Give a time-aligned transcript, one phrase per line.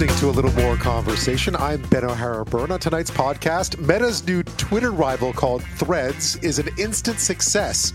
[0.00, 1.54] listening to a little more conversation.
[1.54, 2.72] I'm Ben O'Hara Byrne.
[2.72, 7.92] On tonight's podcast, Meta's new Twitter rival called Threads is an instant success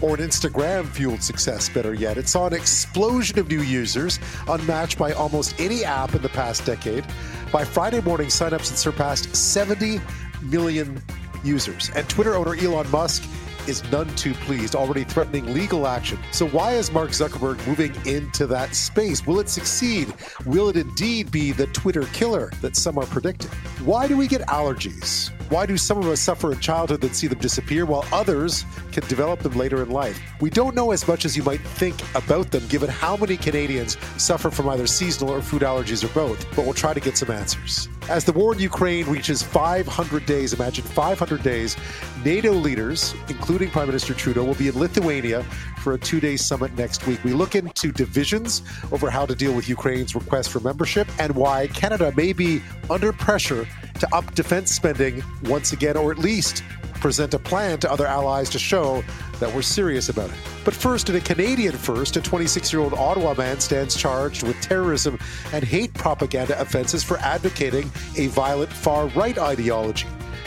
[0.00, 2.18] or an Instagram fueled success, better yet.
[2.18, 6.64] It saw an explosion of new users, unmatched by almost any app in the past
[6.64, 7.04] decade.
[7.50, 10.00] By Friday morning, signups had surpassed 70
[10.42, 11.02] million
[11.42, 11.90] users.
[11.96, 13.24] And Twitter owner Elon Musk
[13.70, 16.18] is none too pleased, already threatening legal action.
[16.32, 19.26] So, why is Mark Zuckerberg moving into that space?
[19.26, 20.12] Will it succeed?
[20.44, 23.50] Will it indeed be the Twitter killer that some are predicting?
[23.84, 25.30] Why do we get allergies?
[25.50, 29.02] Why do some of us suffer in childhood and see them disappear while others can
[29.08, 30.16] develop them later in life?
[30.40, 33.96] We don't know as much as you might think about them given how many Canadians
[34.16, 37.32] suffer from either seasonal or food allergies or both, but we'll try to get some
[37.32, 37.88] answers.
[38.08, 41.76] As the war in Ukraine reaches 500 days, imagine 500 days,
[42.24, 45.42] NATO leaders, including Prime Minister Trudeau, will be in Lithuania
[45.82, 47.24] for a two day summit next week.
[47.24, 48.62] We look into divisions
[48.92, 53.12] over how to deal with Ukraine's request for membership and why Canada may be under
[53.12, 53.66] pressure
[54.00, 56.62] to up defense spending once again, or at least
[56.94, 59.02] present a plan to other allies to show
[59.38, 60.36] that we're serious about it.
[60.64, 64.60] But first, in a Canadian first, a 26 year old Ottawa man stands charged with
[64.60, 65.18] terrorism
[65.52, 70.06] and hate propaganda offenses for advocating a violent far right ideology.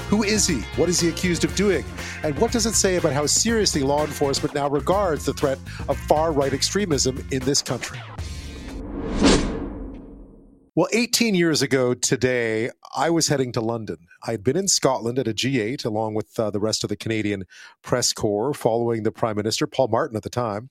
[0.09, 0.59] Who is he?
[0.75, 1.83] What is he accused of doing?
[2.23, 5.57] And what does it say about how seriously law enforcement now regards the threat
[5.89, 7.99] of far right extremism in this country?
[10.75, 14.07] Well, 18 years ago today, I was heading to London.
[14.25, 16.95] I had been in Scotland at a G8 along with uh, the rest of the
[16.95, 17.45] Canadian
[17.81, 20.69] press corps following the Prime Minister, Paul Martin at the time.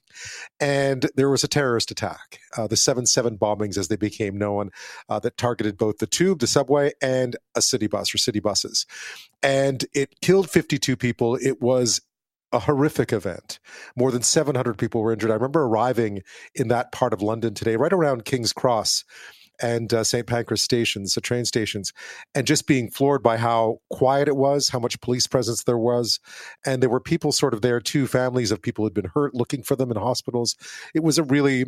[0.60, 4.70] And there was a terrorist attack, uh, the 7 7 bombings as they became known,
[5.08, 8.86] uh, that targeted both the tube, the subway, and a city bus or city buses.
[9.42, 11.36] And it killed 52 people.
[11.36, 12.00] It was
[12.52, 13.58] a horrific event.
[13.96, 15.30] More than 700 people were injured.
[15.30, 16.22] I remember arriving
[16.54, 19.04] in that part of London today, right around King's Cross
[19.60, 20.26] and uh, St.
[20.26, 21.92] Pancras stations, the train stations,
[22.34, 26.20] and just being floored by how quiet it was, how much police presence there was.
[26.64, 29.34] And there were people sort of there too, families of people who had been hurt
[29.34, 30.56] looking for them in hospitals.
[30.94, 31.66] It was a really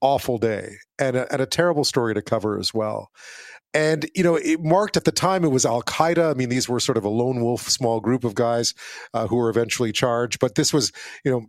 [0.00, 3.10] awful day and a, and a terrible story to cover as well.
[3.72, 6.30] And, you know, it marked at the time it was Al Qaeda.
[6.30, 8.74] I mean, these were sort of a lone wolf small group of guys
[9.14, 10.40] uh, who were eventually charged.
[10.40, 10.90] But this was,
[11.24, 11.46] you know,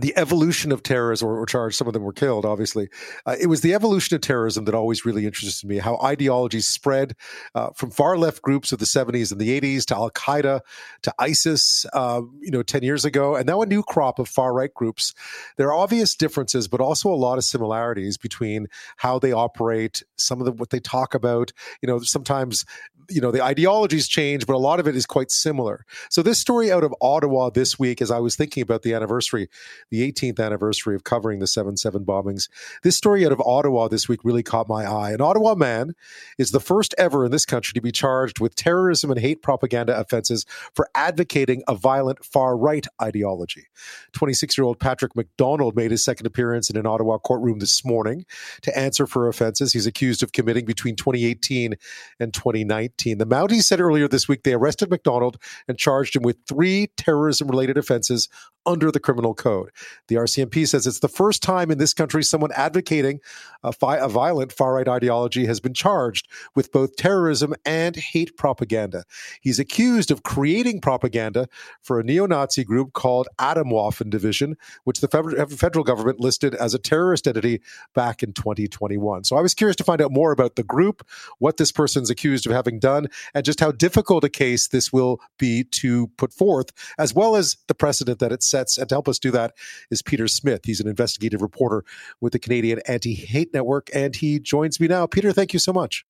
[0.00, 2.88] the evolution of terrorism or, or charged some of them were killed obviously.
[3.24, 7.14] Uh, it was the evolution of terrorism that always really interested me how ideologies spread
[7.54, 10.60] uh, from far left groups of the 70s and the 80s to al-qaeda
[11.02, 14.52] to isis uh, you know 10 years ago and now a new crop of far
[14.52, 15.14] right groups.
[15.56, 20.40] There are obvious differences but also a lot of similarities between how they operate some
[20.40, 21.52] of the what they talk about.
[21.82, 22.64] You know sometimes
[23.08, 25.84] you know the ideologies change but a lot of it is quite similar.
[26.10, 29.48] So this story out of ottawa this week as i was thinking about the anniversary
[29.90, 32.48] the 18th anniversary of covering the 7-7 bombings
[32.82, 35.12] this story out of ottawa this week really caught my eye.
[35.12, 35.94] An ottawa man
[36.38, 39.98] is the first ever in this country to be charged with terrorism and hate propaganda
[39.98, 43.66] offenses for advocating a violent far right ideology.
[44.12, 48.24] 26 year old patrick mcdonald made his second appearance in an ottawa courtroom this morning
[48.62, 51.74] to answer for offenses he's accused of committing between 2018
[52.20, 56.36] and 2019 the Mounties said earlier this week they arrested McDonald and charged him with
[56.48, 58.28] three terrorism related offenses
[58.66, 59.70] under the criminal code.
[60.08, 63.20] The RCMP says it's the first time in this country someone advocating
[63.62, 68.36] a, fi- a violent far right ideology has been charged with both terrorism and hate
[68.36, 69.04] propaganda.
[69.40, 71.48] He's accused of creating propaganda
[71.82, 76.78] for a neo Nazi group called Atomwaffen Division, which the federal government listed as a
[76.78, 77.60] terrorist entity
[77.94, 79.24] back in 2021.
[79.24, 81.06] So I was curious to find out more about the group,
[81.38, 85.20] what this person's accused of having done, and just how difficult a case this will
[85.38, 88.55] be to put forth, as well as the precedent that it sets.
[88.56, 89.54] And to help us do that
[89.90, 90.62] is Peter Smith.
[90.64, 91.84] He's an investigative reporter
[92.20, 95.06] with the Canadian Anti Hate Network, and he joins me now.
[95.06, 96.04] Peter, thank you so much.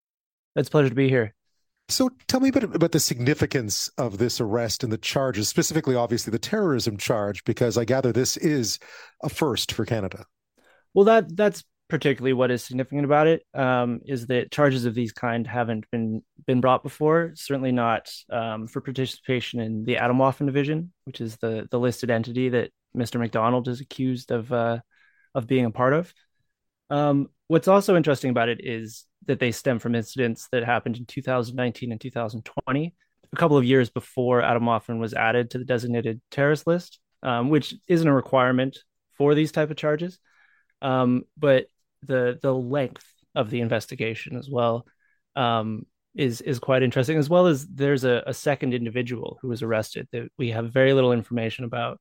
[0.54, 1.34] It's a pleasure to be here.
[1.88, 5.94] So tell me a bit about the significance of this arrest and the charges, specifically,
[5.94, 8.80] obviously, the terrorism charge, because I gather this is
[9.22, 10.26] a first for Canada.
[10.94, 15.12] Well, that that's particularly what is significant about it um, is that charges of these
[15.12, 17.32] kind haven't been been brought before.
[17.34, 22.48] Certainly not um, for participation in the Atomwaffen division, which is the the listed entity
[22.50, 23.20] that Mr.
[23.20, 24.78] McDonald is accused of uh,
[25.34, 26.12] of being a part of.
[26.90, 31.06] Um, what's also interesting about it is that they stem from incidents that happened in
[31.06, 32.94] 2019 and 2020,
[33.32, 37.74] a couple of years before Atomwaffen was added to the designated terrorist list, um, which
[37.88, 38.78] isn't a requirement
[39.14, 40.18] for these type of charges.
[40.80, 41.66] Um, but
[42.06, 44.86] the the length of the investigation as well
[45.36, 47.18] um, is is quite interesting.
[47.18, 50.92] As well as there's a, a, second individual who was arrested that we have very
[50.94, 52.00] little information about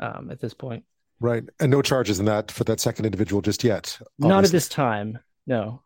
[0.00, 0.84] um, at this point.
[1.20, 3.96] Right, and no charges in that for that second individual just yet.
[4.00, 4.28] Obviously.
[4.28, 5.18] Not at this time.
[5.46, 5.82] No.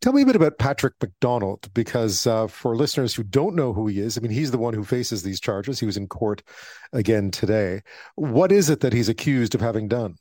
[0.00, 3.86] Tell me a bit about Patrick McDonald, because uh, for listeners who don't know who
[3.86, 5.78] he is, I mean, he's the one who faces these charges.
[5.78, 6.42] He was in court
[6.92, 7.82] again today.
[8.16, 10.16] What is it that he's accused of having done?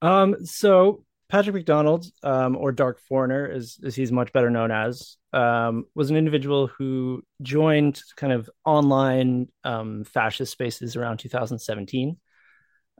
[0.00, 5.16] Um, so Patrick McDonald, um, or Dark Foreigner, as, as he's much better known as,
[5.32, 12.16] um, was an individual who joined kind of online um, fascist spaces around 2017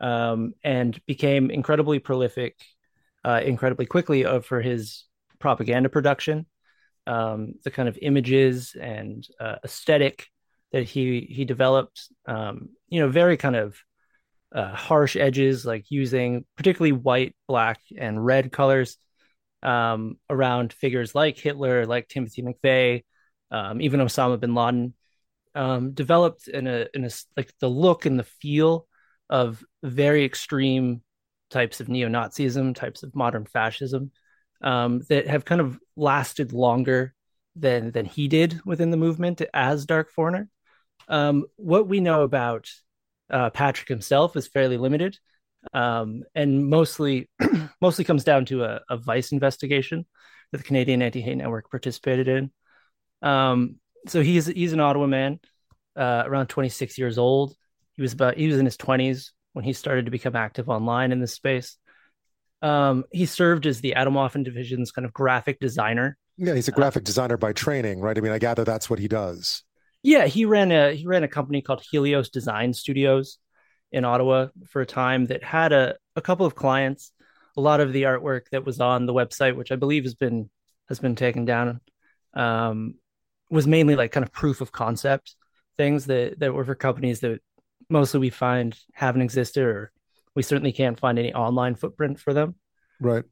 [0.01, 2.57] um, and became incredibly prolific,
[3.25, 5.07] uh, incredibly quickly uh, for his
[5.41, 6.47] propaganda production,
[7.09, 10.29] um, the kind of images and uh, aesthetic
[10.73, 12.09] that he he developed.
[12.27, 13.77] Um, you know, very kind of
[14.53, 18.97] uh, harsh edges, like using particularly white, black, and red colors
[19.63, 23.05] um, around figures like Hitler, like Timothy McVeigh,
[23.51, 24.95] um, even Osama bin Laden.
[25.53, 28.87] Um, developed in a in a like the look and the feel
[29.29, 31.03] of very extreme
[31.51, 34.13] types of neo-Nazism, types of modern fascism
[34.63, 37.15] um, that have kind of lasted longer
[37.57, 40.49] than than he did within the movement as Dark Foreigner.
[41.09, 42.71] Um, what we know about
[43.31, 45.19] uh, Patrick himself is fairly limited,
[45.73, 47.29] um, and mostly
[47.81, 50.07] mostly comes down to a, a Vice investigation
[50.53, 52.51] that the Canadian Anti Hate Network participated in.
[53.23, 55.41] Um, so he's he's an Ottawa man,
[55.97, 57.55] uh, around 26 years old.
[57.97, 61.13] He was about he was in his 20s when he started to become active online
[61.13, 61.77] in this space.
[62.63, 66.17] Um, he served as the Atomwaffen division's kind of graphic designer.
[66.37, 68.17] Yeah, he's a graphic uh, designer by training, right?
[68.17, 69.63] I mean, I gather that's what he does.
[70.03, 73.39] Yeah, he ran a he ran a company called Helios Design Studios
[73.93, 77.13] in Ottawa for a time that had a, a couple of clients.
[77.57, 80.49] A lot of the artwork that was on the website, which I believe has been
[80.89, 81.81] has been taken down,
[82.35, 82.95] um,
[83.51, 85.35] was mainly like kind of proof of concept
[85.77, 87.41] things that that were for companies that
[87.89, 89.93] mostly we find haven't existed or
[90.35, 92.55] we certainly can't find any online footprint for them.
[93.01, 93.25] Right.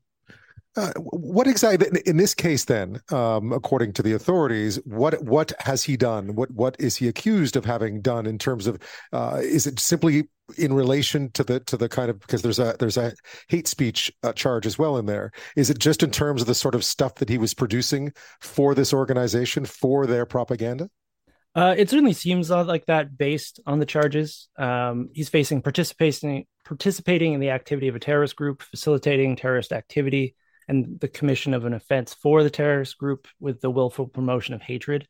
[0.78, 5.82] Uh, what exactly in this case then um, according to the authorities what what has
[5.82, 6.36] he done?
[6.36, 8.78] What what is he accused of having done in terms of
[9.12, 12.76] uh, is it simply in relation to the to the kind of because there's a
[12.78, 13.12] there's a
[13.48, 15.32] hate speech uh, charge as well in there.
[15.56, 18.72] Is it just in terms of the sort of stuff that he was producing for
[18.76, 20.88] this organization for their propaganda?
[21.56, 24.48] Uh, it certainly seems like that based on the charges.
[24.56, 30.36] Um, he's facing participating participating in the activity of a terrorist group, facilitating terrorist activity,
[30.68, 34.62] and the commission of an offense for the terrorist group with the willful promotion of
[34.62, 35.08] hatred.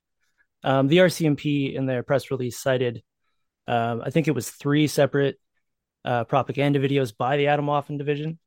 [0.62, 3.02] Um, the RCMP in their press release cited,
[3.66, 5.38] um, I think it was three separate
[6.04, 8.38] uh, propaganda videos by the Atomwaffen division.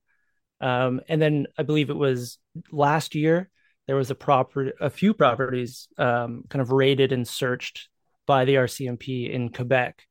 [0.62, 2.38] Um, and then I believe it was
[2.72, 3.50] last year
[3.88, 7.90] there was a proper a few properties um, kind of raided and searched
[8.25, 10.04] by the RCMP in Quebec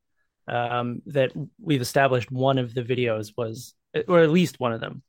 [0.49, 3.75] um, that we've established one of the videos was
[4.09, 5.03] or at least one of them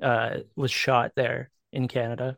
[0.00, 2.36] uh, was shot there in Canada.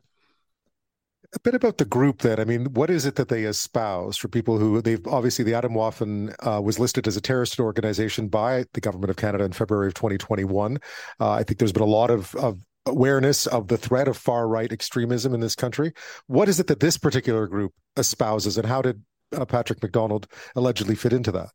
[1.35, 2.39] A bit about the group then.
[2.39, 6.35] I mean, what is it that they espouse for people who they've obviously the Atomwaffen
[6.45, 9.95] uh, was listed as a terrorist organization by the government of Canada in February of
[9.95, 10.77] 2021.
[11.19, 14.47] Uh, I think there's been a lot of, of awareness of the threat of far
[14.47, 15.93] right extremism in this country.
[16.27, 19.01] What is it that this particular group espouses, and how did
[19.31, 21.49] uh, Patrick McDonald allegedly fit into that?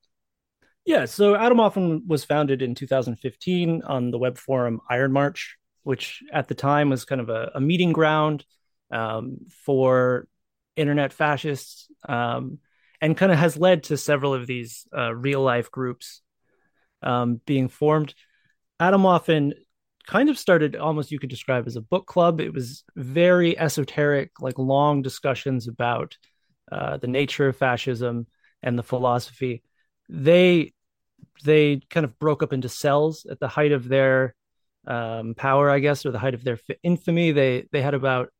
[0.84, 6.48] Yeah, so Atomwaffen was founded in 2015 on the web forum Iron March, which at
[6.48, 8.44] the time was kind of a, a meeting ground
[8.90, 10.26] um, for
[10.76, 12.58] internet fascists, um,
[13.00, 16.22] and kind of has led to several of these uh, real life groups
[17.02, 18.14] um, being formed.
[18.80, 19.52] Atomwaffen
[20.06, 22.40] kind of started almost you could describe as a book club.
[22.40, 26.16] It was very esoteric, like long discussions about
[26.72, 28.26] uh, the nature of fascism
[28.62, 29.62] and the philosophy.
[30.08, 30.72] They
[31.44, 34.34] they kind of broke up into cells at the height of their
[34.88, 37.30] um, power, I guess, or the height of their infamy.
[37.30, 38.30] They they had about,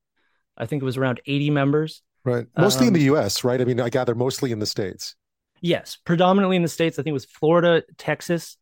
[0.56, 2.02] I think it was around eighty members.
[2.24, 3.44] Right, mostly um, in the U.S.
[3.44, 3.60] Right.
[3.60, 5.14] I mean, I gather mostly in the states.
[5.60, 6.98] Yes, predominantly in the states.
[6.98, 8.56] I think it was Florida, Texas,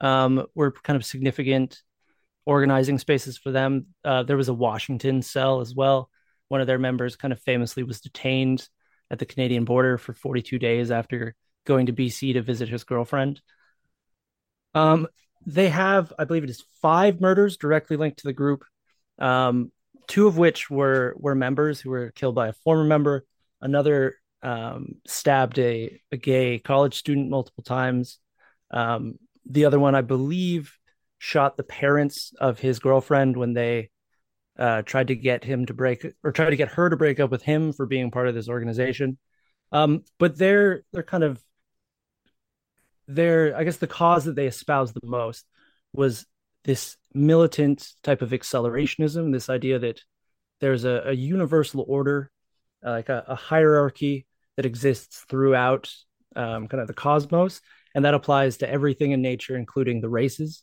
[0.00, 1.82] um, were kind of significant
[2.46, 3.86] organizing spaces for them.
[4.04, 6.10] Uh, there was a Washington cell as well.
[6.48, 8.68] One of their members kind of famously was detained
[9.10, 11.34] at the Canadian border for 42 days after
[11.66, 13.40] going to BC to visit his girlfriend.
[14.74, 15.06] Um,
[15.46, 18.64] they have, I believe it is five murders directly linked to the group.
[19.18, 19.70] Um,
[20.06, 23.24] two of which were were members who were killed by a former member.
[23.60, 28.18] Another um, stabbed a, a gay college student multiple times.
[28.70, 29.14] Um,
[29.46, 30.76] the other one, I believe,
[31.18, 33.90] shot the parents of his girlfriend when they
[34.58, 37.30] uh, tried to get him to break or try to get her to break up
[37.30, 39.18] with him for being part of this organization.
[39.72, 41.42] Um, but they're they're kind of
[43.06, 45.44] their I guess the cause that they espoused the most
[45.92, 46.26] was
[46.64, 50.02] this militant type of accelerationism, this idea that
[50.60, 52.30] there's a, a universal order,
[52.84, 55.92] uh, like a, a, hierarchy that exists throughout
[56.36, 57.60] um, kind of the cosmos,
[57.94, 60.62] and that applies to everything in nature, including the races.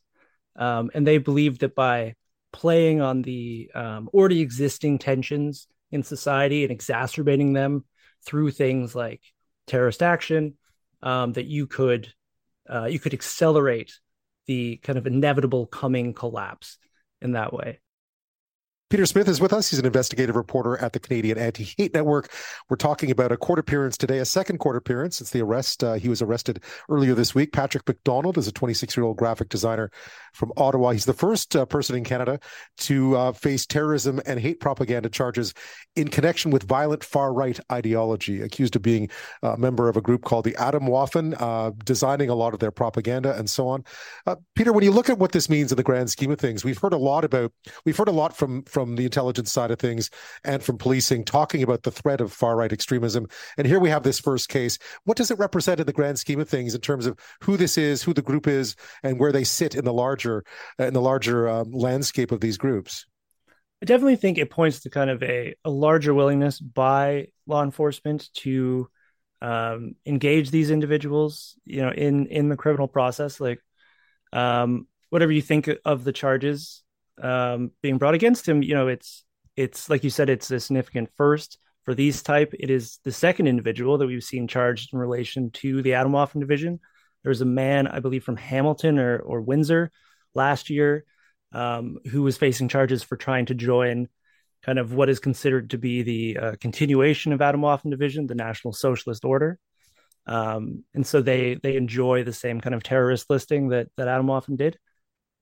[0.55, 2.15] Um, and they believe that by
[2.51, 7.85] playing on the um, already existing tensions in society and exacerbating them
[8.25, 9.21] through things like
[9.67, 10.55] terrorist action,
[11.03, 12.11] um, that you could
[12.71, 13.99] uh, you could accelerate
[14.47, 16.77] the kind of inevitable coming collapse
[17.21, 17.79] in that way.
[18.91, 19.69] Peter Smith is with us.
[19.69, 22.29] He's an investigative reporter at the Canadian Anti Hate Network.
[22.67, 25.81] We're talking about a court appearance today, a second court appearance since the arrest.
[25.81, 27.53] Uh, he was arrested earlier this week.
[27.53, 29.91] Patrick McDonald is a 26 year old graphic designer
[30.33, 30.91] from Ottawa.
[30.91, 32.37] He's the first uh, person in Canada
[32.79, 35.53] to uh, face terrorism and hate propaganda charges
[35.95, 39.09] in connection with violent far right ideology, accused of being
[39.41, 43.37] a member of a group called the Atomwaffen, uh, designing a lot of their propaganda
[43.37, 43.85] and so on.
[44.27, 46.65] Uh, Peter, when you look at what this means in the grand scheme of things,
[46.65, 47.53] we've heard a lot about,
[47.85, 50.09] we've heard a lot from, from from the intelligence side of things
[50.43, 53.27] and from policing talking about the threat of far right extremism.
[53.57, 54.77] And here we have this first case.
[55.03, 57.77] What does it represent in the grand scheme of things in terms of who this
[57.77, 60.43] is, who the group is, and where they sit in the larger
[60.79, 63.05] in the larger um, landscape of these groups?
[63.81, 68.29] I definitely think it points to kind of a, a larger willingness by law enforcement
[68.35, 68.89] to
[69.41, 73.39] um, engage these individuals, you know, in in the criminal process.
[73.39, 73.59] Like,
[74.33, 76.83] um, whatever you think of the charges,
[77.21, 79.23] um, being brought against him, you know, it's
[79.55, 82.53] it's like you said, it's a significant first for these type.
[82.57, 86.79] It is the second individual that we've seen charged in relation to the Atomwaffen division.
[87.23, 89.91] There was a man, I believe, from Hamilton or or Windsor
[90.33, 91.05] last year
[91.53, 94.07] um, who was facing charges for trying to join
[94.63, 98.73] kind of what is considered to be the uh, continuation of Atomwaffen division, the National
[98.73, 99.59] Socialist Order.
[100.27, 104.55] Um, and so they they enjoy the same kind of terrorist listing that that Atomwaffen
[104.55, 104.77] did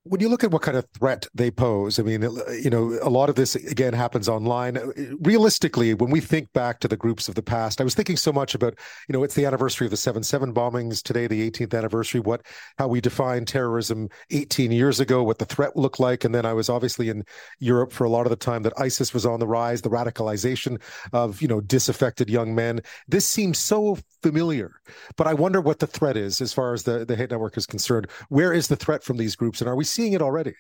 [0.04, 2.22] when you look at what kind of threat they pose, I mean,
[2.62, 4.78] you know, a lot of this again happens online.
[5.20, 8.32] Realistically, when we think back to the groups of the past, I was thinking so
[8.32, 8.76] much about,
[9.08, 12.46] you know, it's the anniversary of the 7 7 bombings today, the 18th anniversary, what,
[12.78, 16.24] how we defined terrorism 18 years ago, what the threat looked like.
[16.24, 17.26] And then I was obviously in
[17.60, 20.82] Europe for a lot of the time that ISIS was on the rise, the radicalization
[21.12, 22.80] of, you know, disaffected young men.
[23.10, 24.72] This seems so familiar,
[25.18, 27.66] but I wonder what the threat is as far as the, the hate network is
[27.66, 28.08] concerned.
[28.30, 29.60] Where is the threat from these groups?
[29.60, 30.54] And are we seeing it already.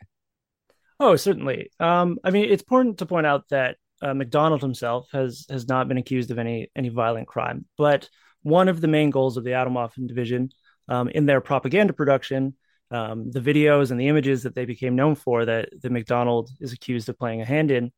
[0.99, 1.71] Oh, certainly.
[1.79, 5.87] Um, I mean, it's important to point out that uh, McDonald himself has has not
[5.87, 8.09] been accused of any any violent crime, but
[8.43, 10.49] one of the main goals of the Atomwaffen division
[10.87, 12.55] um, in their propaganda production,
[12.91, 16.73] um, the videos and the images that they became known for that the McDonald is
[16.73, 17.91] accused of playing a hand in,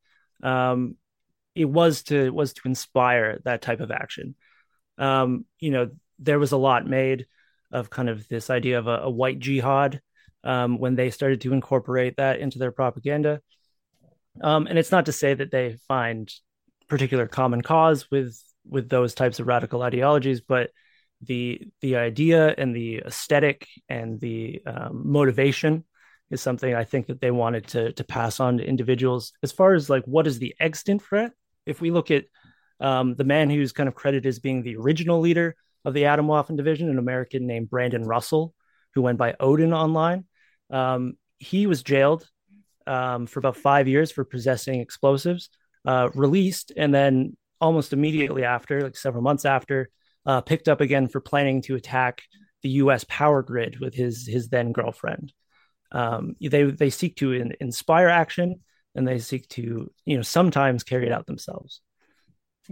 [0.44, 0.96] um,
[1.56, 4.36] it was to was to inspire that type of action.
[4.98, 7.26] Um, you know, there was a lot made
[7.72, 10.02] of kind of this idea of a, a white jihad
[10.44, 13.42] um, when they started to incorporate that into their propaganda.
[14.42, 16.32] Um, and it's not to say that they find
[16.88, 20.70] particular common cause with with those types of radical ideologies, but
[21.22, 25.84] the the idea and the aesthetic and the um, motivation
[26.30, 29.34] is something I think that they wanted to to pass on to individuals.
[29.44, 31.32] As far as like what is the extant threat,
[31.66, 32.26] if we look at
[32.80, 35.56] um, the man who's kind of credited as being the original leader
[35.86, 38.54] of the Atomwaffen division, an American named Brandon Russell,
[38.94, 40.26] who went by Odin online.
[40.72, 42.28] Um, he was jailed
[42.88, 45.50] um, for about five years for possessing explosives,
[45.86, 49.90] uh, released, and then almost immediately after, like several months after,
[50.26, 52.22] uh, picked up again for planning to attack
[52.64, 53.06] the U.S.
[53.08, 55.34] power grid with his his then girlfriend.
[55.92, 58.62] Um, they they seek to in, inspire action,
[58.96, 61.82] and they seek to you know sometimes carry it out themselves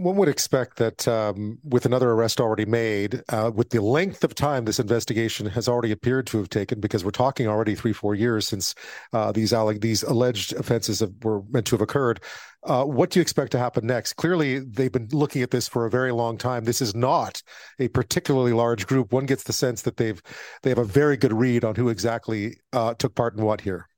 [0.02, 4.34] one would expect that um, with another arrest already made, uh, with the length of
[4.34, 8.14] time this investigation has already appeared to have taken, because we're talking already three, four
[8.14, 8.74] years since
[9.12, 12.20] uh, these these alleged offenses have, were meant to have occurred.
[12.64, 14.14] Uh, what do you expect to happen next?
[14.14, 16.64] Clearly, they've been looking at this for a very long time.
[16.64, 17.42] This is not
[17.78, 19.12] a particularly large group.
[19.12, 20.22] One gets the sense that they've
[20.62, 23.89] they have a very good read on who exactly uh, took part in what here.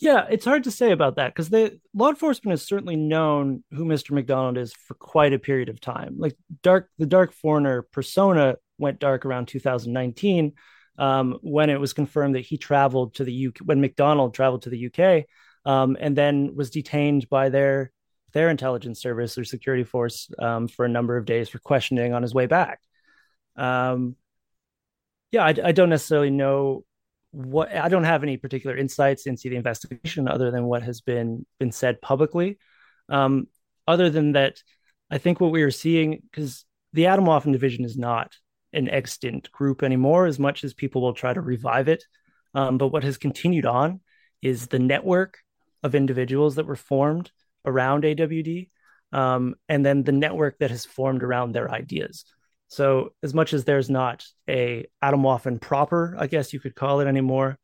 [0.00, 3.84] Yeah, it's hard to say about that because the law enforcement has certainly known who
[3.84, 4.12] Mr.
[4.12, 6.14] McDonald is for quite a period of time.
[6.16, 10.54] Like dark, the dark foreigner persona went dark around 2019
[10.98, 14.70] um, when it was confirmed that he traveled to the UK when McDonald traveled to
[14.70, 15.26] the UK
[15.70, 17.92] um, and then was detained by their
[18.32, 22.22] their intelligence service or security force um, for a number of days for questioning on
[22.22, 22.80] his way back.
[23.56, 24.16] Um,
[25.30, 26.84] yeah, I, I don't necessarily know
[27.32, 31.46] what I don't have any particular insights into the investigation other than what has been
[31.58, 32.58] been said publicly.
[33.08, 33.46] Um,
[33.86, 34.62] other than that,
[35.10, 38.32] I think what we are seeing because the Atomwaffen division is not
[38.72, 42.04] an extant group anymore, as much as people will try to revive it.
[42.54, 44.00] Um, but what has continued on
[44.42, 45.38] is the network
[45.82, 47.30] of individuals that were formed
[47.64, 48.70] around AWD,
[49.12, 52.24] um, and then the network that has formed around their ideas.
[52.70, 57.08] So as much as there's not a Atomwaffen proper, I guess you could call it
[57.08, 57.58] anymore,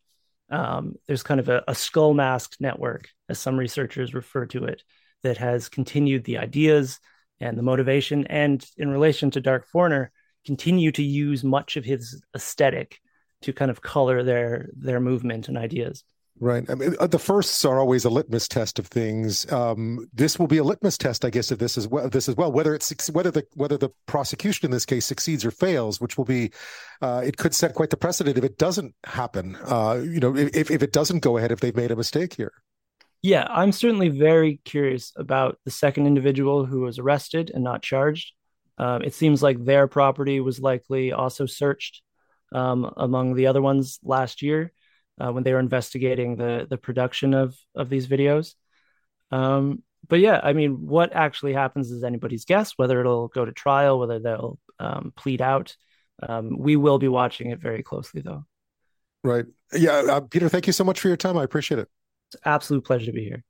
[0.51, 4.83] um, there's kind of a, a skull masked network, as some researchers refer to it,
[5.23, 6.99] that has continued the ideas
[7.39, 10.11] and the motivation, and in relation to Dark Foreigner,
[10.45, 12.99] continue to use much of his aesthetic
[13.43, 16.03] to kind of color their their movement and ideas.
[16.39, 16.69] Right.
[16.69, 19.51] I mean, uh, the firsts are always a litmus test of things.
[19.51, 22.11] Um, this will be a litmus test, I guess, of this as well.
[22.11, 25.51] This as well, whether it's whether the whether the prosecution in this case succeeds or
[25.51, 26.53] fails, which will be,
[27.01, 29.57] uh, it could set quite the precedent if it doesn't happen.
[29.65, 32.53] Uh, you know, if if it doesn't go ahead, if they've made a mistake here.
[33.23, 38.33] Yeah, I'm certainly very curious about the second individual who was arrested and not charged.
[38.77, 42.03] Um, it seems like their property was likely also searched
[42.53, 44.73] um, among the other ones last year
[45.21, 48.55] uh, when they were investigating the the production of of these videos.
[49.31, 52.75] Um, but yeah, I mean, what actually happens is anybody's guess.
[52.77, 55.77] Whether it'll go to trial, whether they'll um, plead out.
[56.23, 58.45] Um, we will be watching it very closely, though.
[59.25, 59.45] Right.
[59.73, 60.49] Yeah, uh, Peter.
[60.49, 61.37] Thank you so much for your time.
[61.37, 61.89] I appreciate it.
[62.33, 63.45] It's absolute pleasure to be here.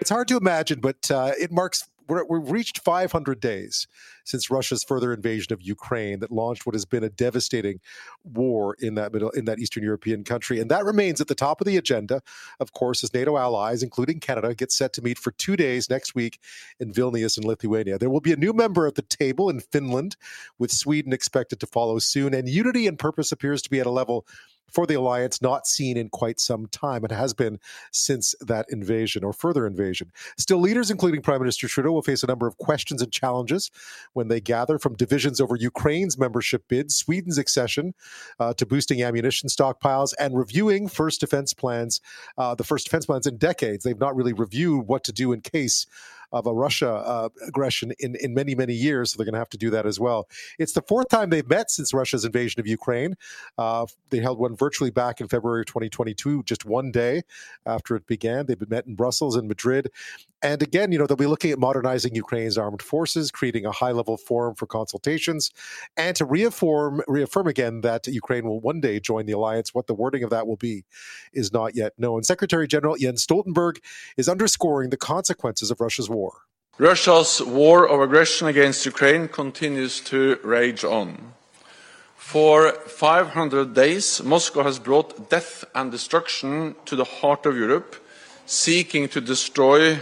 [0.00, 3.86] It's hard to imagine, but uh, it marks we've reached 500 days
[4.24, 7.80] since Russia's further invasion of Ukraine that launched what has been a devastating
[8.24, 11.60] war in that middle in that Eastern European country, and that remains at the top
[11.60, 12.22] of the agenda.
[12.60, 16.14] Of course, as NATO allies, including Canada, get set to meet for two days next
[16.14, 16.40] week
[16.80, 17.98] in Vilnius in Lithuania.
[17.98, 20.16] There will be a new member at the table in Finland,
[20.58, 23.90] with Sweden expected to follow soon, and unity and purpose appears to be at a
[23.90, 24.26] level
[24.68, 27.04] for the alliance not seen in quite some time.
[27.04, 27.58] It has been
[27.92, 30.12] since that invasion or further invasion.
[30.36, 33.70] Still, leaders, including Prime Minister Trudeau, will face a number of questions and challenges
[34.12, 37.94] when they gather from divisions over Ukraine's membership bid, Sweden's accession
[38.40, 42.00] uh, to boosting ammunition stockpiles, and reviewing first defense plans,
[42.38, 43.84] uh, the first defense plans in decades.
[43.84, 45.86] They've not really reviewed what to do in case
[46.32, 49.12] of a Russia uh, aggression in, in many, many years.
[49.12, 50.28] So they're going to have to do that as well.
[50.58, 53.14] It's the fourth time they've met since Russia's invasion of Ukraine.
[53.58, 57.22] Uh, they held one virtually back in February 2022, just one day
[57.64, 58.46] after it began.
[58.46, 59.90] They've been met in Brussels and Madrid.
[60.42, 63.92] And again, you know, they'll be looking at modernizing Ukraine's armed forces, creating a high
[63.92, 65.50] level forum for consultations,
[65.96, 69.74] and to reaffirm, reaffirm again that Ukraine will one day join the alliance.
[69.74, 70.84] What the wording of that will be
[71.32, 72.22] is not yet known.
[72.22, 73.78] Secretary General Jens Stoltenberg
[74.16, 76.25] is underscoring the consequences of Russia's war.
[76.78, 81.32] Russia's war of aggression against Ukraine continues to rage on.
[82.16, 87.96] For 500 days, Moscow has brought death and destruction to the heart of Europe,
[88.46, 90.00] seeking to destroy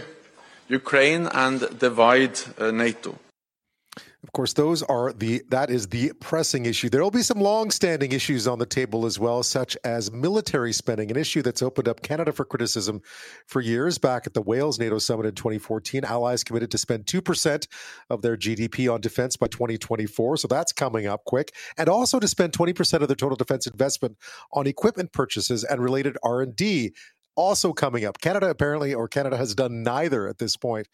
[0.67, 3.15] Ukraine and divide uh, NATO.
[4.25, 6.89] Of course, those are the that is the pressing issue.
[6.89, 11.11] There will be some long-standing issues on the table as well, such as military spending,
[11.11, 13.01] an issue that's opened up Canada for criticism
[13.45, 13.99] for years.
[13.99, 17.67] Back at the Wales NATO summit in 2014, allies committed to spend two percent
[18.09, 22.27] of their GDP on defense by 2024, so that's coming up quick, and also to
[22.27, 24.17] spend 20 percent of their total defense investment
[24.53, 26.95] on equipment purchases and related R&D
[27.35, 28.19] also coming up.
[28.19, 30.87] Canada apparently, or Canada has done neither at this point.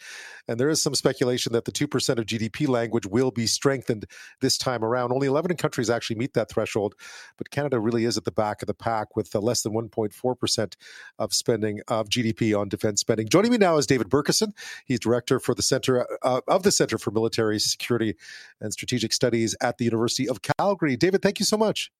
[0.48, 4.06] And there is some speculation that the 2% of GDP language will be strengthened
[4.40, 5.12] this time around.
[5.12, 6.96] Only 11 countries actually meet that threshold,
[7.38, 10.76] but Canada really is at the back of the pack with uh, less than 1.4%
[11.20, 13.28] of spending of GDP on defense spending.
[13.28, 14.54] Joining me now is David Bercuson.
[14.86, 18.16] He's director for the Center uh, of the Center for Military Security
[18.60, 20.96] and Strategic Studies at the University of Calgary.
[20.96, 21.92] David, thank you so much.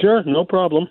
[0.00, 0.88] Sure, no problem.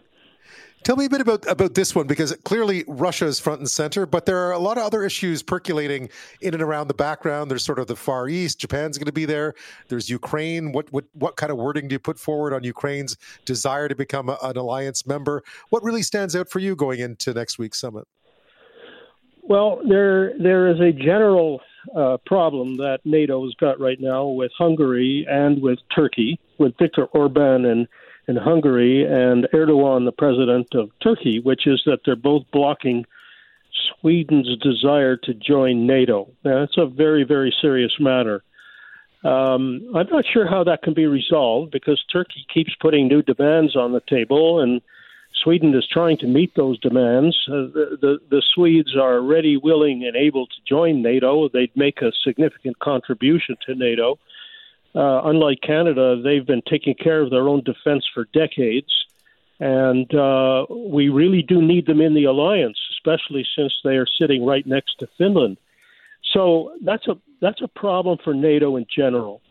[0.83, 4.05] Tell me a bit about, about this one because clearly Russia is front and center,
[4.05, 6.09] but there are a lot of other issues percolating
[6.41, 7.51] in and around the background.
[7.51, 8.59] There's sort of the Far East.
[8.59, 9.53] Japan's going to be there.
[9.89, 10.71] There's Ukraine.
[10.71, 14.29] What what what kind of wording do you put forward on Ukraine's desire to become
[14.29, 15.43] a, an alliance member?
[15.69, 18.07] What really stands out for you going into next week's summit?
[19.43, 21.59] Well, there there is a general
[21.95, 27.65] uh, problem that NATO's got right now with Hungary and with Turkey, with Viktor Orban
[27.65, 27.87] and
[28.29, 33.05] in Hungary and Erdogan, the president of Turkey, which is that they're both blocking
[33.89, 36.29] Sweden's desire to join NATO.
[36.45, 38.43] Now, it's a very, very serious matter.
[39.23, 43.75] Um, I'm not sure how that can be resolved because Turkey keeps putting new demands
[43.75, 44.79] on the table, and
[45.43, 47.35] Sweden is trying to meet those demands.
[47.47, 51.49] Uh, the, the, the Swedes are ready, willing, and able to join NATO.
[51.49, 54.19] They'd make a significant contribution to NATO
[54.95, 58.91] uh, unlike Canada, they've been taking care of their own defense for decades.
[59.60, 64.45] And uh, we really do need them in the alliance, especially since they are sitting
[64.45, 65.58] right next to Finland.
[66.34, 69.41] So that's a that's a problem for NATO in general.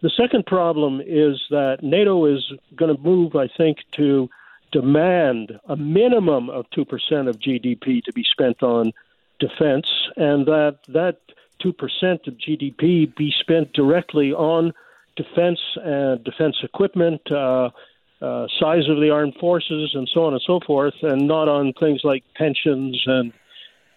[0.00, 4.28] The second problem is that NATO is going to move, I think, to
[4.70, 6.84] demand a minimum of 2%
[7.28, 8.92] of GDP to be spent on
[9.40, 11.18] defense, and that that
[11.64, 11.72] 2%
[12.26, 14.72] of GDP be spent directly on
[15.18, 17.68] defense and defense equipment, uh,
[18.22, 21.74] uh, size of the armed forces, and so on and so forth, and not on
[21.74, 23.32] things like pensions and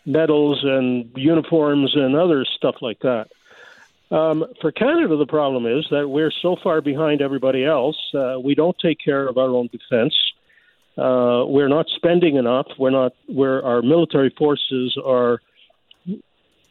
[0.06, 3.28] medals and uniforms and other stuff like that.
[4.12, 7.98] Um, for Canada, the problem is that we're so far behind everybody else.
[8.14, 10.14] Uh, we don't take care of our own defense.
[10.98, 12.68] Uh, we're not spending enough.
[12.78, 13.14] We're not.
[13.28, 15.42] Where our military forces are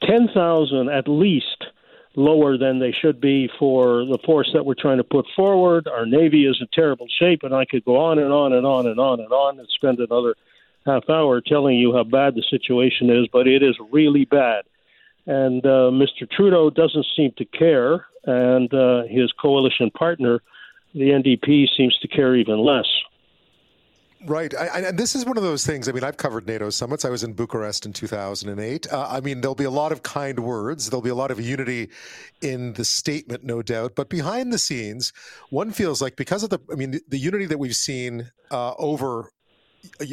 [0.02, 1.64] ten thousand at least
[2.16, 5.87] lower than they should be for the force that we're trying to put forward.
[5.87, 8.87] Our navy is in terrible shape, and I could go on and on and on
[8.87, 10.35] and on and on and spend another
[10.87, 14.64] half hour telling you how bad the situation is, but it is really bad.
[15.27, 16.29] And uh, Mr.
[16.29, 20.40] Trudeau doesn't seem to care, and uh, his coalition partner,
[20.94, 22.87] the NDP, seems to care even less.
[24.26, 24.54] Right.
[24.54, 25.88] I, and this is one of those things.
[25.88, 27.06] I mean, I've covered NATO summits.
[27.06, 28.92] I was in Bucharest in 2008.
[28.92, 30.90] Uh, I mean, there'll be a lot of kind words.
[30.90, 31.88] There'll be a lot of unity
[32.42, 33.94] in the statement, no doubt.
[33.94, 35.14] But behind the scenes,
[35.48, 38.74] one feels like because of the, I mean, the, the unity that we've seen uh,
[38.78, 39.30] over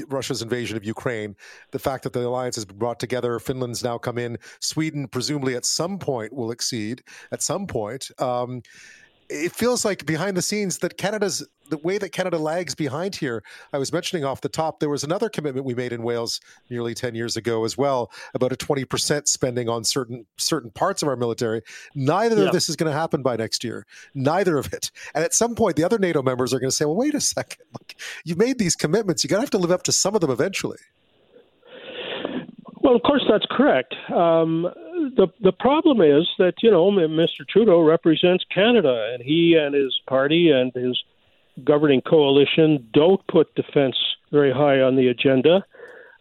[0.07, 1.35] Russia's invasion of Ukraine,
[1.71, 5.55] the fact that the alliance has been brought together, Finland's now come in, Sweden presumably
[5.55, 8.09] at some point will exceed at some point.
[8.19, 8.61] Um,
[9.29, 13.43] it feels like behind the scenes that Canada's the way that Canada lags behind here.
[13.73, 16.93] I was mentioning off the top, there was another commitment we made in Wales nearly
[16.93, 21.15] 10 years ago as well about a 20% spending on certain certain parts of our
[21.15, 21.61] military.
[21.95, 22.43] Neither yeah.
[22.43, 23.85] of this is going to happen by next year.
[24.13, 24.91] Neither of it.
[25.13, 27.21] And at some point, the other NATO members are going to say, well, wait a
[27.21, 27.65] second.
[27.73, 29.23] Look, you've made these commitments.
[29.23, 30.77] You're going to have to live up to some of them eventually.
[32.81, 33.93] Well, of course, that's correct.
[34.15, 37.47] Um, the the problem is that you know Mr.
[37.47, 41.01] Trudeau represents Canada, and he and his party and his
[41.63, 43.95] governing coalition don't put defense
[44.31, 45.63] very high on the agenda.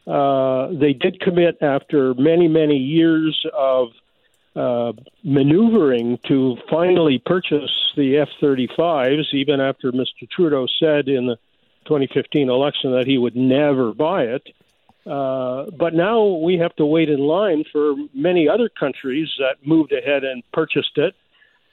[0.06, 3.88] Uh, they did commit after many many years of
[4.54, 10.28] uh, maneuvering to finally purchase the F-35s, even after Mr.
[10.30, 11.36] Trudeau said in the
[11.84, 14.48] 2015 election that he would never buy it.
[15.06, 19.92] Uh, but now we have to wait in line for many other countries that moved
[19.92, 21.14] ahead and purchased it.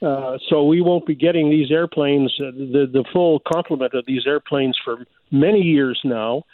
[0.00, 4.26] Uh, so we won't be getting these airplanes, uh, the the full complement of these
[4.26, 6.44] airplanes for many years now.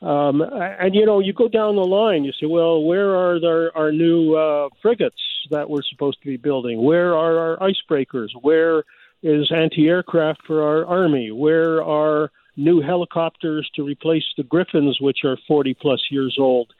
[0.00, 3.76] Um, and you know, you go down the line, you say, well, where are there,
[3.76, 5.16] our new uh, frigates
[5.50, 6.82] that we're supposed to be building?
[6.82, 8.28] Where are our icebreakers?
[8.40, 8.84] Where
[9.22, 11.30] is anti-aircraft for our army?
[11.30, 16.72] Where are new helicopters to replace the Griffins, which are 40 plus years old.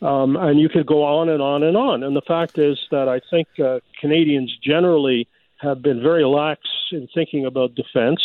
[0.00, 2.02] Um, and you could go on and on and on.
[2.04, 5.26] And the fact is that I think uh, Canadians generally
[5.56, 6.60] have been very lax
[6.92, 8.22] in thinking about defense.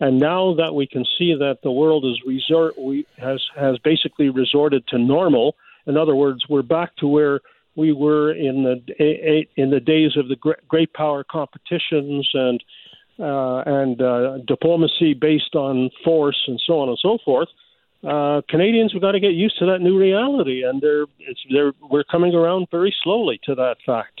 [0.00, 4.28] And now that we can see that the world is resort, we, has has basically
[4.28, 5.54] resorted to normal.
[5.86, 7.40] In other words, we're back to where
[7.76, 10.36] we were in the in the days of the
[10.68, 12.62] great power competitions and
[13.18, 17.48] uh, and uh, diplomacy based on force and so on and so forth.
[18.02, 21.06] Uh, Canadians have got to get used to that new reality, and they're,
[21.50, 24.20] they're, we're coming around very slowly to that fact.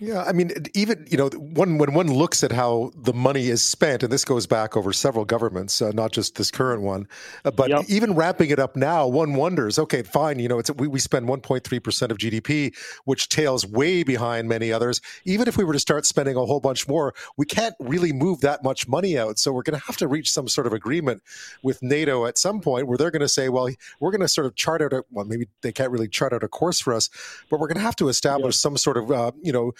[0.00, 3.62] Yeah, I mean, even you know, one when one looks at how the money is
[3.62, 7.06] spent, and this goes back over several governments, uh, not just this current one,
[7.44, 7.84] uh, but yep.
[7.86, 11.28] even wrapping it up now, one wonders, okay, fine, you know, it's we, we spend
[11.28, 15.00] 1.3 percent of GDP, which tails way behind many others.
[15.26, 18.40] Even if we were to start spending a whole bunch more, we can't really move
[18.40, 19.38] that much money out.
[19.38, 21.22] So we're going to have to reach some sort of agreement
[21.62, 23.68] with NATO at some point, where they're going to say, well,
[24.00, 26.42] we're going to sort of chart out a well, maybe they can't really chart out
[26.42, 27.08] a course for us,
[27.48, 28.60] but we're going to have to establish yep.
[28.60, 29.72] some sort of uh, you know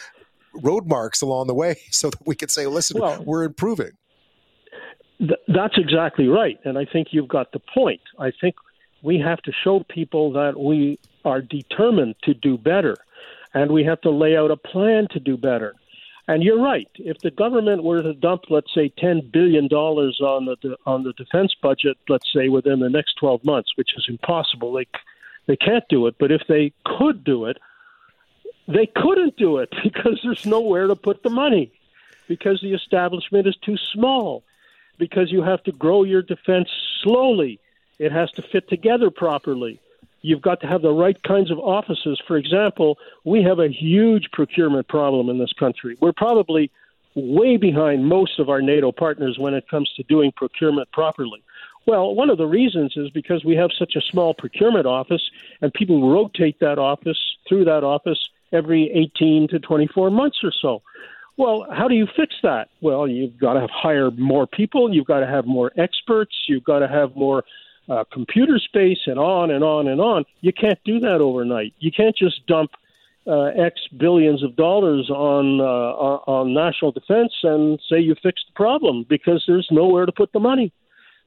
[0.63, 3.93] road marks along the way so that we can say, listen, well, we're improving.
[5.19, 6.59] Th- that's exactly right.
[6.65, 8.01] And I think you've got the point.
[8.19, 8.57] I think
[9.03, 12.97] we have to show people that we are determined to do better
[13.55, 15.75] and we have to lay out a plan to do better.
[16.27, 16.89] And you're right.
[16.97, 21.13] If the government were to dump, let's say, ten billion dollars on the on the
[21.13, 24.87] defense budget, let's say within the next twelve months, which is impossible, they
[25.47, 26.17] they can't do it.
[26.19, 27.59] But if they could do it,
[28.67, 31.73] they couldn't do it because there's nowhere to put the money,
[32.29, 34.43] because the establishment is too small,
[34.99, 36.69] because you have to grow your defense
[37.03, 37.61] slowly.
[37.99, 39.81] It has to fit together properly.
[40.23, 42.21] You've got to have the right kinds of offices.
[42.27, 45.97] For example, we have a huge procurement problem in this country.
[46.01, 46.71] We're probably
[47.15, 51.43] way behind most of our NATO partners when it comes to doing procurement properly.
[51.87, 55.23] Well, one of the reasons is because we have such a small procurement office
[55.61, 60.83] and people rotate that office through that office every 18 to 24 months or so.
[61.37, 62.69] Well, how do you fix that?
[62.81, 64.95] Well, you've got to hire more people.
[64.95, 66.33] You've got to have more experts.
[66.47, 67.45] You've got to have more
[67.89, 70.25] uh, computer space, and on and on and on.
[70.41, 71.75] You can't do that overnight.
[71.81, 72.71] You can't just dump
[73.27, 78.55] uh, X billions of dollars on, uh, on national defense and say you fixed the
[78.55, 80.73] problem because there's nowhere to put the money.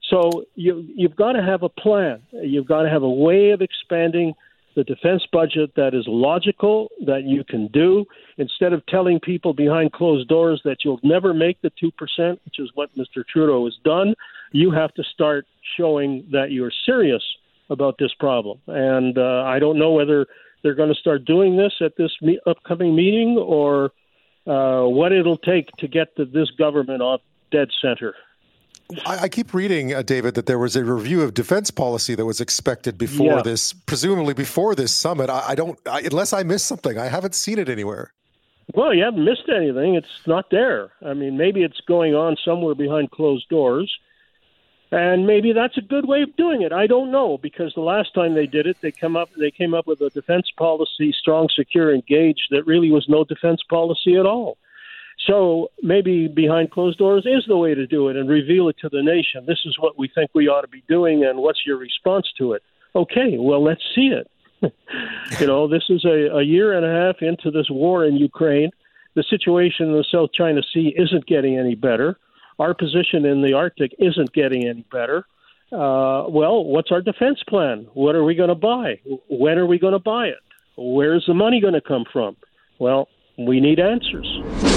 [0.10, 2.22] So you, you've got to have a plan.
[2.32, 4.34] You've got to have a way of expanding
[4.78, 8.06] the defense budget that is logical, that you can do,
[8.38, 12.70] instead of telling people behind closed doors that you'll never make the 2%, which is
[12.76, 13.26] what Mr.
[13.28, 14.14] Trudeau has done.
[14.52, 17.24] You have to start showing that you're serious
[17.72, 18.60] about this problem.
[18.68, 20.28] And uh, I don't know whether
[20.62, 23.86] they're going to start doing this at this me- upcoming meeting or
[24.46, 28.14] uh, what it'll take to get the, this government off dead center.
[29.06, 32.26] I, I keep reading, uh, David, that there was a review of defense policy that
[32.26, 33.42] was expected before yeah.
[33.42, 35.30] this, presumably before this summit.
[35.30, 38.14] I, I don't, I, unless I missed something, I haven't seen it anywhere.
[38.74, 39.96] Well, you haven't missed anything.
[39.96, 40.92] It's not there.
[41.06, 43.94] I mean, maybe it's going on somewhere behind closed doors.
[44.90, 46.72] And maybe that's a good way of doing it.
[46.72, 49.74] I don't know because the last time they did it, they come up they came
[49.74, 54.26] up with a defense policy, strong, secure, engaged that really was no defense policy at
[54.26, 54.58] all.
[55.28, 58.90] So maybe behind closed doors is the way to do it and reveal it to
[58.90, 59.46] the nation.
[59.46, 62.54] This is what we think we ought to be doing, and what's your response to
[62.54, 62.64] it?
[62.96, 64.32] Okay, well, let's see it.
[65.40, 68.72] you know, this is a, a year and a half into this war in Ukraine.
[69.16, 72.18] The situation in the South China Sea isn't getting any better.
[72.58, 75.26] Our position in the Arctic isn't getting any better.
[75.72, 77.88] Uh, well, what's our defense plan?
[77.94, 79.00] What are we going to buy?
[79.28, 80.40] When are we going to buy it?
[80.78, 82.38] Where's the money going to come from?
[82.80, 84.77] Well, we need answers.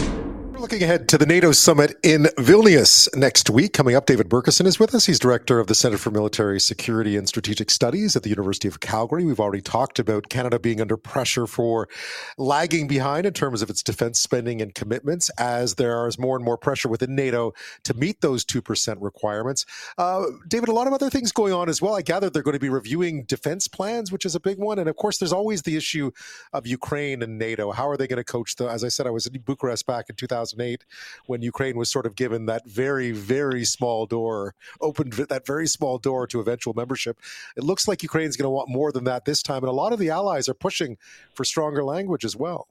[0.61, 3.73] We're looking ahead to the NATO summit in Vilnius next week.
[3.73, 5.07] Coming up, David Bercuson is with us.
[5.07, 8.79] He's director of the Center for Military Security and Strategic Studies at the University of
[8.79, 9.25] Calgary.
[9.25, 11.88] We've already talked about Canada being under pressure for
[12.37, 16.44] lagging behind in terms of its defense spending and commitments as there is more and
[16.44, 19.64] more pressure within NATO to meet those 2% requirements.
[19.96, 21.94] Uh, David, a lot of other things going on as well.
[21.94, 24.79] I gather they're going to be reviewing defense plans, which is a big one.
[24.79, 26.11] And of course, there's always the issue
[26.53, 27.70] of Ukraine and NATO.
[27.73, 30.11] How are they going to coach the, as I said, I was in Bucharest back
[30.11, 30.50] in 2000.
[30.51, 30.85] 2008
[31.27, 35.99] when Ukraine was sort of given that very, very small door, opened that very small
[35.99, 37.19] door to eventual membership.
[37.57, 39.63] It looks like Ukraine's going to want more than that this time.
[39.63, 40.97] And a lot of the allies are pushing
[41.35, 42.69] for stronger language as well.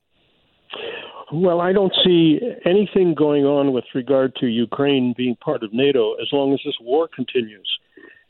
[1.31, 6.13] Well, I don't see anything going on with regard to Ukraine being part of NATO
[6.15, 7.79] as long as this war continues.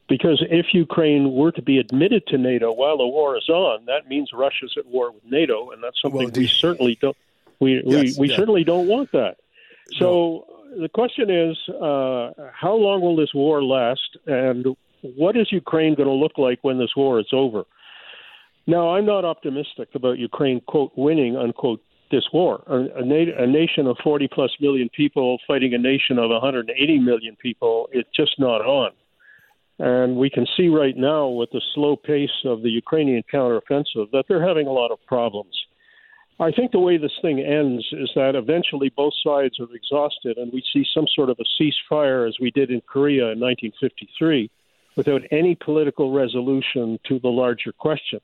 [0.09, 4.09] Because if Ukraine were to be admitted to NATO while the war is on, that
[4.09, 7.15] means Russia's at war with NATO, and that's something well, we certainly don't
[7.59, 8.37] we yes, we, we yeah.
[8.37, 9.37] certainly don't want that.
[9.97, 10.81] So no.
[10.81, 14.65] the question is, uh, how long will this war last, and
[15.01, 17.63] what is Ukraine going to look like when this war is over?
[18.67, 22.63] Now, I'm not optimistic about Ukraine quote winning unquote this war.
[22.67, 27.35] A, a, a nation of 40 plus million people fighting a nation of 180 million
[27.35, 28.91] people, it's just not on.
[29.79, 34.25] And we can see right now with the slow pace of the Ukrainian counteroffensive that
[34.27, 35.55] they're having a lot of problems.
[36.41, 40.53] I think the way this thing ends is that eventually both sides are exhausted and
[40.53, 44.49] we see some sort of a ceasefire as we did in Korea in 1953
[44.95, 48.23] without any political resolution to the larger questions.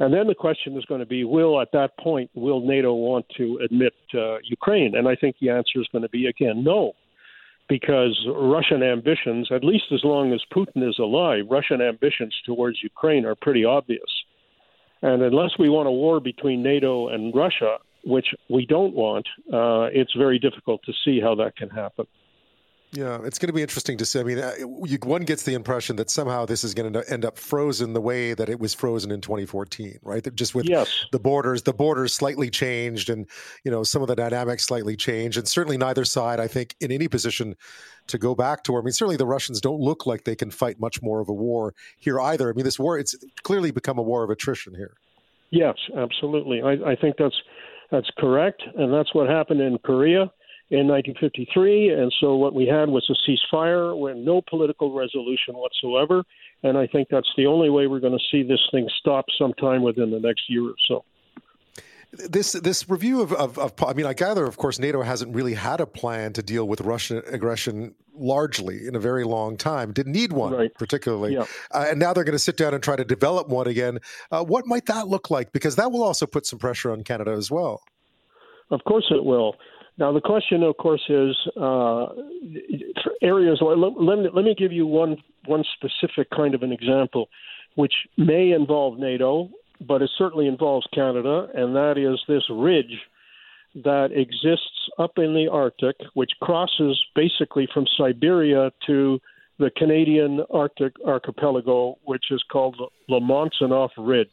[0.00, 3.26] And then the question is going to be will, at that point, will NATO want
[3.36, 4.96] to admit uh, Ukraine?
[4.96, 6.92] And I think the answer is going to be again, no.
[7.68, 13.26] Because Russian ambitions, at least as long as Putin is alive, Russian ambitions towards Ukraine
[13.26, 14.08] are pretty obvious.
[15.02, 19.88] And unless we want a war between NATO and Russia, which we don't want, uh,
[19.92, 22.06] it's very difficult to see how that can happen.
[22.92, 24.18] Yeah, it's going to be interesting to see.
[24.18, 27.24] I mean, uh, you, one gets the impression that somehow this is going to end
[27.24, 30.24] up frozen the way that it was frozen in 2014, right?
[30.24, 31.04] That just with yes.
[31.12, 33.26] the borders, the borders slightly changed, and
[33.62, 36.90] you know some of the dynamics slightly changed, and certainly neither side, I think, in
[36.90, 37.56] any position
[38.06, 38.78] to go back to.
[38.78, 41.34] I mean, certainly the Russians don't look like they can fight much more of a
[41.34, 42.48] war here either.
[42.48, 44.94] I mean, this war it's clearly become a war of attrition here.
[45.50, 46.62] Yes, absolutely.
[46.62, 47.36] I, I think that's
[47.90, 50.30] that's correct, and that's what happened in Korea
[50.70, 51.90] in 1953.
[51.90, 56.24] And so what we had was a ceasefire with no political resolution whatsoever.
[56.62, 59.82] And I think that's the only way we're going to see this thing stop sometime
[59.82, 61.04] within the next year or so.
[62.10, 65.52] This this review of, of, of, I mean, I gather, of course, NATO hasn't really
[65.52, 69.92] had a plan to deal with Russian aggression largely in a very long time.
[69.92, 70.74] Didn't need one right.
[70.74, 71.44] particularly, yeah.
[71.70, 73.98] uh, and now they're going to sit down and try to develop one again.
[74.32, 75.52] Uh, what might that look like?
[75.52, 77.82] Because that will also put some pressure on Canada as well.
[78.70, 79.56] Of course, it will.
[79.98, 82.06] Now, the question, of course, is uh,
[83.20, 83.58] areas.
[83.60, 87.28] Let, let, me, let me give you one one specific kind of an example,
[87.74, 92.98] which may involve NATO, but it certainly involves Canada, and that is this ridge
[93.74, 99.20] that exists up in the Arctic, which crosses basically from Siberia to
[99.58, 104.28] the Canadian Arctic archipelago, which is called the Lomonosov Ridge.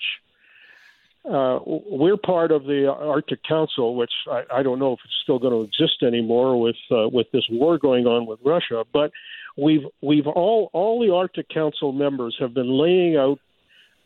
[1.27, 5.39] Uh, we're part of the Arctic Council, which I, I, don't know if it's still
[5.39, 8.83] going to exist anymore with uh, with this war going on with Russia.
[8.93, 9.11] But
[9.57, 13.39] we've we've all all the Arctic Council members have been laying out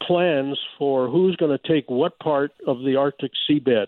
[0.01, 3.87] plans for who's going to take what part of the Arctic seabed.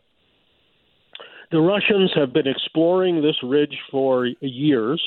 [1.51, 5.01] The Russians have been exploring this ridge for years,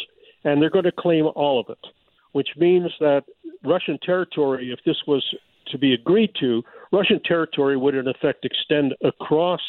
[0.44, 1.86] and they're going to claim all of it,
[2.32, 3.24] which means that
[3.62, 5.24] Russian territory, if this was
[5.68, 9.60] to be agreed to, Russian territory would in effect extend across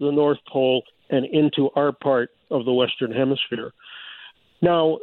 [0.00, 3.72] the North Pole and into our part of the Western Hemisphere.
[4.62, 4.98] Now,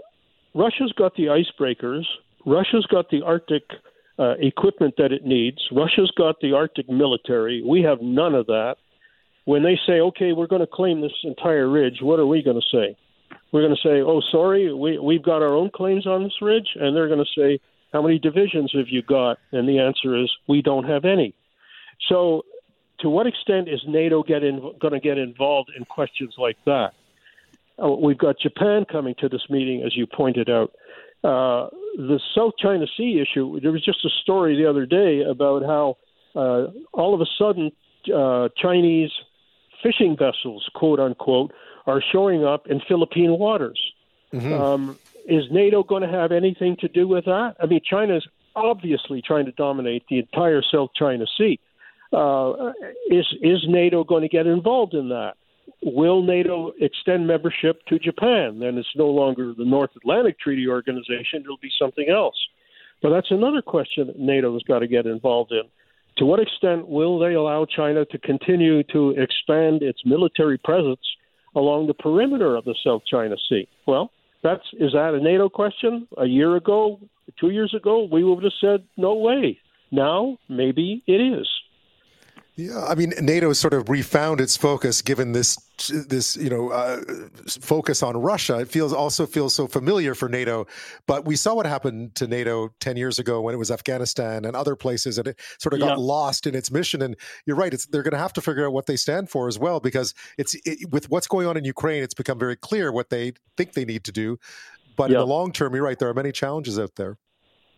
[0.53, 2.03] Russia's got the icebreakers.
[2.45, 3.63] Russia's got the Arctic
[4.19, 5.58] uh, equipment that it needs.
[5.71, 7.63] Russia's got the Arctic military.
[7.65, 8.75] We have none of that.
[9.45, 12.60] When they say, okay, we're going to claim this entire ridge, what are we going
[12.62, 12.95] to say?
[13.51, 16.67] We're going to say, oh, sorry, we, we've got our own claims on this ridge.
[16.75, 17.60] And they're going to say,
[17.93, 19.38] how many divisions have you got?
[19.51, 21.36] And the answer is, we don't have any.
[22.10, 22.43] So,
[22.99, 26.93] to what extent is NATO get going to get involved in questions like that?
[27.82, 30.73] Uh, we've got Japan coming to this meeting, as you pointed out.
[31.23, 35.63] Uh, the South China Sea issue, there was just a story the other day about
[35.63, 35.97] how
[36.36, 37.71] uh, all of a sudden
[38.13, 39.12] uh, Chinese
[39.82, 41.53] fishing vessels, quote unquote,
[41.86, 43.79] are showing up in Philippine waters.
[44.34, 44.53] Mm-hmm.
[44.53, 47.55] Um, is NATO going to have anything to do with that?
[47.62, 51.59] I mean, China is obviously trying to dominate the entire South China Sea.
[52.12, 52.71] Uh,
[53.09, 55.33] is is NATO going to get involved in that?
[55.81, 58.59] Will NATO extend membership to Japan?
[58.59, 62.36] Then it's no longer the North Atlantic Treaty Organization, it'll be something else.
[63.01, 65.63] But that's another question that NATO has got to get involved in.
[66.17, 71.01] To what extent will they allow China to continue to expand its military presence
[71.55, 73.67] along the perimeter of the South China Sea?
[73.88, 74.12] Well,
[74.43, 76.08] that's is that a NATO question?
[76.17, 76.99] A year ago,
[77.39, 79.60] two years ago, we would have said no way.
[79.91, 81.47] Now, maybe it is.
[82.56, 85.58] Yeah, I mean, NATO has sort of refound its focus, given this
[85.89, 87.02] this you know uh,
[87.48, 88.60] focus on Russia.
[88.60, 90.68] It feels also feels so familiar for NATO,
[91.08, 94.56] but we saw what happened to NATO ten years ago when it was Afghanistan and
[94.56, 96.04] other places, and it sort of got yeah.
[96.04, 97.02] lost in its mission.
[97.02, 97.16] And
[97.48, 99.58] you're right; it's they're going to have to figure out what they stand for as
[99.58, 103.10] well, because it's it, with what's going on in Ukraine, it's become very clear what
[103.10, 104.38] they think they need to do.
[104.96, 105.16] But yeah.
[105.16, 107.18] in the long term, you're right; there are many challenges out there.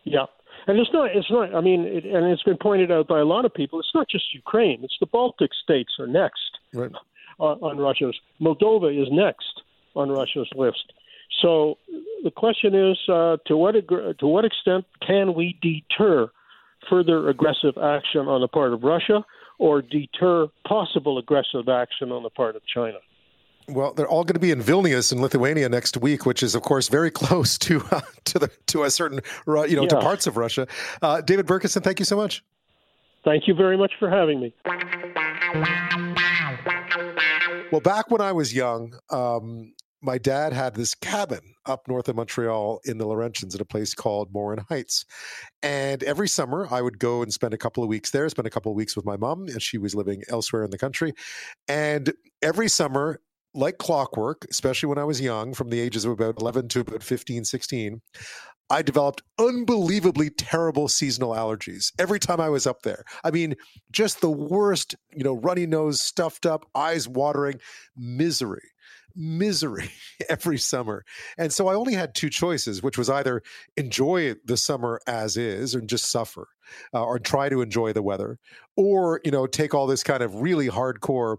[0.03, 0.25] Yeah,
[0.67, 3.25] and it's not, it's not, I mean, it, and it's been pointed out by a
[3.25, 6.91] lot of people, it's not just Ukraine, it's the Baltic states are next right.
[7.39, 8.17] on, on Russia's.
[8.41, 9.61] Moldova is next
[9.95, 10.93] on Russia's list.
[11.41, 11.77] So
[12.23, 16.29] the question is uh, to, what, to what extent can we deter
[16.89, 19.23] further aggressive action on the part of Russia
[19.57, 22.97] or deter possible aggressive action on the part of China?
[23.67, 26.61] Well, they're all going to be in Vilnius in Lithuania next week, which is, of
[26.61, 29.87] course, very close to uh, to the to a certain you know yeah.
[29.87, 30.67] to parts of Russia.
[31.01, 32.43] Uh, David Bercuson, thank you so much.
[33.23, 34.53] Thank you very much for having me.
[37.71, 39.73] Well, back when I was young, um,
[40.05, 43.95] my dad had this cabin up north of Montreal in the Laurentians at a place
[43.95, 45.05] called Morin Heights.
[45.63, 48.51] And every summer I would go and spend a couple of weeks there, spend a
[48.51, 51.13] couple of weeks with my mom, and she was living elsewhere in the country.
[51.67, 53.19] And every summer
[53.55, 57.03] like clockwork, especially when I was young, from the ages of about 11 to about
[57.03, 58.01] 15, 16,
[58.69, 63.03] I developed unbelievably terrible seasonal allergies every time I was up there.
[63.23, 63.55] I mean,
[63.91, 67.59] just the worst, you know, runny nose, stuffed up, eyes watering,
[67.95, 68.71] misery
[69.15, 69.89] misery
[70.29, 71.03] every summer.
[71.37, 73.41] And so I only had two choices, which was either
[73.77, 76.47] enjoy the summer as is and just suffer,
[76.93, 78.39] uh, or try to enjoy the weather,
[78.75, 81.37] or you know take all this kind of really hardcore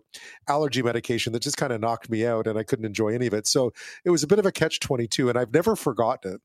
[0.49, 3.35] allergy medication that just kind of knocked me out, and I couldn't enjoy any of
[3.35, 3.47] it.
[3.47, 3.73] So
[4.05, 6.41] it was a bit of a catch twenty two, and I've never forgotten it.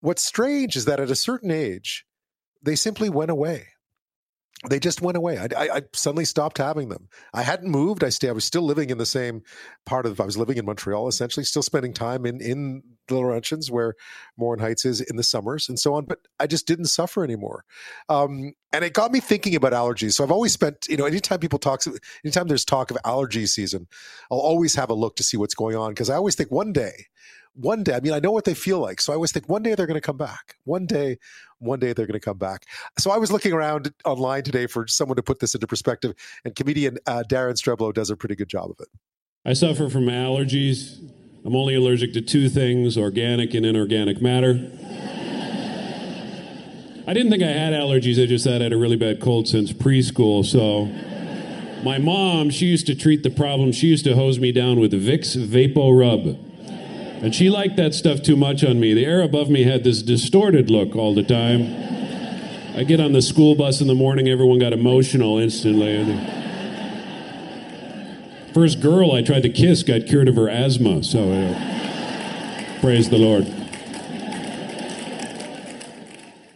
[0.00, 2.04] What's strange is that at a certain age,
[2.62, 3.68] they simply went away
[4.68, 5.38] they just went away.
[5.38, 7.08] I, I, I, suddenly stopped having them.
[7.34, 8.04] I hadn't moved.
[8.04, 8.28] I stay.
[8.28, 9.42] I was still living in the same
[9.86, 10.20] part of.
[10.20, 13.94] I was living in Montreal, essentially, still spending time in in the Laurentians, where
[14.36, 16.04] Morin Heights is in the summers and so on.
[16.04, 17.64] But I just didn't suffer anymore,
[18.08, 20.12] um, and it got me thinking about allergies.
[20.12, 21.82] So I've always spent, you know, anytime people talk,
[22.24, 23.88] anytime there's talk of allergy season,
[24.30, 26.72] I'll always have a look to see what's going on because I always think one
[26.72, 27.06] day
[27.54, 29.00] one day, I mean, I know what they feel like.
[29.00, 30.56] So I always think one day they're going to come back.
[30.64, 31.18] One day,
[31.62, 32.66] one day they're going to come back.
[32.98, 36.54] So I was looking around online today for someone to put this into perspective, and
[36.54, 38.88] comedian uh, Darren Streblow does a pretty good job of it.
[39.44, 40.98] I suffer from allergies.
[41.44, 44.50] I'm only allergic to two things organic and inorganic matter.
[47.04, 48.22] I didn't think I had allergies.
[48.22, 50.44] I just had I had a really bad cold since preschool.
[50.44, 50.86] So
[51.82, 53.72] my mom, she used to treat the problem.
[53.72, 56.51] She used to hose me down with Vicks Vapo Rub
[57.22, 58.94] And she liked that stuff too much on me.
[58.94, 61.62] The air above me had this distorted look all the time.
[62.76, 66.04] I get on the school bus in the morning, everyone got emotional instantly.
[68.52, 73.18] First girl I tried to kiss got cured of her asthma, so uh, praise the
[73.18, 73.46] Lord.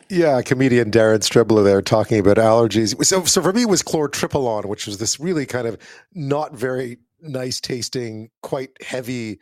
[0.08, 3.04] Yeah, comedian Darren Streblow there talking about allergies.
[3.04, 5.78] So, so for me, it was Chlor-Tripolon, which was this really kind of
[6.12, 9.38] not very nice tasting, quite heavy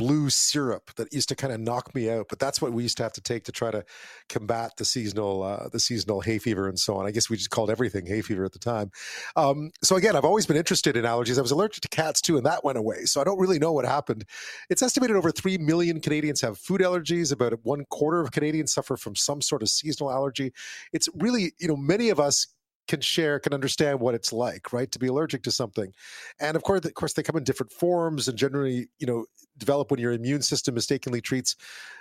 [0.00, 2.26] blue syrup that used to kind of knock me out.
[2.30, 3.84] But that's what we used to have to take to try to
[4.30, 7.06] combat the seasonal uh, the seasonal hay fever and so on.
[7.06, 8.90] I guess we just called everything hay fever at the time.
[9.36, 11.36] Um, so again, I've always been interested in allergies.
[11.36, 13.04] I was allergic to cats too, and that went away.
[13.04, 14.24] So I don't really know what happened.
[14.70, 17.30] It's estimated over three million Canadians have food allergies.
[17.30, 20.52] About one quarter of Canadians suffer from some sort of seasonal allergy.
[20.94, 22.46] It's really you know many of us
[22.90, 25.92] can share can understand what it's like right to be allergic to something.
[26.40, 29.26] And of course of course they come in different forms and generally you know
[29.56, 31.54] develop when your immune system mistakenly treats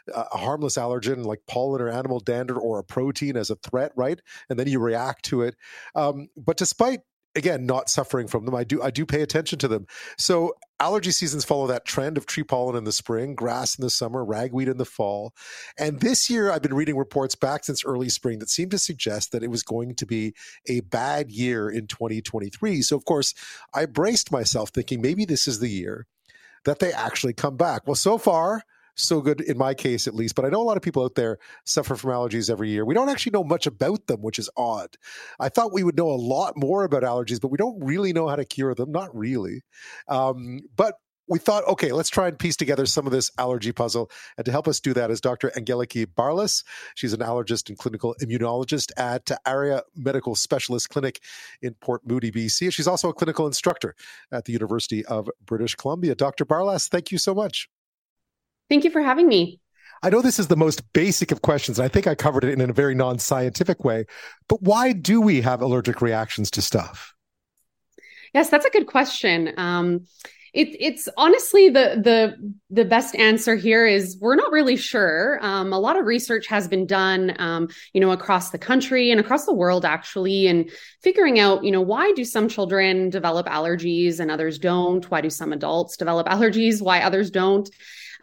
[0.08, 4.20] a harmless allergen like pollen or animal dander or a protein as a threat right?
[4.50, 5.56] And then you react to it.
[5.94, 7.02] Um, but despite
[7.36, 8.56] again not suffering from them.
[8.56, 9.88] I do i do pay attention to them.
[10.18, 13.90] So allergy seasons follow that trend of tree pollen in the spring grass in the
[13.90, 15.34] summer ragweed in the fall.
[15.78, 19.32] And this year i've been reading reports back since early spring that seem to suggest
[19.32, 20.34] that it was going to be
[20.68, 23.34] a bad year in 2023 so of course
[23.74, 26.08] i braced myself thinking maybe this is the year
[26.66, 27.86] that they actually come back.
[27.86, 28.64] Well so far
[29.00, 31.16] so good in my case at least but i know a lot of people out
[31.16, 34.50] there suffer from allergies every year we don't actually know much about them which is
[34.58, 34.95] odd
[35.39, 38.28] i thought we would know a lot more about allergies but we don't really know
[38.28, 39.62] how to cure them not really
[40.08, 40.95] um, but
[41.30, 44.10] we thought, okay, let's try and piece together some of this allergy puzzle.
[44.38, 45.52] And to help us do that is Dr.
[45.52, 46.64] Angeliki Barlas.
[46.95, 51.22] She's an allergist and clinical immunologist at ARIA Medical Specialist Clinic
[51.62, 52.74] in Port Moody, BC.
[52.74, 53.95] She's also a clinical instructor
[54.32, 56.16] at the University of British Columbia.
[56.16, 56.45] Dr.
[56.45, 57.70] Barlas, thank you so much.
[58.70, 59.59] Thank you for having me.
[60.01, 62.53] I know this is the most basic of questions, and I think I covered it
[62.57, 64.05] in a very non scientific way,
[64.47, 67.13] but why do we have allergic reactions to stuff?
[68.34, 69.53] Yes, that's a good question.
[69.57, 70.05] Um,
[70.53, 75.38] it, it's honestly the the the best answer here is we're not really sure.
[75.41, 79.20] Um, a lot of research has been done, um, you know, across the country and
[79.20, 80.72] across the world actually, and
[81.03, 85.09] figuring out, you know, why do some children develop allergies and others don't?
[85.11, 86.82] Why do some adults develop allergies?
[86.82, 87.70] Why others don't?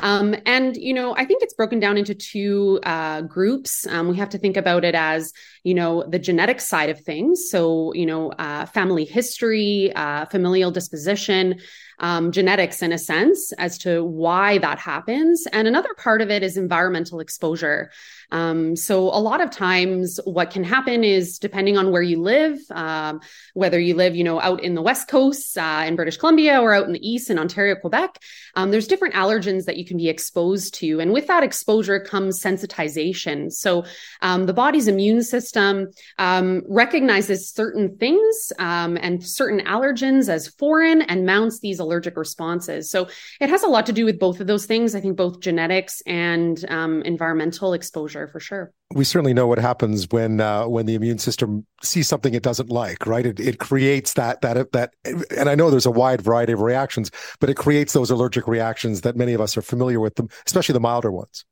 [0.00, 3.86] Um, and, you know, I think it's broken down into two uh, groups.
[3.86, 5.32] Um, we have to think about it as,
[5.64, 7.48] you know, the genetic side of things.
[7.50, 11.60] So, you know, uh, family history, uh, familial disposition,
[11.98, 15.46] um, genetics in a sense as to why that happens.
[15.52, 17.90] And another part of it is environmental exposure.
[18.32, 22.58] Um, so a lot of times what can happen is depending on where you live,
[22.70, 23.20] um,
[23.54, 26.74] whether you live, you know, out in the West Coast uh, in British Columbia or
[26.74, 28.18] out in the East in Ontario, Quebec,
[28.56, 31.00] um, there's different allergens that you can be exposed to.
[31.00, 33.52] And with that exposure comes sensitization.
[33.52, 33.84] So
[34.22, 41.26] um, the body's immune system um, recognizes certain things and certain allergens as foreign and
[41.26, 42.90] mounts these allergic responses.
[42.90, 43.08] So
[43.40, 44.94] it has a lot to do with both of those things.
[44.94, 48.72] I think both genetics and environmental exposure exposure for sure.
[48.94, 52.70] We certainly know what happens when uh, when the immune system sees something it doesn't
[52.70, 53.26] like, right?
[53.26, 57.10] It, it creates that that that, and I know there's a wide variety of reactions,
[57.40, 60.74] but it creates those allergic reactions that many of us are familiar with, them, especially
[60.74, 61.44] the milder ones.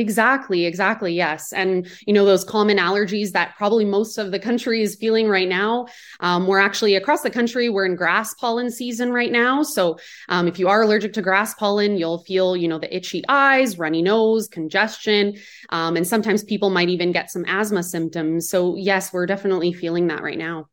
[0.00, 1.12] Exactly, exactly.
[1.12, 1.52] Yes.
[1.52, 5.48] And, you know, those common allergies that probably most of the country is feeling right
[5.48, 5.88] now.
[6.20, 9.62] Um, we're actually across the country, we're in grass pollen season right now.
[9.62, 9.98] So
[10.30, 13.78] um, if you are allergic to grass pollen, you'll feel, you know, the itchy eyes,
[13.78, 15.36] runny nose, congestion.
[15.68, 18.48] Um, and sometimes people might even get some asthma symptoms.
[18.48, 20.70] So, yes, we're definitely feeling that right now.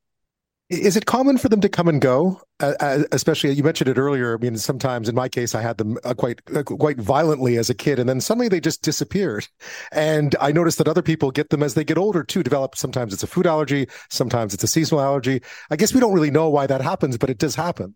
[0.69, 2.41] Is it common for them to come and go?
[2.59, 4.35] Uh, especially, you mentioned it earlier.
[4.35, 7.69] I mean, sometimes in my case, I had them uh, quite uh, quite violently as
[7.69, 9.47] a kid, and then suddenly they just disappeared.
[9.93, 12.43] And I noticed that other people get them as they get older too.
[12.43, 15.41] Develop sometimes it's a food allergy, sometimes it's a seasonal allergy.
[15.71, 17.95] I guess we don't really know why that happens, but it does happen.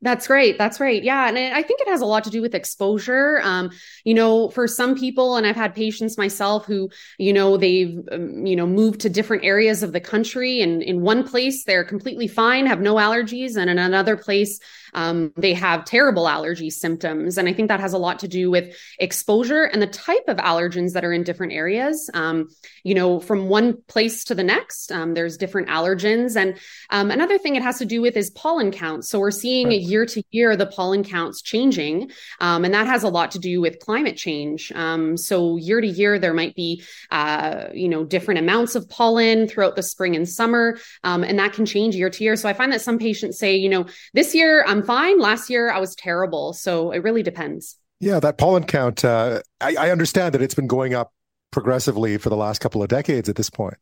[0.00, 0.58] That's great.
[0.58, 1.02] That's right.
[1.02, 1.28] Yeah.
[1.28, 3.40] And I think it has a lot to do with exposure.
[3.42, 3.70] Um,
[4.04, 8.44] you know, for some people, and I've had patients myself who, you know, they've, um,
[8.46, 12.28] you know, moved to different areas of the country and in one place they're completely
[12.28, 13.56] fine, have no allergies.
[13.56, 14.60] And in another place,
[14.94, 17.36] um, they have terrible allergy symptoms.
[17.36, 20.36] And I think that has a lot to do with exposure and the type of
[20.38, 22.10] allergens that are in different areas.
[22.14, 22.48] Um,
[22.84, 26.36] you know, from one place to the next, um, there's different allergens.
[26.36, 26.58] And
[26.90, 29.08] um, another thing it has to do with is pollen counts.
[29.08, 29.80] So we're seeing right.
[29.80, 32.10] year to year the pollen counts changing.
[32.40, 34.72] Um, and that has a lot to do with climate change.
[34.72, 39.48] Um, so year to year, there might be, uh, you know, different amounts of pollen
[39.48, 40.78] throughout the spring and summer.
[41.02, 42.36] and that can change year to year.
[42.36, 45.18] So I find that some patients say, you know, this year I'm fine.
[45.18, 46.52] Last year I was terrible.
[46.52, 47.76] So it really depends.
[48.00, 51.12] Yeah, that pollen count, uh, I, I understand that it's been going up
[51.50, 53.76] progressively for the last couple of decades at this point.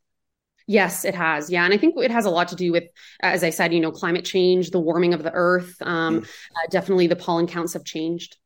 [0.66, 1.50] Yes, it has.
[1.50, 1.64] Yeah.
[1.64, 2.84] And I think it has a lot to do with,
[3.20, 5.74] as I said, you know, climate change, the warming of the earth.
[5.80, 6.24] Um, mm.
[6.24, 8.36] uh, definitely the pollen counts have changed.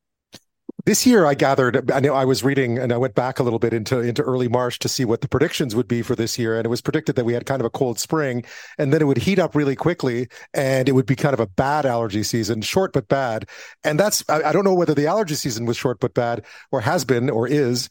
[0.86, 1.90] This year, I gathered.
[1.90, 4.46] I know I was reading, and I went back a little bit into into early
[4.46, 7.16] March to see what the predictions would be for this year, and it was predicted
[7.16, 8.44] that we had kind of a cold spring,
[8.78, 11.46] and then it would heat up really quickly, and it would be kind of a
[11.48, 13.48] bad allergy season, short but bad.
[13.82, 16.80] And that's I, I don't know whether the allergy season was short but bad, or
[16.82, 17.88] has been, or is,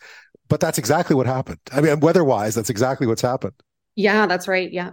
[0.48, 1.60] but that's exactly what happened.
[1.74, 3.56] I mean, weather-wise, that's exactly what's happened.
[3.96, 4.72] Yeah, that's right.
[4.72, 4.92] Yeah.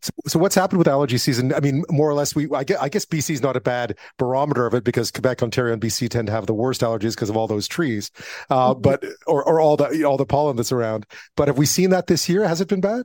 [0.00, 1.52] So, so, what's happened with allergy season?
[1.54, 3.96] I mean, more or less, we I guess, I guess BC is not a bad
[4.18, 7.30] barometer of it because Quebec, Ontario, and BC tend to have the worst allergies because
[7.30, 8.10] of all those trees,
[8.50, 8.80] uh, mm-hmm.
[8.82, 11.06] but or or all the all the pollen that's around.
[11.36, 12.46] But have we seen that this year?
[12.46, 13.04] Has it been bad?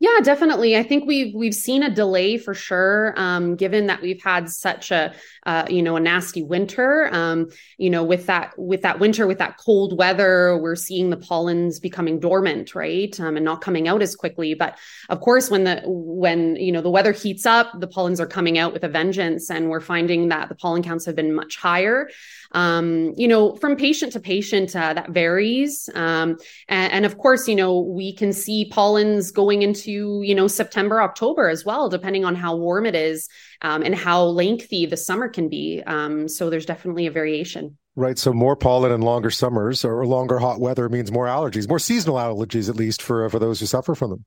[0.00, 0.76] Yeah, definitely.
[0.76, 4.90] I think we've we've seen a delay for sure, um, given that we've had such
[4.90, 5.14] a
[5.46, 7.08] uh, you know a nasty winter.
[7.12, 11.16] Um, you know, with that with that winter, with that cold weather, we're seeing the
[11.16, 14.54] pollens becoming dormant, right, um, and not coming out as quickly.
[14.54, 14.78] But
[15.08, 18.58] of course, when the when you know the weather heats up, the pollens are coming
[18.58, 22.08] out with a vengeance, and we're finding that the pollen counts have been much higher.
[22.52, 25.88] Um, you know, from patient to patient, uh, that varies.
[25.94, 26.38] Um,
[26.68, 31.02] and, and, of course, you know, we can see pollens going into, you know, September,
[31.02, 33.28] October as well, depending on how warm it is
[33.62, 35.82] um, and how lengthy the summer can be.
[35.86, 37.78] Um, so there's definitely a variation.
[37.94, 38.18] Right.
[38.18, 42.16] So more pollen and longer summers or longer hot weather means more allergies, more seasonal
[42.16, 44.24] allergies, at least for, for those who suffer from them.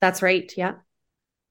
[0.00, 0.50] That's right.
[0.56, 0.74] Yeah.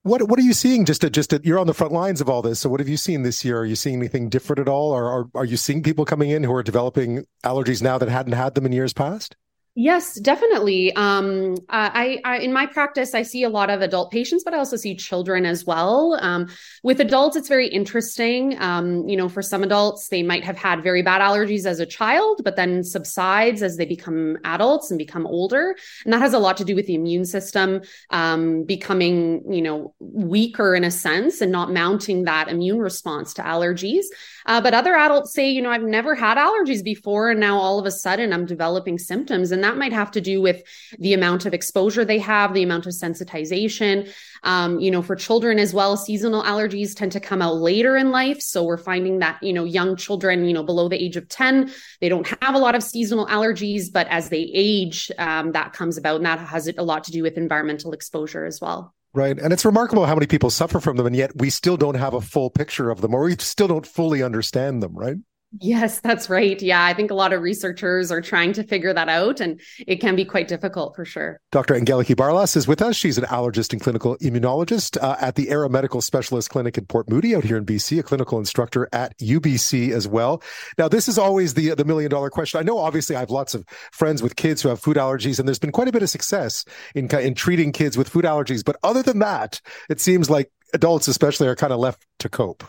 [0.03, 0.85] What what are you seeing?
[0.85, 2.59] Just at, just at, you're on the front lines of all this.
[2.59, 3.59] So what have you seen this year?
[3.59, 6.43] Are you seeing anything different at all, or are, are you seeing people coming in
[6.43, 9.35] who are developing allergies now that hadn't had them in years past?
[9.81, 10.95] Yes, definitely.
[10.95, 14.57] Um, I, I, in my practice, I see a lot of adult patients, but I
[14.57, 16.19] also see children as well.
[16.21, 16.49] Um,
[16.83, 18.61] with adults, it's very interesting.
[18.61, 21.87] Um, you know, for some adults, they might have had very bad allergies as a
[21.87, 25.75] child, but then subsides as they become adults and become older,
[26.05, 29.95] and that has a lot to do with the immune system um, becoming, you know,
[29.99, 34.05] weaker in a sense and not mounting that immune response to allergies.
[34.45, 37.79] Uh, but other adults say, you know, I've never had allergies before, and now all
[37.79, 39.51] of a sudden I'm developing symptoms.
[39.51, 40.63] And that might have to do with
[40.99, 44.11] the amount of exposure they have, the amount of sensitization.
[44.43, 48.11] Um, you know, for children as well, seasonal allergies tend to come out later in
[48.11, 48.41] life.
[48.41, 51.71] So we're finding that, you know, young children, you know, below the age of 10,
[51.99, 55.97] they don't have a lot of seasonal allergies, but as they age, um, that comes
[55.97, 56.17] about.
[56.17, 58.93] And that has a lot to do with environmental exposure as well.
[59.13, 59.37] Right.
[59.37, 62.13] And it's remarkable how many people suffer from them, and yet we still don't have
[62.13, 65.17] a full picture of them, or we still don't fully understand them, right?
[65.59, 66.61] Yes, that's right.
[66.61, 69.97] Yeah, I think a lot of researchers are trying to figure that out, and it
[69.97, 71.41] can be quite difficult for sure.
[71.51, 71.73] Dr.
[71.73, 72.95] Angeliki Barlas is with us.
[72.95, 77.09] She's an allergist and clinical immunologist uh, at the Era Medical Specialist Clinic in Port
[77.09, 80.41] Moody out here in BC, a clinical instructor at UBC as well.
[80.77, 82.59] Now, this is always the the million dollar question.
[82.59, 85.47] I know, obviously, I have lots of friends with kids who have food allergies, and
[85.47, 86.63] there's been quite a bit of success
[86.95, 88.63] in in treating kids with food allergies.
[88.63, 92.63] But other than that, it seems like adults, especially, are kind of left to cope.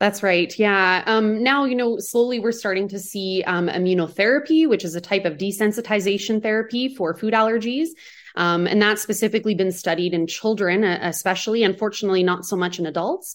[0.00, 0.56] That's right.
[0.56, 1.02] Yeah.
[1.06, 5.24] Um, now, you know, slowly we're starting to see um, immunotherapy, which is a type
[5.24, 7.88] of desensitization therapy for food allergies.
[8.36, 13.34] Um, and that's specifically been studied in children, especially, unfortunately, not so much in adults.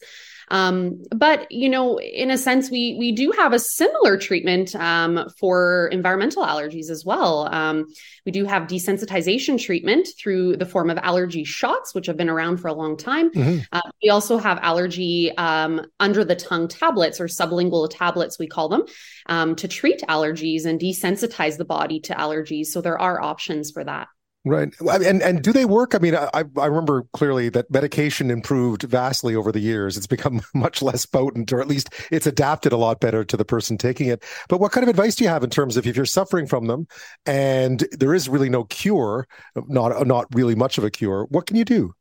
[0.49, 5.29] Um, but you know, in a sense, we we do have a similar treatment um,
[5.37, 7.53] for environmental allergies as well.
[7.53, 7.87] Um,
[8.25, 12.57] we do have desensitization treatment through the form of allergy shots, which have been around
[12.57, 13.31] for a long time.
[13.31, 13.59] Mm-hmm.
[13.71, 18.69] Uh, we also have allergy um, under the tongue tablets or sublingual tablets, we call
[18.69, 18.83] them,
[19.27, 22.67] um, to treat allergies and desensitize the body to allergies.
[22.67, 24.07] So there are options for that.
[24.45, 24.73] Right.
[24.81, 25.95] And and do they work?
[25.95, 29.95] I mean, I I remember clearly that medication improved vastly over the years.
[29.95, 33.45] It's become much less potent, or at least it's adapted a lot better to the
[33.45, 34.21] person taking it.
[34.49, 36.67] But what kind of advice do you have in terms of if you're suffering from
[36.67, 36.87] them
[37.25, 41.55] and there is really no cure, not not really much of a cure, what can
[41.55, 41.93] you do?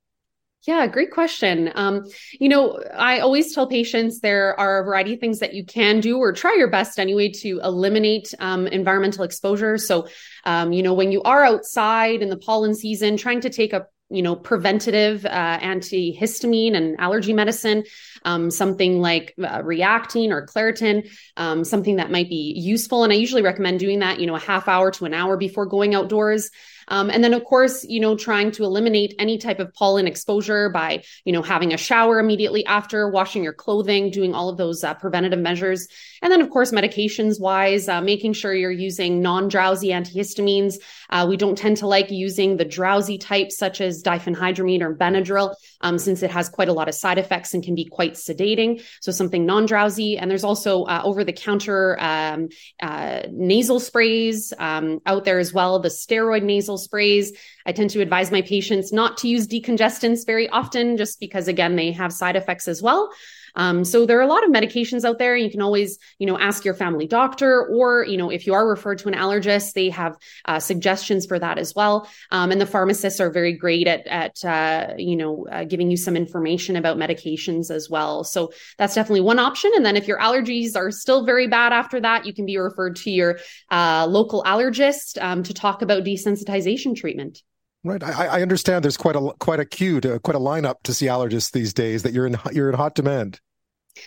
[0.66, 1.72] Yeah, great question.
[1.74, 2.04] Um,
[2.38, 5.98] you know, I always tell patients there are a variety of things that you can
[5.98, 9.76] do or try your best anyway to eliminate um, environmental exposure.
[9.76, 10.06] So,
[10.44, 13.86] um, you know, when you are outside in the pollen season, trying to take a
[14.08, 17.82] you know preventative uh, antihistamine and allergy medicine
[18.26, 23.16] um, something like uh, reactine or claritin um, something that might be useful and i
[23.16, 26.50] usually recommend doing that you know a half hour to an hour before going outdoors
[26.88, 30.70] Um, and then, of course, you know, trying to eliminate any type of pollen exposure
[30.70, 34.84] by, you know, having a shower immediately after, washing your clothing, doing all of those
[34.84, 35.88] uh, preventative measures.
[36.22, 40.76] And then, of course, medications wise, uh, making sure you're using non drowsy antihistamines.
[41.10, 45.54] Uh, we don't tend to like using the drowsy types, such as diphenhydramine or Benadryl,
[45.80, 48.82] um, since it has quite a lot of side effects and can be quite sedating.
[49.00, 50.18] So, something non drowsy.
[50.18, 52.48] And there's also uh, over the counter um,
[52.80, 57.32] uh, nasal sprays um, out there as well, the steroid nasal sprays.
[57.64, 61.76] I tend to advise my patients not to use decongestants very often, just because, again,
[61.76, 63.10] they have side effects as well.
[63.54, 65.36] Um, so there are a lot of medications out there.
[65.36, 68.66] You can always, you know, ask your family doctor, or you know, if you are
[68.68, 72.08] referred to an allergist, they have uh, suggestions for that as well.
[72.30, 75.96] Um, and the pharmacists are very great at at uh, you know uh, giving you
[75.96, 78.24] some information about medications as well.
[78.24, 79.70] So that's definitely one option.
[79.74, 82.96] And then if your allergies are still very bad after that, you can be referred
[82.96, 83.38] to your
[83.70, 87.42] uh, local allergist um, to talk about desensitization treatment.
[87.84, 88.02] Right.
[88.02, 91.06] I, I, understand there's quite a quite a queue to quite a lineup to see
[91.06, 92.04] allergists these days.
[92.04, 93.40] That you're in you're in hot demand.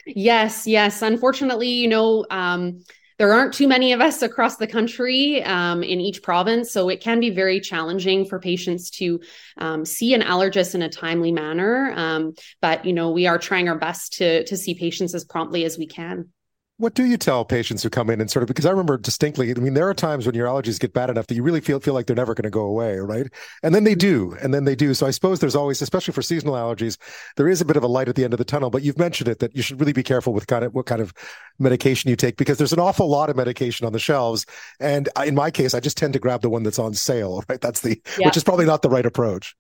[0.05, 1.01] Yes, yes.
[1.01, 2.86] Unfortunately, you know, um,
[3.17, 7.01] there aren't too many of us across the country um, in each province, so it
[7.01, 9.19] can be very challenging for patients to
[9.57, 11.93] um, see an allergist in a timely manner.
[11.97, 15.65] Um, but you know, we are trying our best to to see patients as promptly
[15.65, 16.30] as we can.
[16.78, 19.49] What do you tell patients who come in and sort of because I remember distinctly,
[19.49, 21.80] I mean, there are times when your allergies get bad enough that you really feel
[21.80, 23.28] feel like they're never going to go away, right?
[23.63, 24.93] And then they do, and then they do.
[24.93, 26.97] So I suppose there's always, especially for seasonal allergies,
[27.38, 28.69] there is a bit of a light at the end of the tunnel.
[28.69, 31.01] But you've mentioned it that you should really be careful with kind of what kind
[31.01, 31.13] of
[31.59, 34.45] medication you take because there's an awful lot of medication on the shelves.
[34.82, 37.61] And in my case, I just tend to grab the one that's on sale, right?
[37.61, 38.28] That's the yeah.
[38.28, 39.55] which is probably not the right approach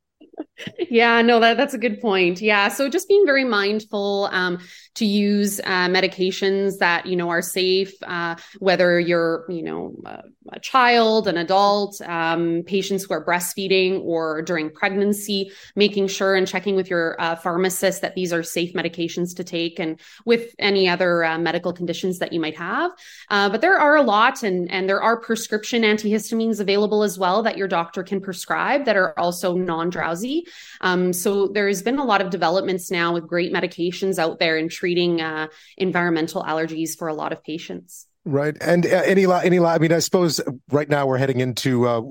[0.89, 2.41] yeah, no, that, that's a good point.
[2.41, 2.69] Yeah.
[2.69, 4.59] So just being very mindful um,
[4.95, 10.23] to use uh, medications that, you know, are safe, uh, whether you're, you know, a,
[10.53, 16.47] a child, an adult, um, patients who are breastfeeding or during pregnancy, making sure and
[16.47, 20.87] checking with your uh, pharmacist that these are safe medications to take and with any
[20.87, 22.91] other uh, medical conditions that you might have.
[23.29, 27.43] Uh, but there are a lot and, and there are prescription antihistamines available as well
[27.43, 30.44] that your doctor can prescribe that are also non-drowsy.
[30.81, 34.69] Um, so there's been a lot of developments now with great medications out there in
[34.69, 38.07] treating uh, environmental allergies for a lot of patients.
[38.25, 40.41] Right, and uh, any lot, any I mean, I suppose
[40.71, 42.01] right now we're heading into uh,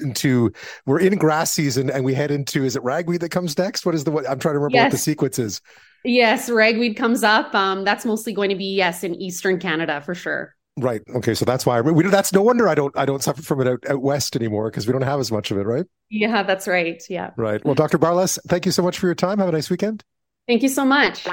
[0.00, 0.52] into
[0.86, 3.84] we're in grass season and we head into is it ragweed that comes next?
[3.84, 4.84] What is the what I'm trying to remember yes.
[4.84, 5.60] what the sequence is.
[6.04, 7.54] Yes, ragweed comes up.
[7.54, 10.53] Um, that's mostly going to be yes in eastern Canada for sure.
[10.76, 11.02] Right.
[11.14, 11.34] Okay.
[11.34, 13.88] So that's why we, that's no wonder I don't I don't suffer from it out,
[13.88, 15.84] out west anymore because we don't have as much of it, right?
[16.10, 17.00] Yeah, that's right.
[17.08, 17.30] Yeah.
[17.36, 17.64] Right.
[17.64, 17.98] Well, Dr.
[17.98, 19.38] Barlas, thank you so much for your time.
[19.38, 20.02] Have a nice weekend.
[20.48, 21.26] Thank you so much.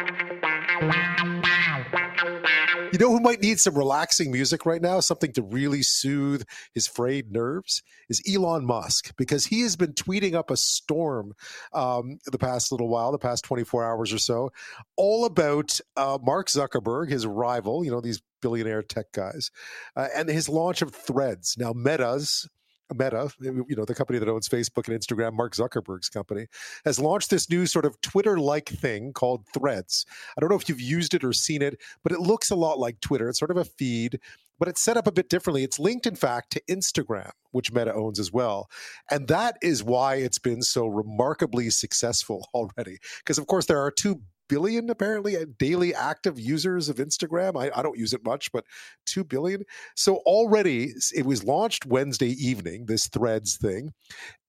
[2.92, 5.00] You know who might need some relaxing music right now?
[5.00, 7.82] Something to really soothe his frayed nerves?
[8.10, 11.34] Is Elon Musk, because he has been tweeting up a storm
[11.74, 14.52] um, the past little while, the past 24 hours or so,
[14.98, 19.52] all about uh, Mark Zuckerberg, his rival, you know, these billionaire tech guys,
[19.96, 21.56] uh, and his launch of Threads.
[21.58, 22.48] Now, Meta's
[22.94, 26.48] Meta, you know, the company that owns Facebook and Instagram, Mark Zuckerberg's company,
[26.86, 30.06] has launched this new sort of Twitter like thing called Threads.
[30.38, 32.80] I don't know if you've used it or seen it, but it looks a lot
[32.80, 33.30] like Twitter.
[33.30, 34.20] It's sort of a feed,
[34.60, 35.64] but it's set up a bit differently.
[35.64, 38.70] It's linked, in fact, to Instagram, which Meta owns as well.
[39.10, 42.98] And that is why it's been so remarkably successful already.
[43.20, 44.22] Because, of course, there are two
[44.52, 47.56] billion apparently uh, daily active users of Instagram.
[47.56, 48.66] I, I, don't use it much, but
[49.06, 49.64] two billion.
[49.96, 53.94] So already it was launched Wednesday evening, this threads thing.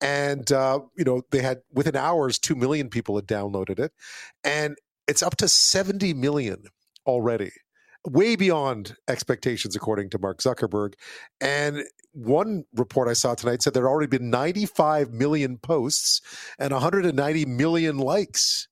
[0.00, 3.92] And, uh, you know, they had within hours, 2 million people had downloaded it.
[4.42, 4.76] And
[5.06, 6.64] it's up to 70 million
[7.06, 7.52] already
[8.04, 10.94] way beyond expectations, according to Mark Zuckerberg.
[11.40, 16.20] And one report I saw tonight said there had already been 95 million posts
[16.58, 18.66] and 190 million likes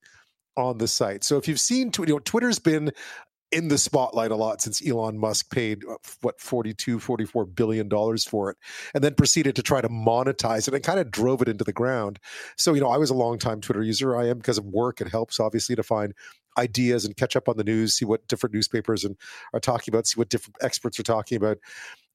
[0.57, 1.23] on the site.
[1.23, 2.91] So if you've seen, you know, Twitter's been
[3.51, 8.23] in the spotlight a lot since Elon Musk paid uh, what 42 44 billion dollars
[8.23, 8.57] for it
[8.93, 11.73] and then proceeded to try to monetize it and kind of drove it into the
[11.73, 12.17] ground.
[12.57, 14.15] So, you know, I was a long time Twitter user.
[14.15, 15.01] I am because of work.
[15.01, 16.13] It helps obviously to find
[16.57, 19.17] ideas and catch up on the news, see what different newspapers and
[19.53, 21.57] are talking about, see what different experts are talking about.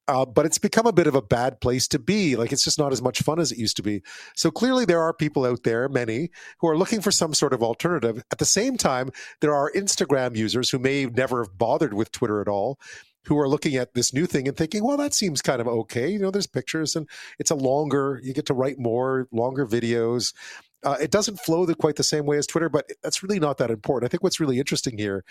[0.09, 2.36] Uh, but it's become a bit of a bad place to be.
[2.36, 4.02] Like it's just not as much fun as it used to be.
[4.34, 6.30] So clearly, there are people out there, many,
[6.61, 8.22] who are looking for some sort of alternative.
[8.30, 12.40] At the same time, there are Instagram users who may never have bothered with Twitter
[12.40, 12.78] at all.
[13.24, 16.09] Who are looking at this new thing and thinking, well, that seems kind of okay.
[16.09, 17.09] You know, there's pictures and
[17.40, 20.32] it's a longer, you get to write more, longer videos.
[20.84, 23.59] Uh, it doesn't flow the, quite the same way as Twitter, but that's really not
[23.59, 24.09] that important.
[24.09, 25.24] I think what's really interesting here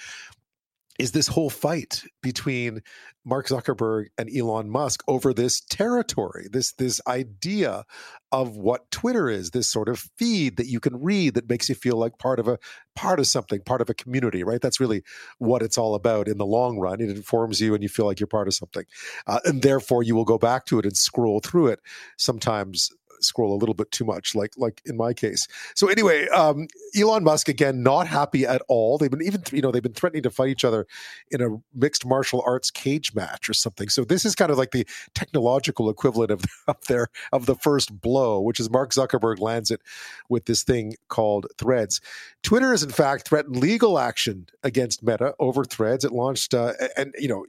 [0.98, 2.82] is this whole fight between
[3.26, 7.84] Mark Zuckerberg and Elon Musk over this territory, this this idea
[8.32, 11.76] of what Twitter is, this sort of feed that you can read that makes you
[11.76, 12.60] feel like part of a
[12.96, 14.62] part of something, part of a community, right?
[14.62, 15.04] That's really
[15.38, 17.02] what it's all about in the long run.
[17.02, 18.86] It informs you and you feel like you're part of something.
[19.28, 21.80] Uh, and therefore you will go back to it and scroll through it
[22.18, 22.92] sometimes
[23.22, 25.48] scroll a little bit too much, like like in my case.
[25.76, 28.98] So anyway, um, Elon Musk again not happy at all.
[28.98, 30.88] They've been even you know they've been threatening to fight each other
[31.32, 33.90] in a mixed martial arts cage match or something.
[33.90, 38.00] So this is kind of like the technological equivalent of of their of the first
[38.02, 39.82] blow, which is Mark Zuckerberg lands it
[40.30, 42.02] with this thing called Threads.
[42.44, 46.06] Twitter has in fact threatened legal action against Meta over Threads.
[46.06, 47.46] It launched uh, and you know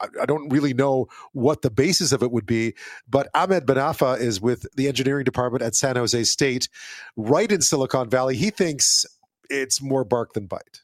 [0.00, 2.74] I don't really know what the basis of it would be,
[3.08, 6.68] but Ahmed Banafa is with the engineering department at San Jose State,
[7.16, 8.36] right in Silicon Valley.
[8.36, 9.06] He thinks
[9.50, 10.80] it's more bark than bite.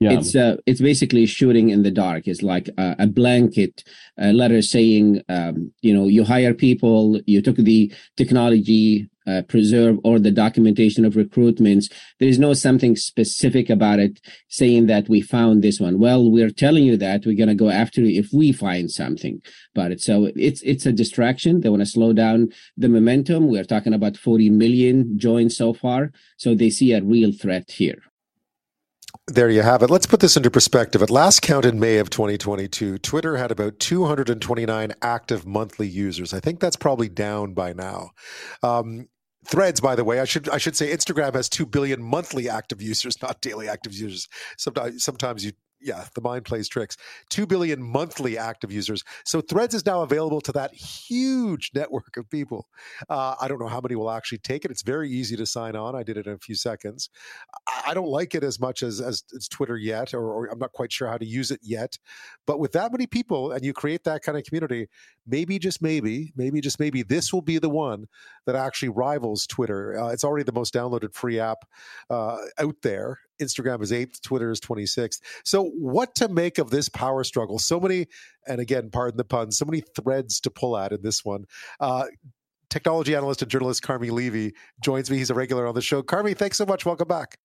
[0.00, 0.12] Yeah.
[0.12, 2.28] It's uh, it's basically shooting in the dark.
[2.28, 3.82] It's like a, a blanket
[4.16, 9.98] a letter saying, um, you know, you hire people, you took the technology uh, preserve
[10.04, 11.92] or the documentation of recruitments.
[12.18, 15.98] There is no something specific about it saying that we found this one.
[15.98, 19.42] Well, we're telling you that we're going to go after you if we find something
[19.74, 20.00] about it.
[20.00, 21.60] So it's it's a distraction.
[21.60, 23.48] They want to slow down the momentum.
[23.48, 26.12] We're talking about 40 million joined so far.
[26.36, 28.02] So they see a real threat here.
[29.26, 29.90] There you have it.
[29.90, 31.02] Let's put this into perspective.
[31.02, 36.32] At last count in May of 2022, Twitter had about 229 active monthly users.
[36.32, 38.10] I think that's probably down by now.
[38.62, 39.08] Um,
[39.48, 42.82] Threads, by the way, I should I should say Instagram has two billion monthly active
[42.82, 44.28] users, not daily active users.
[44.58, 46.96] Sometimes sometimes you yeah, the mind plays tricks.
[47.30, 49.04] 2 billion monthly active users.
[49.24, 52.68] So Threads is now available to that huge network of people.
[53.08, 54.70] Uh, I don't know how many will actually take it.
[54.70, 55.94] It's very easy to sign on.
[55.94, 57.10] I did it in a few seconds.
[57.86, 60.72] I don't like it as much as, as, as Twitter yet, or, or I'm not
[60.72, 61.98] quite sure how to use it yet.
[62.46, 64.88] But with that many people and you create that kind of community,
[65.26, 68.06] maybe, just maybe, maybe, just maybe, this will be the one
[68.46, 69.98] that actually rivals Twitter.
[69.98, 71.58] Uh, it's already the most downloaded free app
[72.10, 73.20] uh, out there.
[73.40, 75.20] Instagram is eighth, Twitter is 26th.
[75.44, 77.58] So, what to make of this power struggle?
[77.58, 78.06] So many,
[78.46, 81.44] and again, pardon the pun, so many threads to pull at in this one.
[81.80, 82.06] Uh,
[82.70, 85.18] technology analyst and journalist Carmi Levy joins me.
[85.18, 86.02] He's a regular on the show.
[86.02, 86.84] Carmi, thanks so much.
[86.84, 87.38] Welcome back.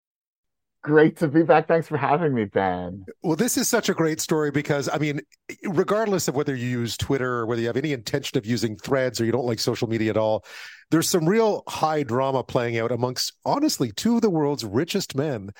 [0.84, 1.66] Great to be back.
[1.70, 3.06] Thanks for having me, Ben.
[3.22, 5.22] Well, this is such a great story because, I mean,
[5.64, 9.22] regardless of whether you use Twitter or whether you have any intention of using threads
[9.22, 10.44] or you don't like social media at all,
[10.92, 15.52] there's some real high drama playing out amongst, honestly, two of the world's richest men.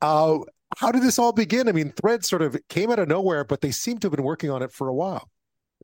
[0.00, 0.38] Uh,
[0.78, 1.68] how did this all begin?
[1.68, 4.24] I mean, threads sort of came out of nowhere, but they seem to have been
[4.24, 5.28] working on it for a while.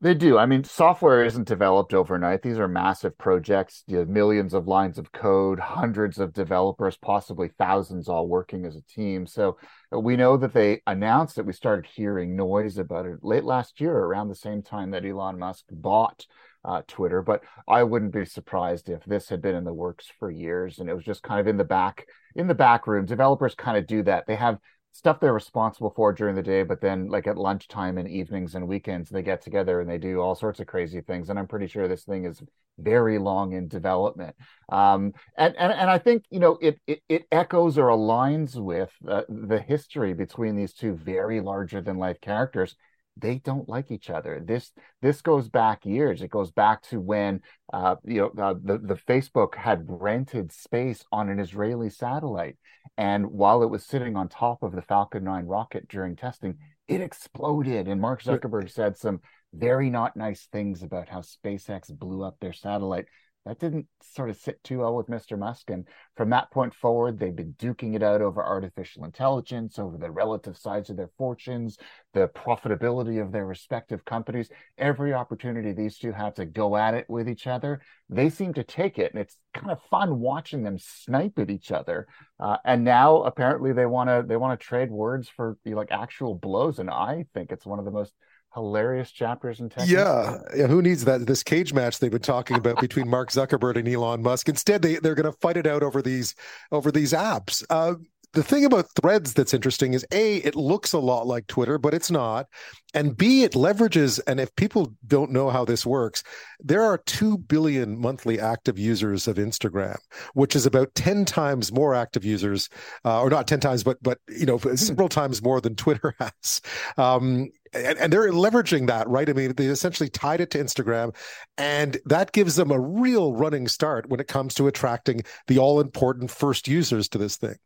[0.02, 0.36] They do.
[0.36, 2.42] I mean, software isn't developed overnight.
[2.42, 7.48] These are massive projects, you have millions of lines of code, hundreds of developers, possibly
[7.48, 9.26] thousands all working as a team.
[9.26, 9.56] So
[9.90, 13.80] uh, we know that they announced that we started hearing noise about it late last
[13.80, 16.26] year, around the same time that Elon Musk bought
[16.62, 17.22] uh, Twitter.
[17.22, 20.90] But I wouldn't be surprised if this had been in the works for years and
[20.90, 23.06] it was just kind of in the back in the back room.
[23.06, 24.26] Developers kind of do that.
[24.26, 24.58] They have
[24.96, 28.66] stuff they're responsible for during the day, but then like at lunchtime and evenings and
[28.66, 31.28] weekends, they get together and they do all sorts of crazy things.
[31.28, 32.42] And I'm pretty sure this thing is
[32.78, 34.34] very long in development.
[34.70, 38.90] Um, and, and and I think you know it it, it echoes or aligns with
[39.06, 42.74] uh, the history between these two very larger than life characters
[43.16, 44.42] they don't like each other.
[44.44, 46.22] This this goes back years.
[46.22, 47.40] It goes back to when
[47.72, 52.56] uh, you know uh, the the Facebook had rented space on an Israeli satellite,
[52.96, 56.58] and while it was sitting on top of the Falcon 9 rocket during testing,
[56.88, 57.88] it exploded.
[57.88, 59.20] And Mark Zuckerberg said some
[59.52, 63.06] very not nice things about how SpaceX blew up their satellite
[63.46, 65.38] that didn't sort of sit too well with Mr.
[65.38, 65.70] Musk.
[65.70, 65.86] And
[66.16, 70.56] from that point forward, they've been duking it out over artificial intelligence, over the relative
[70.56, 71.78] size of their fortunes,
[72.12, 74.50] the profitability of their respective companies.
[74.78, 77.80] Every opportunity these two have to go at it with each other,
[78.10, 79.12] they seem to take it.
[79.12, 82.08] And it's kind of fun watching them snipe at each other.
[82.40, 86.34] Uh, and now apparently they want to they want to trade words for like actual
[86.34, 86.80] blows.
[86.80, 88.12] And I think it's one of the most
[88.56, 89.90] hilarious chapters in Texas.
[89.90, 90.66] Yeah, yeah.
[90.66, 91.26] Who needs that?
[91.26, 94.48] This cage match they've been talking about between Mark Zuckerberg and Elon Musk.
[94.48, 96.34] Instead, they they're going to fight it out over these
[96.72, 97.62] over these apps.
[97.68, 97.94] Uh,
[98.32, 101.94] the thing about threads that's interesting is a it looks a lot like twitter but
[101.94, 102.46] it's not
[102.94, 106.22] and b it leverages and if people don't know how this works
[106.60, 109.96] there are 2 billion monthly active users of instagram
[110.34, 112.68] which is about 10 times more active users
[113.04, 114.74] uh, or not 10 times but but you know hmm.
[114.74, 116.60] several times more than twitter has
[116.98, 119.28] um, and, and, they're leveraging that, right?
[119.28, 121.14] I mean, they essentially tied it to Instagram,
[121.58, 125.80] and that gives them a real running start when it comes to attracting the all
[125.80, 127.56] important first users to this thing.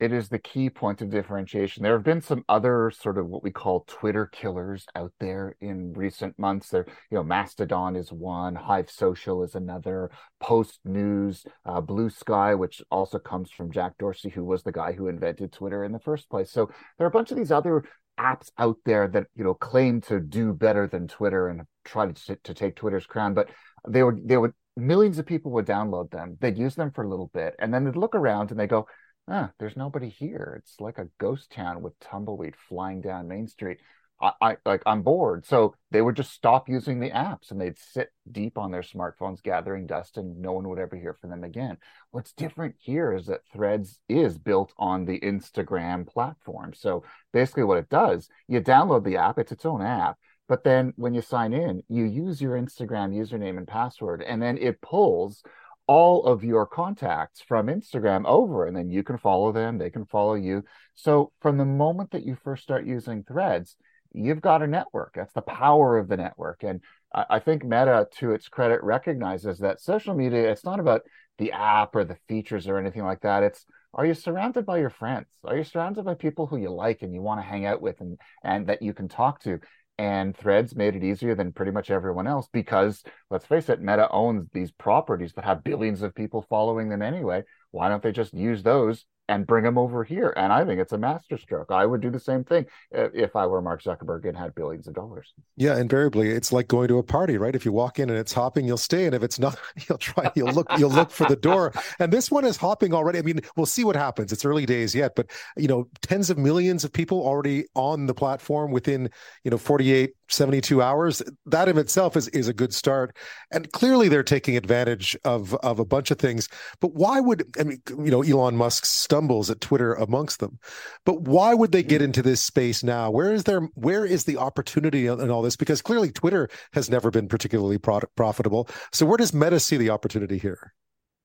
[0.00, 1.82] It is the key point of differentiation.
[1.82, 5.92] There have been some other sort of what we call Twitter killers out there in
[5.92, 6.70] recent months.
[6.70, 12.80] There, you know, Mastodon is one, Hive Social is another, Post News, uh, Bluesky, which
[12.90, 16.30] also comes from Jack Dorsey, who was the guy who invented Twitter in the first
[16.30, 16.50] place.
[16.50, 17.84] So there are a bunch of these other
[18.18, 22.36] apps out there that you know claim to do better than Twitter and try to
[22.36, 23.50] to take Twitter's crown, but
[23.86, 26.38] they would they would millions of people would download them.
[26.40, 28.86] They'd use them for a little bit, and then they'd look around and they go
[29.30, 30.56] ah, there's nobody here.
[30.58, 33.78] It's like a ghost town with tumbleweed flying down Main Street.
[34.20, 35.46] I, I like I'm bored.
[35.46, 39.42] So they would just stop using the apps and they'd sit deep on their smartphones
[39.42, 41.78] gathering dust and no one would ever hear from them again.
[42.10, 46.74] What's different here is that Threads is built on the Instagram platform.
[46.74, 50.18] So basically what it does, you download the app, it's its own app.
[50.48, 54.58] But then when you sign in, you use your Instagram username and password, and then
[54.58, 55.44] it pulls
[55.90, 60.06] all of your contacts from Instagram over, and then you can follow them, they can
[60.06, 60.62] follow you.
[60.94, 63.74] So from the moment that you first start using threads,
[64.12, 65.14] you've got a network.
[65.16, 66.62] That's the power of the network.
[66.62, 66.80] And
[67.12, 71.02] I think Meta, to its credit, recognizes that social media, it's not about
[71.38, 73.42] the app or the features or anything like that.
[73.42, 75.26] It's are you surrounded by your friends?
[75.42, 78.00] Are you surrounded by people who you like and you want to hang out with
[78.00, 79.58] and, and that you can talk to?
[80.00, 84.08] And threads made it easier than pretty much everyone else because let's face it meta
[84.10, 87.42] owns these properties that have billions of people following them anyway.
[87.70, 90.34] Why don't they just use those and bring them over here.
[90.36, 91.70] And I think it's a masterstroke.
[91.70, 94.94] I would do the same thing if I were Mark Zuckerberg and had billions of
[94.94, 95.32] dollars.
[95.56, 97.54] Yeah, invariably, it's like going to a party, right?
[97.54, 99.56] If you walk in and it's hopping, you'll stay, and if it's not,
[99.88, 100.32] you'll try.
[100.34, 100.66] You'll look.
[100.76, 101.72] You'll look for the door.
[102.00, 103.20] And this one is hopping already.
[103.20, 104.32] I mean, we'll see what happens.
[104.32, 108.14] It's early days yet, but you know, tens of millions of people already on the
[108.14, 109.10] platform within
[109.44, 113.16] you know 48 72 hours that in itself is is a good start.
[113.50, 116.48] And clearly they're taking advantage of of a bunch of things.
[116.80, 120.58] But why would i mean you know elon musk stumbles at twitter amongst them.
[121.04, 123.10] But why would they get into this space now?
[123.10, 125.56] Where is there where is the opportunity in all this?
[125.56, 128.68] Because clearly twitter has never been particularly profitable.
[128.92, 130.72] So where does meta see the opportunity here?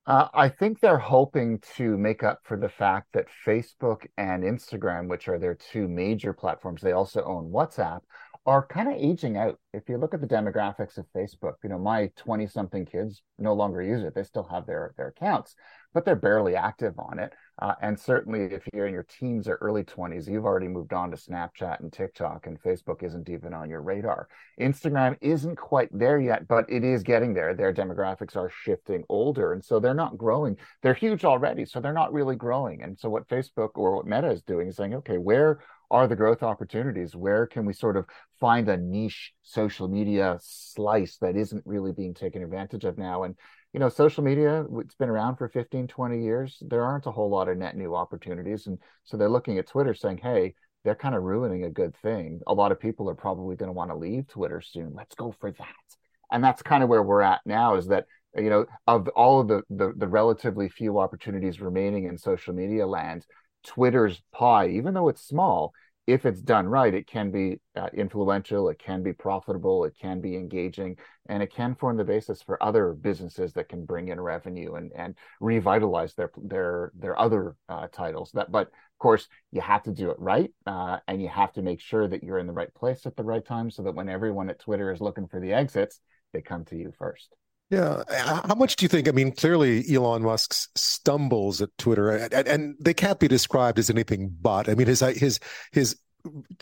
[0.08, 5.08] Uh, I think they're hoping to make up for the fact that Facebook and Instagram,
[5.08, 8.02] which are their two major platforms, they also own WhatsApp,
[8.46, 9.60] are kind of aging out.
[9.74, 13.54] If you look at the demographics of Facebook, you know, my 20 something kids no
[13.54, 14.14] longer use it.
[14.14, 15.56] They still have their, their accounts,
[15.94, 17.34] but they're barely active on it.
[17.60, 21.10] Uh, and certainly if you're in your teens or early 20s, you've already moved on
[21.10, 24.28] to Snapchat and TikTok, and Facebook isn't even on your radar.
[24.60, 27.54] Instagram isn't quite there yet, but it is getting there.
[27.54, 30.58] Their demographics are shifting older, and so they're not growing.
[30.84, 32.84] They're huge already, so they're not really growing.
[32.84, 35.60] And so what Facebook or what Meta is doing is saying, okay, where
[35.92, 37.16] are the growth opportunities?
[37.16, 38.06] Where can we sort of
[38.40, 43.24] find a niche social media slice that isn't really being taken advantage of now?
[43.24, 43.36] And,
[43.74, 46.58] you know, social media, it's been around for 15, 20 years.
[46.62, 48.68] There aren't a whole lot of net new opportunities.
[48.68, 52.42] And so they're looking at Twitter saying, hey, they're kind of ruining a good thing.
[52.48, 54.94] A lot of people are probably going to want to leave Twitter soon.
[54.96, 55.98] Let's go for that.
[56.32, 58.06] And that's kind of where we're at now is that
[58.36, 62.86] you know of all of the, the the relatively few opportunities remaining in social media
[62.86, 63.26] land
[63.66, 65.74] Twitter's pie, even though it's small,
[66.08, 70.22] if it's done right, it can be uh, influential, it can be profitable, it can
[70.22, 70.98] be engaging,
[71.28, 74.92] and it can form the basis for other businesses that can bring in revenue and
[74.96, 78.32] and revitalize their their their other uh, titles.
[78.34, 81.64] That, but of course, you have to do it right, uh, and you have to
[81.64, 84.08] make sure that you're in the right place at the right time, so that when
[84.08, 86.00] everyone at Twitter is looking for the exits,
[86.34, 87.36] they come to you first.
[87.72, 88.04] Yeah.
[88.46, 89.08] How much do you think?
[89.08, 93.90] I mean, clearly Elon Musk's stumbles at Twitter, and, and, they can't be described as
[93.90, 94.70] anything but.
[94.70, 95.40] I mean, his his
[95.72, 95.96] his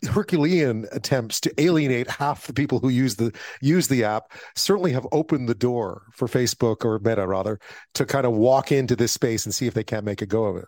[0.10, 5.08] Herculean attempts to alienate half the people who use the use the app certainly have
[5.12, 7.60] opened the door for Facebook or Meta rather
[7.96, 10.46] to kind of walk into this space and see if they can't make a go
[10.46, 10.66] of it.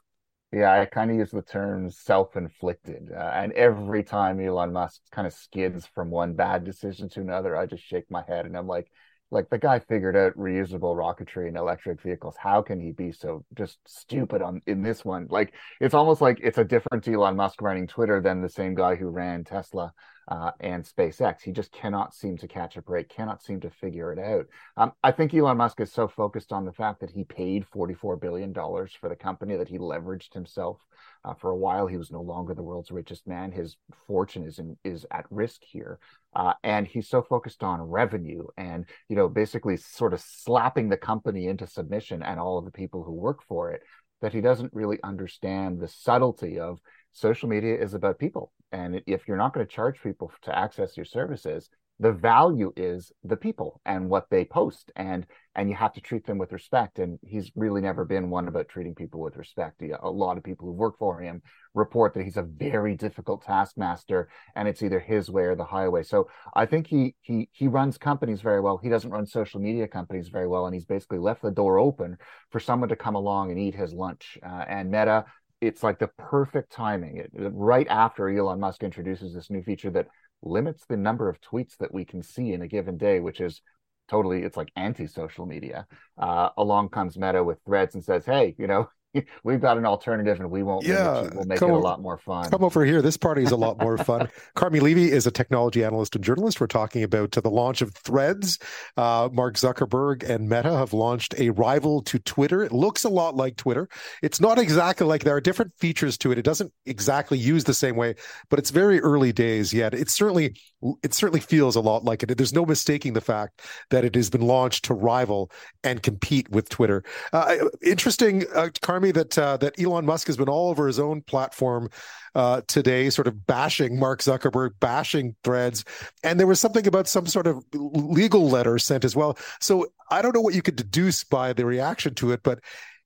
[0.51, 5.27] Yeah, I kind of use the term self-inflicted, uh, and every time Elon Musk kind
[5.27, 8.67] of skids from one bad decision to another, I just shake my head and I'm
[8.67, 8.89] like,
[9.31, 12.35] like the guy figured out reusable rocketry and electric vehicles.
[12.37, 15.27] How can he be so just stupid on in this one?
[15.29, 18.95] Like it's almost like it's a different Elon Musk running Twitter than the same guy
[18.95, 19.93] who ran Tesla
[20.27, 21.41] uh, and SpaceX.
[21.41, 24.45] He just cannot seem to catch a break, cannot seem to figure it out.
[24.77, 28.19] Um, I think Elon Musk is so focused on the fact that he paid $44
[28.19, 30.79] billion for the company that he leveraged himself.
[31.25, 33.51] Uh, for a while, he was no longer the world's richest man.
[33.51, 35.97] His fortune is in, is at risk here,
[36.35, 40.97] uh, and he's so focused on revenue and you know basically sort of slapping the
[40.97, 43.81] company into submission and all of the people who work for it
[44.21, 46.79] that he doesn't really understand the subtlety of
[47.11, 50.97] social media is about people and if you're not going to charge people to access
[50.97, 51.69] your services
[51.99, 55.25] the value is the people and what they post and
[55.55, 58.67] and you have to treat them with respect and he's really never been one about
[58.67, 59.81] treating people with respect.
[59.81, 61.41] A lot of people who work for him
[61.73, 64.27] report that he's a very difficult taskmaster
[64.57, 66.03] and it's either his way or the highway.
[66.03, 68.77] So i think he he he runs companies very well.
[68.77, 72.17] He doesn't run social media companies very well and he's basically left the door open
[72.51, 74.37] for someone to come along and eat his lunch.
[74.45, 75.25] Uh, and meta
[75.61, 77.17] it's like the perfect timing.
[77.17, 80.07] It, right after elon musk introduces this new feature that
[80.45, 83.61] limits the number of tweets that we can see in a given day, which is
[84.07, 85.87] totally it's like anti-social media.
[86.17, 88.89] Uh, along comes Meta with Threads and says, "Hey, you know,
[89.43, 92.49] we've got an alternative and we won't yeah, we'll make it a lot more fun.
[92.49, 93.01] come over here.
[93.01, 94.29] This party is a lot more fun.
[94.55, 96.59] Carmi levy is a technology analyst and journalist.
[96.59, 98.59] We're talking about uh, the launch of threads.
[98.97, 102.63] Uh, mark zuckerberg and meta have launched a rival to twitter.
[102.63, 103.87] It looks a lot like twitter.
[104.21, 106.37] It's not exactly like there are different features to it.
[106.37, 108.15] It doesn't exactly use the same way
[108.49, 109.93] but it's very early days yet.
[109.93, 110.55] It certainly
[111.01, 112.37] it certainly feels a lot like it.
[112.37, 115.51] There's no mistaking the fact that it has been launched to rival
[115.83, 117.03] and compete with twitter.
[117.33, 120.99] Uh, interesting uh, carmi me that uh, that Elon Musk has been all over his
[120.99, 121.89] own platform
[122.35, 125.85] uh, today, sort of bashing Mark Zuckerberg, bashing Threads,
[126.23, 129.37] and there was something about some sort of legal letter sent as well.
[129.61, 132.59] So I don't know what you could deduce by the reaction to it, but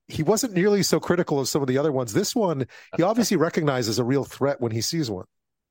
[0.08, 2.12] he wasn't nearly so critical as some of the other ones.
[2.12, 5.26] This one, he obviously recognizes a real threat when he sees one.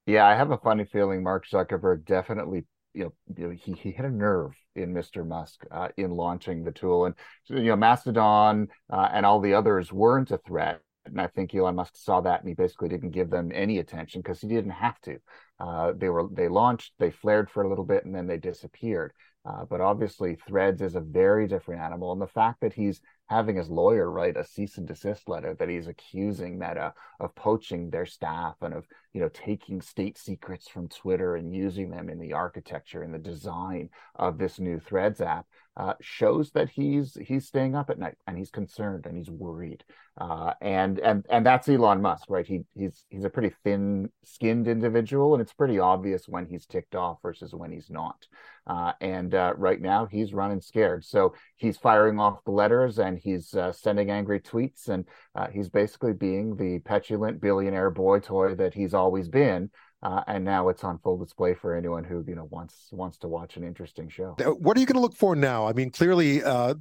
[0.06, 4.10] Yeah, I have a funny feeling Mark Zuckerberg definitely you know, he, he hit a
[4.10, 5.26] nerve in Mr.
[5.26, 7.06] Musk uh, in launching the tool.
[7.06, 7.16] And,
[7.48, 10.82] you know, Mastodon uh, and all the others weren't a threat.
[11.06, 14.22] And I think Elon Musk saw that and he basically didn't give them any attention
[14.22, 15.18] because he didn't have to.
[15.60, 19.14] Uh, they were they launched, they flared for a little bit, and then they disappeared.
[19.46, 23.56] Uh, but obviously, Threads is a very different animal, and the fact that he's having
[23.56, 28.06] his lawyer write a cease and desist letter that he's accusing Meta of poaching their
[28.06, 32.34] staff and of you know taking state secrets from Twitter and using them in the
[32.34, 35.46] architecture and the design of this new Threads app
[35.80, 39.82] uh, shows that he's he's staying up at night and he's concerned and he's worried.
[40.20, 42.46] Uh, and and and that's Elon Musk, right?
[42.46, 47.20] He he's he's a pretty thin-skinned individual, and it's pretty obvious when he's ticked off
[47.22, 48.28] versus when he's not.
[48.68, 51.06] Uh, and uh, right now, he's running scared.
[51.06, 55.70] So he's firing off the letters and he's uh, sending angry tweets, and uh, he's
[55.70, 59.70] basically being the petulant billionaire boy toy that he's always been
[60.02, 63.28] uh, and now it's on full display for anyone who you know wants wants to
[63.28, 64.36] watch an interesting show.
[64.60, 65.68] What are you going to look for now?
[65.68, 66.76] I mean, clearly, uh,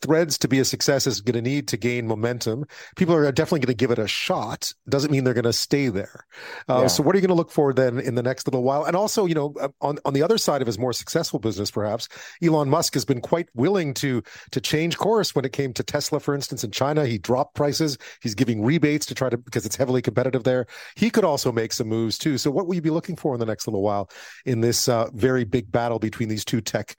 [0.00, 2.64] Threads to be a success is going to need to gain momentum.
[2.96, 4.72] People are definitely going to give it a shot.
[4.88, 6.26] Doesn't mean they're going to stay there.
[6.68, 6.86] Uh, yeah.
[6.86, 8.84] So, what are you going to look for then in the next little while?
[8.84, 11.70] And also, you know, uh, on on the other side of his more successful business,
[11.70, 12.08] perhaps
[12.42, 16.20] Elon Musk has been quite willing to to change course when it came to Tesla,
[16.20, 17.06] for instance, in China.
[17.06, 17.98] He dropped prices.
[18.20, 20.66] He's giving rebates to try to because it's heavily competitive there.
[20.96, 22.38] He could also make some moves too.
[22.38, 24.08] So, what what will you be looking for in the next little while
[24.46, 26.94] in this uh, very big battle between these two tech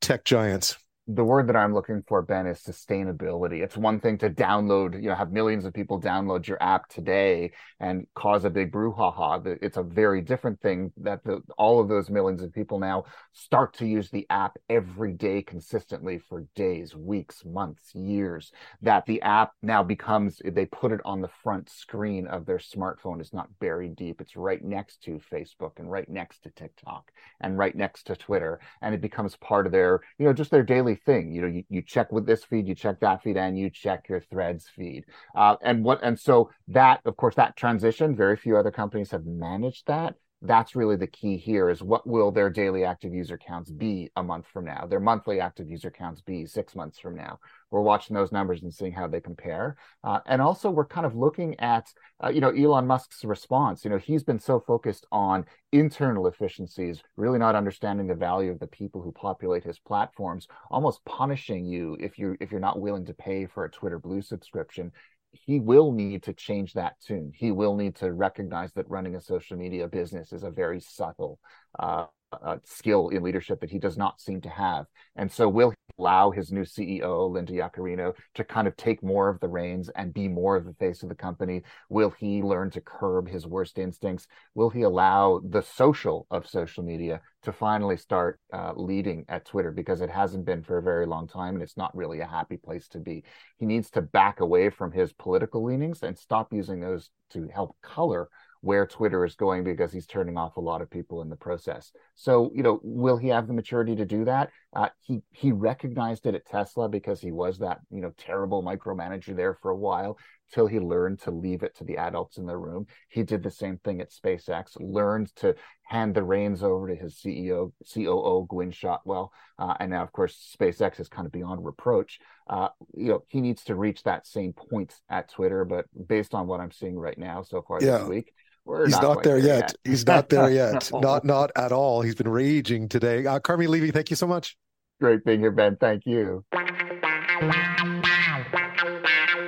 [0.00, 0.76] tech giants?
[1.06, 3.62] The word that I'm looking for, Ben, is sustainability.
[3.62, 7.52] It's one thing to download, you know, have millions of people download your app today
[7.78, 9.58] and cause a big brouhaha.
[9.60, 13.74] It's a very different thing that the, all of those millions of people now start
[13.74, 18.50] to use the app every day consistently for days, weeks, months, years.
[18.80, 23.20] That the app now becomes, they put it on the front screen of their smartphone.
[23.20, 24.22] It's not buried deep.
[24.22, 27.10] It's right next to Facebook and right next to TikTok
[27.42, 28.58] and right next to Twitter.
[28.80, 31.32] And it becomes part of their, you know, just their daily thing.
[31.32, 34.08] You know, you, you check with this feed, you check that feed, and you check
[34.08, 35.04] your threads feed.
[35.34, 39.26] Uh, and what and so that, of course, that transition, very few other companies have
[39.26, 40.14] managed that
[40.44, 44.22] that's really the key here is what will their daily active user counts be a
[44.22, 47.38] month from now their monthly active user counts be six months from now.
[47.70, 49.76] We're watching those numbers and seeing how they compare.
[50.04, 51.92] Uh, and also we're kind of looking at
[52.22, 53.84] uh, you know elon musk's response.
[53.84, 58.60] You know he's been so focused on internal efficiencies really not understanding the value of
[58.60, 63.04] the people who populate his platforms almost punishing you if you if you're not willing
[63.04, 64.92] to pay for a twitter blue subscription
[65.34, 67.32] he will need to change that tune.
[67.34, 71.38] He will need to recognize that running a social media business is a very subtle
[71.78, 74.86] uh, uh, skill in leadership that he does not seem to have.
[75.16, 79.40] And so, will allow his new CEO, Linda Yaccarino, to kind of take more of
[79.40, 81.62] the reins and be more of the face of the company?
[81.88, 84.26] Will he learn to curb his worst instincts?
[84.54, 89.70] Will he allow the social of social media to finally start uh, leading at Twitter
[89.70, 92.56] because it hasn't been for a very long time and it's not really a happy
[92.56, 93.22] place to be.
[93.58, 97.76] He needs to back away from his political leanings and stop using those to help
[97.82, 98.28] color
[98.62, 101.92] where Twitter is going because he's turning off a lot of people in the process.
[102.14, 104.50] So, you know, will he have the maturity to do that?
[104.74, 109.34] Uh, he he recognized it at Tesla because he was that you know terrible micromanager
[109.34, 110.18] there for a while.
[110.52, 112.86] till he learned to leave it to the adults in the room.
[113.08, 115.54] He did the same thing at SpaceX, learned to
[115.84, 119.32] hand the reins over to his CEO, COO, Gwynne Shotwell.
[119.58, 122.18] Uh, and now, of course, SpaceX is kind of beyond reproach.
[122.48, 125.64] Uh, you know, he needs to reach that same point at Twitter.
[125.64, 127.98] But based on what I'm seeing right now so far yeah.
[127.98, 128.32] this week,
[128.64, 129.46] we're He's not, not there, yet.
[129.46, 129.76] yet.
[129.84, 130.90] He's not there yet.
[130.92, 131.00] no.
[131.00, 132.02] Not not at all.
[132.02, 133.26] He's been raging today.
[133.26, 134.56] Uh, Carmi Levy, thank you so much.
[135.04, 135.76] Great being here, Ben.
[135.76, 136.46] Thank you.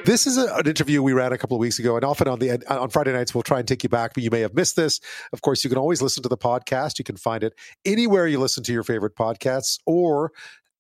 [0.05, 2.63] This is an interview we ran a couple of weeks ago, and often on the
[2.69, 5.01] on Friday nights we'll try and take you back, but you may have missed this.
[5.33, 6.99] Of course, you can always listen to the podcast.
[6.99, 7.55] You can find it
[7.87, 10.31] anywhere you listen to your favorite podcasts, or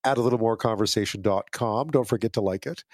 [0.07, 1.90] at a little more conversation.com.
[1.90, 2.84] Don't forget to like it.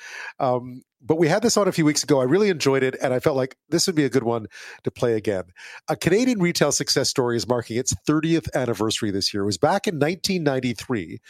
[0.40, 2.20] Um, but we had this on a few weeks ago.
[2.20, 4.46] I really enjoyed it, and I felt like this would be a good one
[4.84, 5.44] to play again.
[5.88, 9.42] A Canadian retail success story is marking its 30th anniversary this year.
[9.42, 11.20] It was back in 1993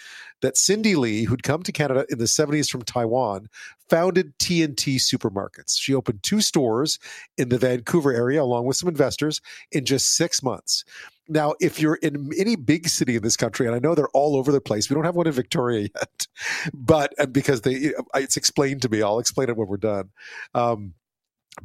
[0.43, 3.49] that Cindy Lee, who'd come to Canada in the 70s from Taiwan,
[3.89, 5.79] founded T&T Supermarkets.
[5.79, 6.99] She opened two stores
[7.39, 10.85] in the Vancouver area along with some investors in just six months.
[11.29, 14.37] Now, if you're in any big city in this country, and I know they're all
[14.37, 16.27] over the place, we don't have one in Victoria yet,
[16.75, 20.11] but because they, it's explained to me, I'll explain it when we're done.
[20.55, 20.95] Um,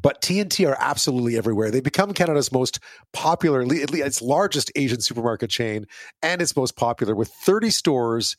[0.02, 1.72] but T&T are absolutely everywhere.
[1.72, 2.80] They become Canada's most
[3.14, 5.86] popular, its largest Asian supermarket chain,
[6.22, 8.36] and its most popular with 30 stores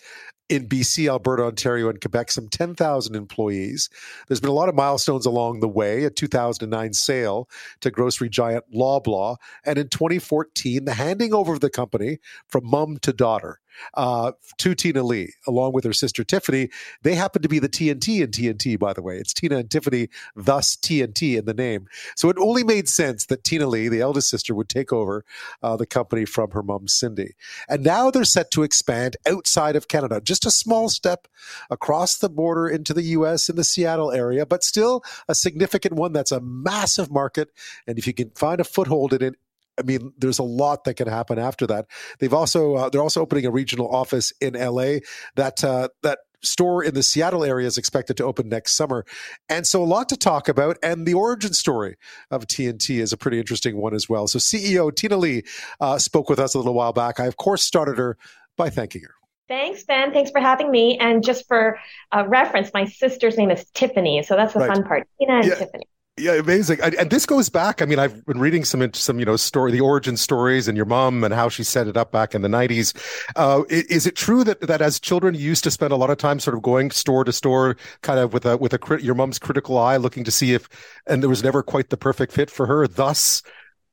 [0.48, 3.90] in BC, Alberta, Ontario, and Quebec, some 10,000 employees.
[4.26, 7.48] There's been a lot of milestones along the way a 2009 sale
[7.80, 12.18] to grocery giant Loblaw, and in 2014, the handing over of the company
[12.48, 13.60] from mom to daughter
[13.94, 16.70] uh, to Tina Lee, along with her sister Tiffany.
[17.02, 19.16] They happen to be the TNT in TNT, by the way.
[19.16, 21.86] It's Tina and Tiffany, thus TNT in the name.
[22.16, 25.24] So it only made sense that Tina Lee, the eldest sister, would take over
[25.62, 27.34] uh, the company from her mom, Cindy.
[27.68, 31.28] And now they're set to expand outside of Canada, just a small step
[31.70, 33.48] across the border into the U.S.
[33.48, 37.48] in the Seattle area, but still a significant one that's a massive market.
[37.86, 39.34] And if you can find a foothold in it,
[39.78, 41.86] I mean, there's a lot that can happen after that.
[42.18, 44.98] They've also uh, they're also opening a regional office in LA.
[45.36, 49.04] That uh, that store in the Seattle area is expected to open next summer.
[49.48, 50.78] And so a lot to talk about.
[50.82, 51.96] And the origin story
[52.30, 54.28] of T&T is a pretty interesting one as well.
[54.28, 55.42] So CEO Tina Lee
[55.80, 57.20] uh, spoke with us a little while back.
[57.20, 58.16] I, of course, started her
[58.56, 59.14] by thanking her.
[59.48, 60.12] Thanks, Ben.
[60.12, 60.98] Thanks for having me.
[60.98, 61.78] And just for
[62.12, 64.22] uh, reference, my sister's name is Tiffany.
[64.22, 64.68] So that's the right.
[64.68, 65.08] fun part.
[65.18, 65.54] Tina and yeah.
[65.54, 65.86] Tiffany.
[66.18, 66.80] Yeah, amazing.
[66.82, 67.80] And this goes back.
[67.80, 70.86] I mean, I've been reading some some you know story, the origin stories, and your
[70.86, 72.92] mom and how she set it up back in the '90s.
[73.36, 76.18] Uh, is it true that that as children you used to spend a lot of
[76.18, 79.38] time sort of going store to store, kind of with a with a your mom's
[79.38, 80.68] critical eye, looking to see if,
[81.06, 82.86] and there was never quite the perfect fit for her.
[82.88, 83.42] Thus,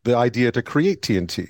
[0.04, 1.50] the idea to create T&T.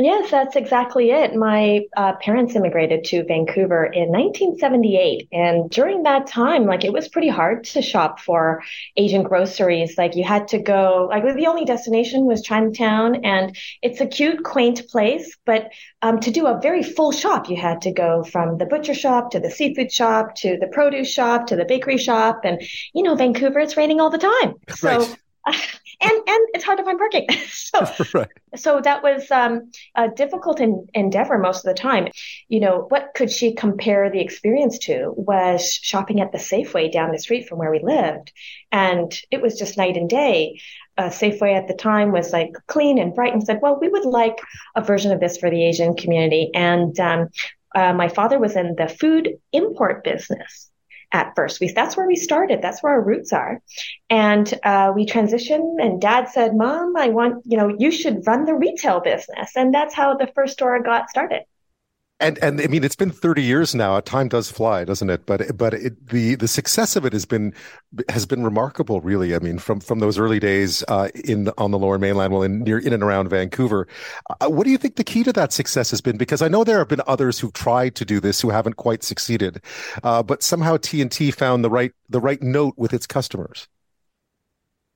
[0.00, 1.34] Yes, that's exactly it.
[1.34, 5.26] My uh, parents immigrated to Vancouver in 1978.
[5.32, 8.62] And during that time, like it was pretty hard to shop for
[8.96, 9.98] Asian groceries.
[9.98, 13.24] Like you had to go, like the only destination was Chinatown.
[13.24, 15.36] And it's a cute, quaint place.
[15.44, 18.94] But um, to do a very full shop, you had to go from the butcher
[18.94, 22.42] shop to the seafood shop to the produce shop to the bakery shop.
[22.44, 22.62] And,
[22.94, 24.54] you know, Vancouver, it's raining all the time.
[24.76, 25.08] So,
[25.44, 25.70] right.
[26.00, 27.26] and and it's hard to find parking.
[27.48, 28.28] so right.
[28.56, 32.08] so that was um, a difficult in, endeavor most of the time.
[32.48, 37.10] You know, what could she compare the experience to was shopping at the Safeway down
[37.10, 38.32] the street from where we lived,
[38.70, 40.60] and it was just night and day.
[40.96, 44.04] Uh, Safeway at the time was like clean and bright, and said, "Well, we would
[44.04, 44.38] like
[44.74, 47.28] a version of this for the Asian community." And um,
[47.74, 50.67] uh, my father was in the food import business
[51.12, 51.60] at first.
[51.60, 52.60] We, that's where we started.
[52.62, 53.62] That's where our roots are.
[54.10, 58.44] And uh, we transitioned, and dad said, Mom, I want, you know, you should run
[58.44, 59.52] the retail business.
[59.56, 61.42] And that's how the first store got started
[62.20, 64.00] and and I mean it's been 30 years now.
[64.00, 65.24] Time does fly, doesn't it?
[65.26, 67.54] But but it, the the success of it has been
[68.08, 69.34] has been remarkable, really.
[69.34, 72.60] I mean, from from those early days uh, in on the Lower Mainland, well, in
[72.60, 73.86] near in and around Vancouver.
[74.40, 76.16] Uh, what do you think the key to that success has been?
[76.16, 79.02] Because I know there have been others who've tried to do this who haven't quite
[79.02, 79.62] succeeded,
[80.02, 83.68] uh, but somehow T&T found the right the right note with its customers.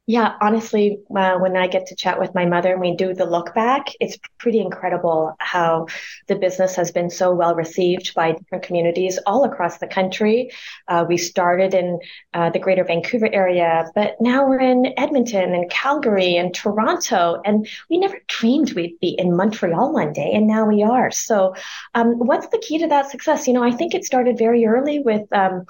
[0.09, 3.25] Yeah, honestly, uh, when I get to chat with my mother and we do the
[3.25, 5.87] look back, it's pretty incredible how
[6.27, 10.51] the business has been so well received by different communities all across the country.
[10.89, 12.01] Uh, we started in
[12.35, 17.41] uh, the greater Vancouver area, but now we're in Edmonton and Calgary and Toronto.
[17.45, 21.13] And we never dreamed we'd be in Montreal one day, and now we are.
[21.13, 21.55] So,
[21.95, 23.47] um, what's the key to that success?
[23.47, 25.65] You know, I think it started very early with, um,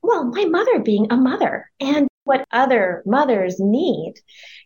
[0.00, 1.70] well, my mother being a mother.
[1.80, 4.12] And what other mothers need,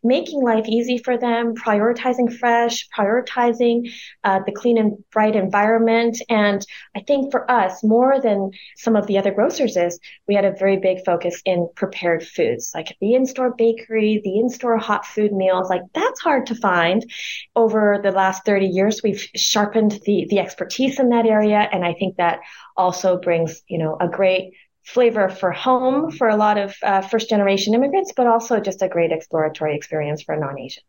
[0.03, 3.89] making life easy for them, prioritizing fresh, prioritizing
[4.25, 6.21] uh, the clean and bright environment.
[6.29, 6.67] And
[6.97, 10.57] I think for us, more than some of the other grocers is, we had a
[10.59, 15.71] very big focus in prepared foods, like the in-store bakery, the in-store hot food meals.
[15.71, 17.09] Like that's hard to find.
[17.55, 21.69] Over the last 30 years, we've sharpened the, the expertise in that area.
[21.73, 22.41] And I think that
[22.77, 27.29] also brings, you know, a great flavor for home for a lot of uh, first
[27.29, 30.87] generation immigrants, but also just a great exploratory experience for non Asians.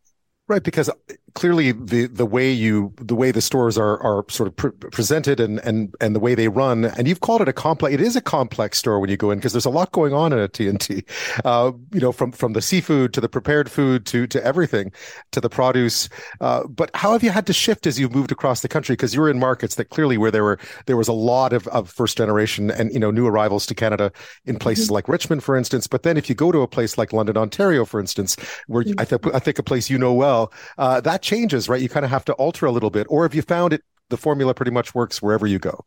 [0.47, 0.89] Right, because
[1.35, 5.39] clearly the the way you the way the stores are are sort of pre- presented
[5.39, 7.93] and and and the way they run, and you've called it a complex.
[7.93, 10.33] It is a complex store when you go in because there's a lot going on
[10.33, 11.03] in a T&T.
[11.45, 14.91] Uh, you know, from from the seafood to the prepared food to to everything,
[15.31, 16.09] to the produce.
[16.41, 18.93] Uh, but how have you had to shift as you've moved across the country?
[18.93, 21.67] Because you were in markets that clearly where there were there was a lot of,
[21.69, 24.11] of first generation and you know new arrivals to Canada
[24.45, 24.95] in places mm-hmm.
[24.95, 25.87] like Richmond, for instance.
[25.87, 28.35] But then if you go to a place like London, Ontario, for instance,
[28.67, 28.99] where mm-hmm.
[28.99, 31.81] I think I think a place you know well well, uh, that changes, right?
[31.81, 33.07] You kind of have to alter a little bit.
[33.09, 35.85] Or have you found it, the formula pretty much works wherever you go?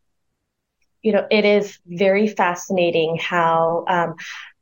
[1.03, 4.17] You know, it is very fascinating how, um,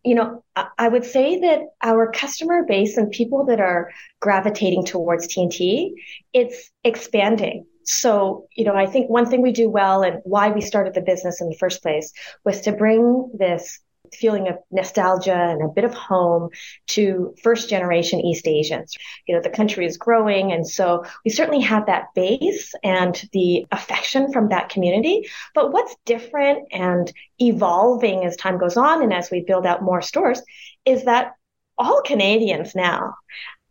[0.04, 0.44] you know,
[0.76, 3.90] I would say that our customer base and people that are
[4.20, 5.94] gravitating towards T&T,
[6.34, 7.64] it's expanding.
[7.84, 11.00] So, you know, I think one thing we do well and why we started the
[11.00, 12.12] business in the first place
[12.44, 13.80] was to bring this
[14.14, 16.50] feeling of nostalgia and a bit of home
[16.88, 18.94] to first generation East Asians.
[19.26, 20.52] You know, the country is growing.
[20.52, 25.28] And so we certainly have that base and the affection from that community.
[25.54, 30.02] But what's different and evolving as time goes on and as we build out more
[30.02, 30.42] stores
[30.84, 31.32] is that
[31.76, 33.14] all Canadians now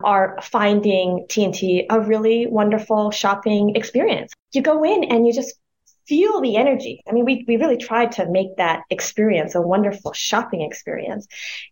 [0.04, 4.34] are finding T&T a really wonderful shopping experience.
[4.52, 5.56] You go in and you just
[6.08, 7.04] feel the energy.
[7.08, 11.28] I mean, we, we really tried to make that experience a wonderful shopping experience.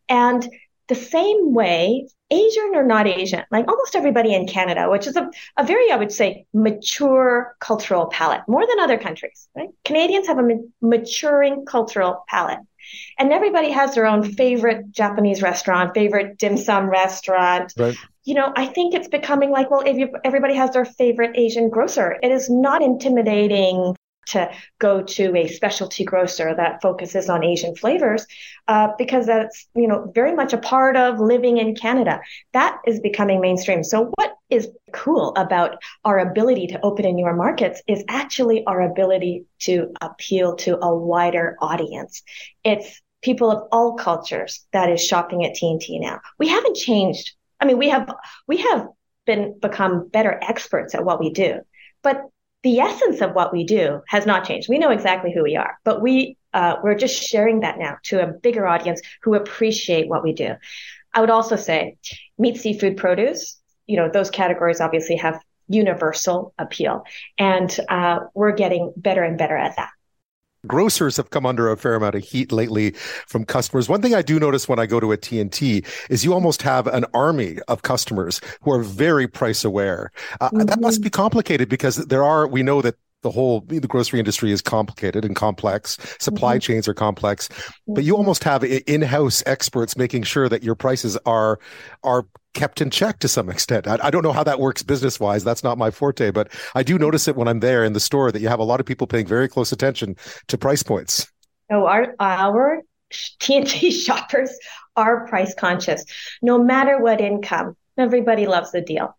[0.09, 0.47] And
[0.87, 5.29] the same way, Asian or not Asian, like almost everybody in Canada, which is a,
[5.57, 9.69] a very, I would say, mature cultural palate, more than other countries, right?
[9.85, 12.59] Canadians have a ma- maturing cultural palate.
[13.19, 17.73] And everybody has their own favorite Japanese restaurant, favorite dim sum restaurant.
[17.77, 17.95] Right.
[18.25, 21.69] You know, I think it's becoming like, well, if you, everybody has their favorite Asian
[21.69, 23.95] grocer, it is not intimidating
[24.27, 28.25] to go to a specialty grocer that focuses on Asian flavors
[28.67, 32.21] uh, because that's you know very much a part of living in Canada.
[32.53, 33.83] That is becoming mainstream.
[33.83, 38.81] So what is cool about our ability to open in newer markets is actually our
[38.81, 42.21] ability to appeal to a wider audience.
[42.63, 46.19] It's people of all cultures that is shopping at T&T now.
[46.39, 47.33] We haven't changed.
[47.59, 48.09] I mean, we have
[48.47, 48.87] we have
[49.25, 51.61] been become better experts at what we do.
[52.03, 52.23] But
[52.63, 54.69] the essence of what we do has not changed.
[54.69, 58.21] We know exactly who we are, but we uh, we're just sharing that now to
[58.21, 60.55] a bigger audience who appreciate what we do.
[61.13, 61.97] I would also say
[62.37, 63.57] meat, seafood, produce.
[63.87, 67.03] You know, those categories obviously have universal appeal,
[67.37, 69.89] and uh, we're getting better and better at that
[70.67, 72.91] grocers have come under a fair amount of heat lately
[73.27, 73.89] from customers.
[73.89, 76.87] One thing I do notice when I go to a T&T is you almost have
[76.87, 80.11] an army of customers who are very price aware.
[80.39, 80.65] Uh, mm-hmm.
[80.65, 84.51] That must be complicated because there are, we know that the whole the grocery industry
[84.51, 86.59] is complicated and complex supply mm-hmm.
[86.61, 87.49] chains are complex
[87.87, 88.19] but you mm-hmm.
[88.19, 91.59] almost have in-house experts making sure that your prices are
[92.03, 93.87] are kept in check to some extent.
[93.87, 96.83] I, I don't know how that works business wise that's not my forte but i
[96.83, 98.85] do notice it when i'm there in the store that you have a lot of
[98.85, 100.15] people paying very close attention
[100.47, 101.31] to price points.
[101.69, 102.81] Oh our our
[103.39, 104.57] T&T shoppers
[104.95, 106.03] are price conscious
[106.41, 107.75] no matter what income.
[107.97, 109.15] Everybody loves the deal.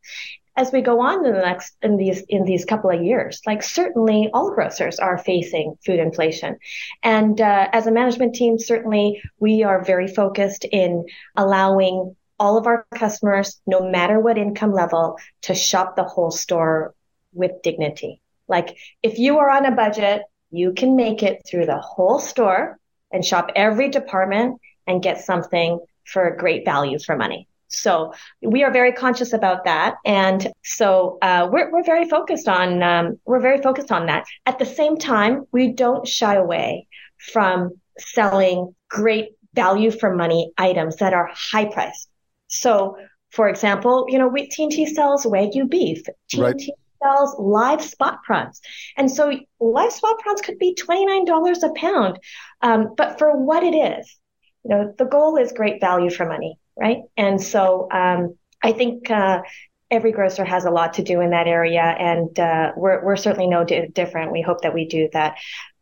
[0.56, 3.62] As we go on in the next in these in these couple of years like
[3.62, 6.58] certainly all grocers are facing food inflation.
[7.02, 11.06] And uh, as a management team certainly we are very focused in
[11.36, 16.92] allowing all of our customers no matter what income level to shop the whole store
[17.32, 21.78] with dignity like if you are on a budget you can make it through the
[21.78, 22.80] whole store
[23.12, 28.12] and shop every department and get something for a great value for money so
[28.42, 33.18] we are very conscious about that, and so uh, we're we're very focused on um,
[33.24, 34.26] we're very focused on that.
[34.44, 36.86] At the same time, we don't shy away
[37.32, 42.11] from selling great value for money items that are high priced.
[42.52, 42.96] So,
[43.30, 46.04] for example, you know, we, T&T sells Wagyu beef.
[46.28, 46.62] T&T right.
[47.02, 48.60] sells live spot prawns.
[48.96, 52.18] And so live spot prawns could be $29 a pound.
[52.60, 54.16] Um, but for what it is,
[54.64, 56.98] you know, the goal is great value for money right?
[57.16, 59.42] And so um, I think uh,
[59.90, 63.48] every grocer has a lot to do in that area, and uh, we're we're certainly
[63.48, 64.32] no di- different.
[64.32, 65.36] We hope that we do that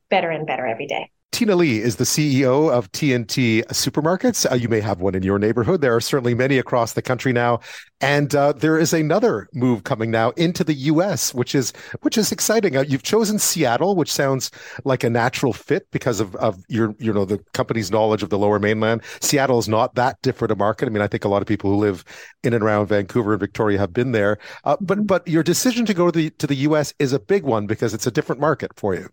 [0.08, 1.10] better and better every day.
[1.32, 4.50] Tina Lee is the CEO of TNT Supermarkets.
[4.50, 5.80] Uh, you may have one in your neighborhood.
[5.80, 7.60] There are certainly many across the country now,
[8.00, 12.32] and uh, there is another move coming now into the U.S., which is which is
[12.32, 12.76] exciting.
[12.76, 14.50] Uh, you've chosen Seattle, which sounds
[14.84, 18.38] like a natural fit because of of your you know the company's knowledge of the
[18.38, 19.02] Lower Mainland.
[19.20, 20.86] Seattle is not that different a market.
[20.86, 22.04] I mean, I think a lot of people who live
[22.42, 24.38] in and around Vancouver and Victoria have been there.
[24.64, 25.06] Uh, but mm-hmm.
[25.06, 26.92] but your decision to go to the to the U.S.
[26.98, 29.10] is a big one because it's a different market for you.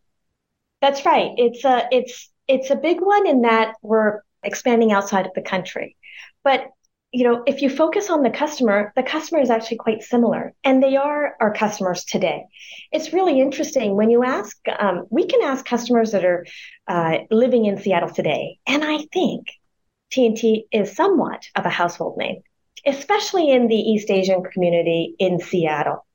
[0.81, 1.31] That's right.
[1.37, 5.95] It's a it's it's a big one in that we're expanding outside of the country.
[6.43, 6.67] But
[7.11, 10.83] you know, if you focus on the customer, the customer is actually quite similar, and
[10.83, 12.43] they are our customers today.
[12.91, 14.57] It's really interesting when you ask.
[14.79, 16.45] Um, we can ask customers that are
[16.87, 19.47] uh, living in Seattle today, and I think
[20.11, 22.41] TNT is somewhat of a household name,
[22.85, 26.05] especially in the East Asian community in Seattle.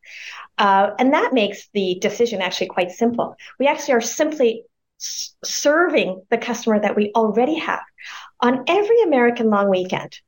[0.59, 3.37] Uh, and that makes the decision actually quite simple.
[3.59, 4.65] We actually are simply
[5.01, 7.83] s- serving the customer that we already have.
[8.41, 10.21] On every American long weekend,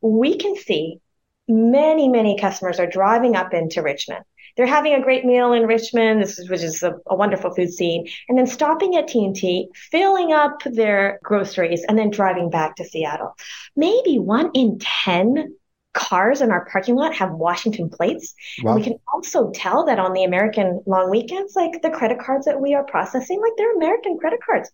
[0.00, 1.00] we can see
[1.48, 4.24] many, many customers are driving up into Richmond.
[4.56, 7.72] They're having a great meal in Richmond, this is, which is a, a, wonderful food
[7.72, 12.84] scene, and then stopping at TNT, filling up their groceries, and then driving back to
[12.84, 13.36] Seattle.
[13.76, 15.54] Maybe one in 10
[15.92, 18.34] cars in our parking lot have Washington plates.
[18.62, 18.72] Wow.
[18.72, 22.46] And we can also tell that on the American long weekends, like the credit cards
[22.46, 24.70] that we are processing, like they're American credit cards.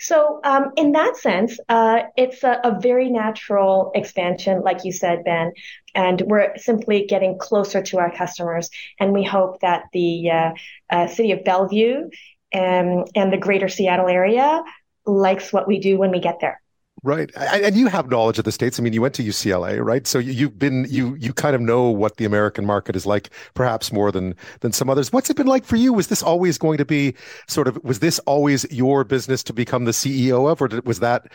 [0.00, 5.24] So, um, in that sense, uh, it's a, a, very natural expansion, like you said,
[5.24, 5.52] Ben.
[5.94, 8.70] And we're simply getting closer to our customers.
[9.00, 10.50] And we hope that the uh,
[10.90, 12.08] uh, city of Bellevue
[12.54, 14.62] um, and the greater Seattle area
[15.06, 16.60] likes what we do when we get there.
[17.04, 18.80] Right, and you have knowledge of the states.
[18.80, 20.04] I mean, you went to UCLA, right?
[20.04, 23.92] So you've been you you kind of know what the American market is like, perhaps
[23.92, 25.12] more than than some others.
[25.12, 25.92] What's it been like for you?
[25.92, 27.14] Was this always going to be
[27.46, 31.30] sort of was this always your business to become the CEO of, or was that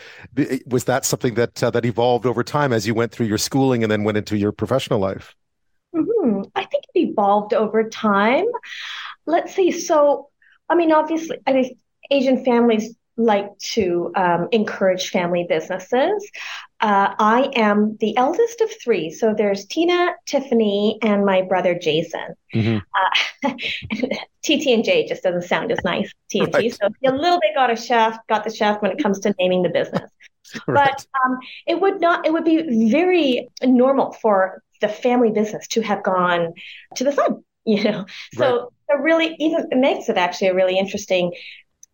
[0.65, 3.83] was that something that uh, that evolved over time as you went through your schooling
[3.83, 5.33] and then went into your professional life?
[5.95, 6.41] Mm-hmm.
[6.55, 8.45] I think it evolved over time.
[9.25, 9.71] Let's see.
[9.71, 10.29] So,
[10.67, 11.79] I mean, obviously, I mean,
[12.11, 16.29] Asian families like to um, encourage family businesses.
[16.81, 19.11] Uh, I am the eldest of three.
[19.11, 22.35] So there's Tina, Tiffany, and my brother Jason.
[22.53, 22.77] Mm-hmm.
[23.45, 23.53] Uh,
[24.43, 26.53] TT and J just doesn't sound as nice, TNT.
[26.53, 26.73] Right.
[26.73, 29.63] So a little bit got a chef, got the chef when it comes to naming
[29.63, 30.09] the business.
[30.67, 30.91] Right.
[30.93, 35.81] But um, it would not, it would be very normal for the family business to
[35.81, 36.53] have gone
[36.95, 38.05] to the son, you know?
[38.33, 38.69] So, right.
[38.91, 41.31] so really, even it makes it actually a really interesting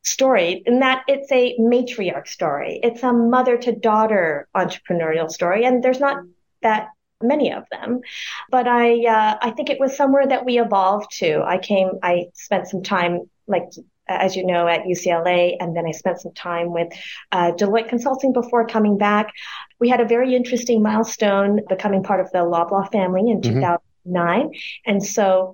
[0.04, 2.80] story in that it's a matriarch story.
[2.84, 6.24] It's a mother to daughter entrepreneurial story, and there's not
[6.62, 6.90] that
[7.22, 8.02] many of them.
[8.50, 11.44] But I uh, I think it was somewhere that we evolved to.
[11.44, 13.64] I came, I spent some time like.
[14.12, 16.88] As you know, at UCLA, and then I spent some time with
[17.32, 19.32] uh, Deloitte Consulting before coming back.
[19.80, 23.60] We had a very interesting milestone becoming part of the Loblaw family in mm-hmm.
[23.60, 24.52] 2009.
[24.88, 25.54] And so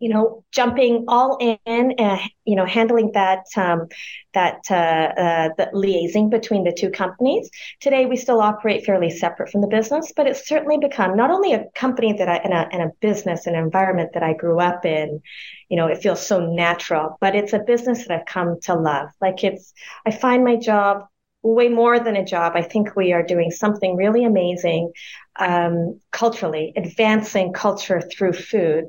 [0.00, 3.86] you know, jumping all in and, uh, you know, handling that, um,
[4.32, 7.48] that, uh, uh, the liaising between the two companies.
[7.80, 11.52] Today, we still operate fairly separate from the business, but it's certainly become not only
[11.52, 14.84] a company that I, in a, in a business, and environment that I grew up
[14.84, 15.20] in,
[15.68, 19.10] you know, it feels so natural, but it's a business that I've come to love.
[19.20, 19.72] Like it's,
[20.06, 21.04] I find my job
[21.42, 22.52] way more than a job.
[22.54, 24.92] I think we are doing something really amazing
[25.38, 28.84] um, culturally, advancing culture through food,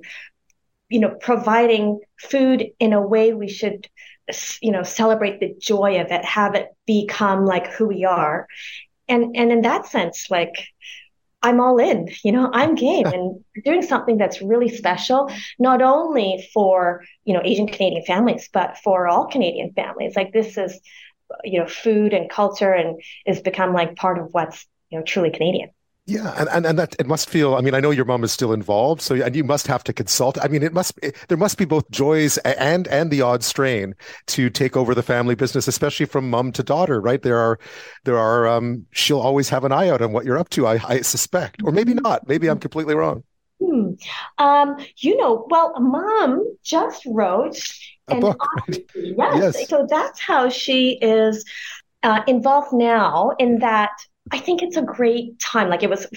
[0.91, 3.88] you know, providing food in a way we should,
[4.61, 8.45] you know, celebrate the joy of it, have it become like who we are.
[9.07, 10.53] And, and in that sense, like,
[11.41, 16.47] I'm all in, you know, I'm game and doing something that's really special, not only
[16.53, 20.15] for, you know, Asian Canadian families, but for all Canadian families.
[20.18, 20.77] Like this is,
[21.45, 25.31] you know, food and culture and is become like part of what's, you know, truly
[25.31, 25.69] Canadian.
[26.07, 27.53] Yeah, and, and and that it must feel.
[27.53, 29.94] I mean, I know your mom is still involved, so and you must have to
[29.94, 30.44] consult.
[30.44, 33.94] I mean, it must it, there must be both joys and and the odd strain
[34.28, 36.99] to take over the family business, especially from mom to daughter.
[36.99, 37.22] Right?
[37.22, 37.60] There are
[38.03, 38.48] there are.
[38.48, 40.65] Um, she'll always have an eye out on what you're up to.
[40.65, 42.28] I, I suspect, or maybe not.
[42.28, 43.23] Maybe I'm completely wrong.
[43.64, 43.91] Hmm.
[44.40, 47.61] Um, you know, well, mom just wrote
[48.07, 48.44] a book.
[48.68, 48.86] Right?
[48.95, 49.56] Yes.
[49.56, 49.69] yes.
[49.69, 51.45] So that's how she is
[52.02, 53.91] uh, involved now in that
[54.32, 55.70] I think it's a great time.
[55.70, 56.08] Like it was,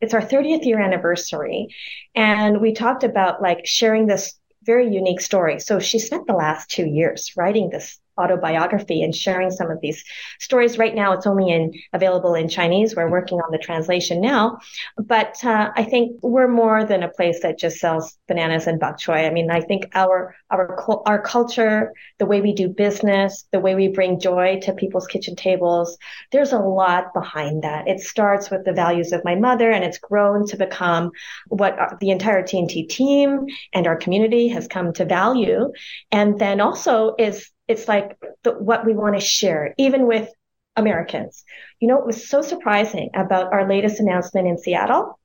[0.00, 1.68] it's our 30th year anniversary.
[2.14, 5.60] And we talked about like sharing this very unique story.
[5.60, 10.04] So she spent the last two years writing this autobiography and sharing some of these
[10.38, 10.78] stories.
[10.78, 12.94] Right now, it's only in available in Chinese.
[12.94, 14.58] We're working on the translation now,
[14.96, 18.98] but uh, I think we're more than a place that just sells bananas and bok
[18.98, 19.26] choy.
[19.26, 23.74] I mean, I think our our our culture, the way we do business, the way
[23.74, 25.96] we bring joy to people's kitchen tables,
[26.32, 27.88] there's a lot behind that.
[27.88, 31.10] It starts with the values of my mother, and it's grown to become
[31.48, 35.72] what the entire TNT team and our community has come to value.
[36.12, 40.28] And then also is it's like the, what we want to share, even with
[40.76, 41.44] Americans.
[41.80, 45.18] You know, it was so surprising about our latest announcement in Seattle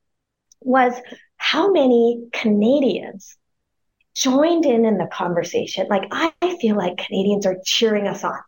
[0.60, 0.94] was
[1.36, 3.36] how many Canadians
[4.14, 5.86] joined in in the conversation.
[5.88, 8.38] Like, I feel like Canadians are cheering us on.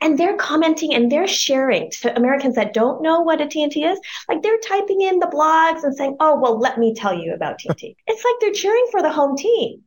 [0.00, 4.00] And they're commenting and they're sharing to Americans that don't know what a TNT is.
[4.28, 7.60] Like they're typing in the blogs and saying, oh, well, let me tell you about
[7.60, 7.94] TNT.
[8.08, 9.84] it's like they're cheering for the home team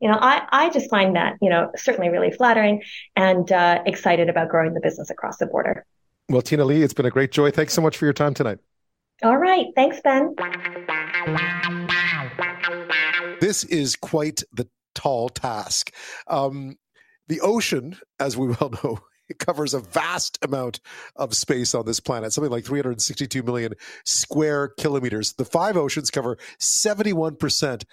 [0.00, 2.82] you know, I, I just find that, you know, certainly really flattering
[3.16, 5.84] and uh, excited about growing the business across the border.
[6.28, 7.50] Well, Tina Lee, it's been a great joy.
[7.50, 8.58] Thanks so much for your time tonight.
[9.22, 9.66] All right.
[9.76, 10.34] Thanks, Ben.
[13.40, 15.92] This is quite the tall task.
[16.26, 16.76] Um,
[17.28, 20.80] the ocean, as we well know, it covers a vast amount
[21.16, 23.74] of space on this planet, something like 362 million
[24.04, 25.34] square kilometers.
[25.34, 27.84] The five oceans cover 71%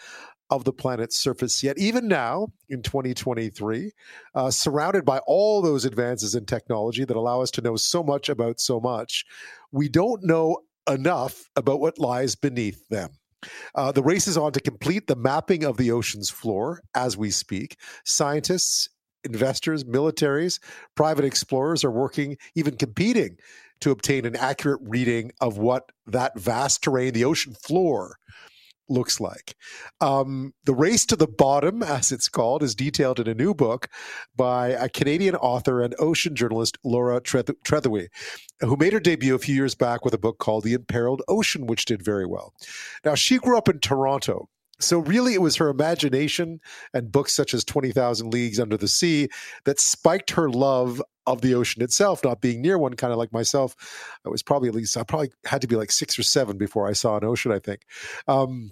[0.49, 1.77] of the planet's surface yet.
[1.77, 3.91] Even now, in 2023,
[4.35, 8.29] uh, surrounded by all those advances in technology that allow us to know so much
[8.29, 9.25] about so much,
[9.71, 10.57] we don't know
[10.89, 13.09] enough about what lies beneath them.
[13.75, 17.29] Uh, the race is on to complete the mapping of the ocean's floor as we
[17.29, 17.77] speak.
[18.03, 18.89] Scientists,
[19.23, 20.59] investors, militaries,
[20.95, 23.37] private explorers are working, even competing,
[23.79, 28.17] to obtain an accurate reading of what that vast terrain, the ocean floor,
[28.89, 29.55] looks like.
[30.01, 33.89] Um, the race to the bottom, as it's called, is detailed in a new book
[34.35, 38.07] by a Canadian author and ocean journalist, Laura Trethewey,
[38.61, 41.67] who made her debut a few years back with a book called The Imperiled Ocean,
[41.67, 42.53] which did very well.
[43.03, 44.49] Now, she grew up in Toronto.
[44.79, 46.59] So, really, it was her imagination
[46.93, 49.27] and books such as 20,000 Leagues Under the Sea
[49.65, 53.31] that spiked her love of the ocean itself, not being near one, kind of like
[53.31, 53.75] myself.
[54.25, 56.87] I was probably at least, I probably had to be like six or seven before
[56.87, 57.81] I saw an ocean, I think.
[58.27, 58.71] Um,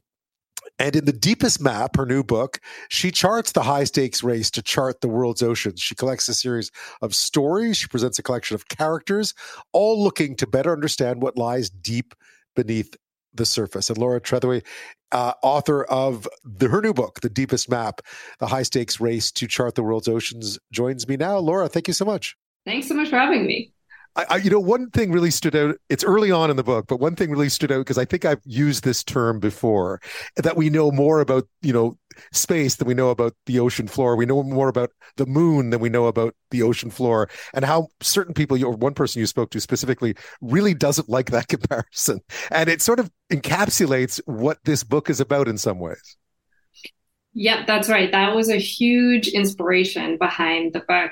[0.80, 2.60] and in The Deepest Map, her new book,
[2.90, 5.80] she charts the high stakes race to chart the world's oceans.
[5.80, 6.72] She collects a series
[7.02, 7.78] of stories.
[7.78, 9.34] She presents a collection of characters,
[9.74, 12.16] all looking to better understand what lies deep
[12.56, 12.96] beneath
[13.34, 13.90] the surface.
[13.90, 14.66] And Laura Trethewey,
[15.12, 18.02] uh, author of the, her new book, The Deepest Map,
[18.40, 21.38] The High Stakes Race to Chart the World's Oceans, joins me now.
[21.38, 22.36] Laura, thank you so much.
[22.66, 23.72] Thanks so much for having me.
[24.16, 25.76] I, I, you know, one thing really stood out.
[25.90, 28.26] It's early on in the book, but one thing really stood out because I think
[28.26, 30.00] I've used this term before
[30.38, 31.98] that we know more about, you know,
[32.32, 34.16] space than we know about the ocean floor.
[34.16, 37.90] We know more about the moon than we know about the ocean floor, and how
[38.02, 42.22] certain people, or one person you spoke to specifically, really doesn't like that comparison.
[42.52, 46.18] And it sort of encapsulates what this book is about in some ways.
[47.38, 48.12] Yep, that's right.
[48.12, 51.12] That was a huge inspiration behind the book.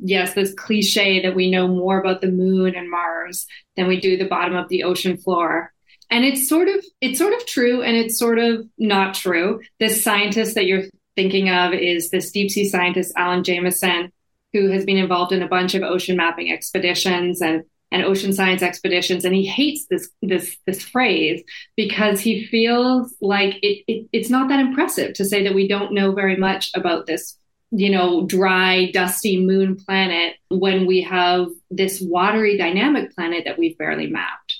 [0.00, 3.46] Yes, this cliche that we know more about the moon and Mars
[3.76, 5.74] than we do the bottom of the ocean floor.
[6.10, 9.60] And it's sort of it's sort of true and it's sort of not true.
[9.78, 10.84] This scientist that you're
[11.16, 14.10] thinking of is this deep sea scientist Alan Jamieson
[14.54, 18.62] who has been involved in a bunch of ocean mapping expeditions and and ocean science
[18.62, 21.42] expeditions and he hates this this this phrase
[21.76, 25.92] because he feels like it, it, it's not that impressive to say that we don't
[25.92, 27.38] know very much about this
[27.70, 33.78] you know dry dusty moon planet when we have this watery dynamic planet that we've
[33.78, 34.54] barely mapped.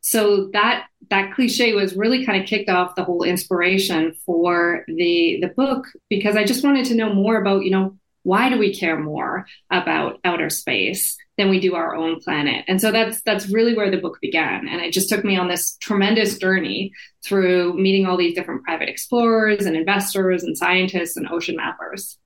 [0.00, 5.38] So that that cliche was really kind of kicked off the whole inspiration for the
[5.40, 8.74] the book because i just wanted to know more about you know why do we
[8.74, 12.64] care more about outer space than we do our own planet?
[12.66, 14.66] And so that's that's really where the book began.
[14.66, 16.92] And it just took me on this tremendous journey
[17.24, 22.16] through meeting all these different private explorers and investors and scientists and ocean mappers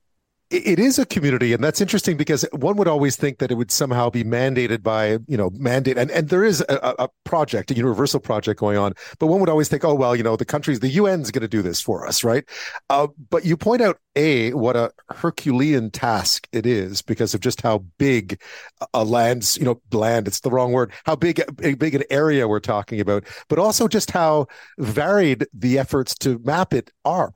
[0.51, 3.69] it is a community and that's interesting because one would always think that it would
[3.69, 7.75] somehow be mandated by you know mandate and, and there is a, a project a
[7.75, 10.79] universal project going on but one would always think oh well you know the countries
[10.79, 12.45] the un's going to do this for us right?
[12.89, 17.61] Uh, but you point out a what a herculean task it is because of just
[17.61, 18.41] how big
[18.93, 21.41] a land's you know land it's the wrong word how big
[21.77, 24.47] big an area we're talking about but also just how
[24.79, 27.33] varied the efforts to map it are.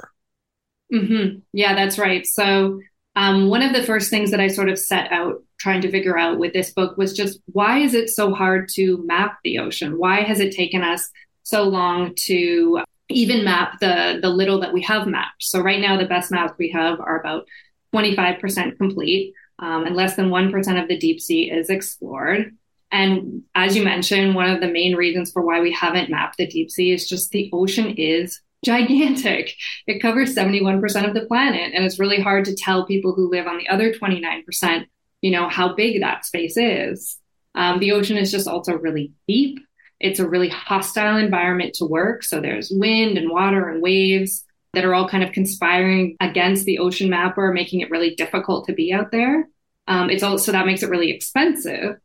[0.92, 1.40] Mm-hmm.
[1.54, 2.26] yeah that's right.
[2.26, 2.80] So
[3.16, 6.18] um, one of the first things that I sort of set out trying to figure
[6.18, 9.98] out with this book was just why is it so hard to map the ocean?
[9.98, 11.10] Why has it taken us
[11.44, 15.44] so long to even map the the little that we have mapped?
[15.44, 17.46] So right now the best maps we have are about
[17.94, 19.34] 25% complete.
[19.60, 22.56] um, and less than 1% of the deep sea is explored.
[22.92, 26.48] And as you mentioned, one of the main reasons for why we haven't mapped the
[26.48, 29.54] deep sea is just the ocean is gigantic.
[29.88, 31.74] It covers 71% of the planet.
[31.74, 34.86] And it's really hard to tell people who live on the other 29%,
[35.22, 37.18] you know, how big that space is.
[37.56, 39.60] Um, the ocean is just also really deep.
[40.00, 42.24] It's a really hostile environment to work.
[42.24, 46.80] So there's wind and water and waves that are all kind of conspiring against the
[46.80, 49.48] ocean mapper, making it really difficult to be out there.
[49.88, 51.98] Um, it's also that makes it really expensive.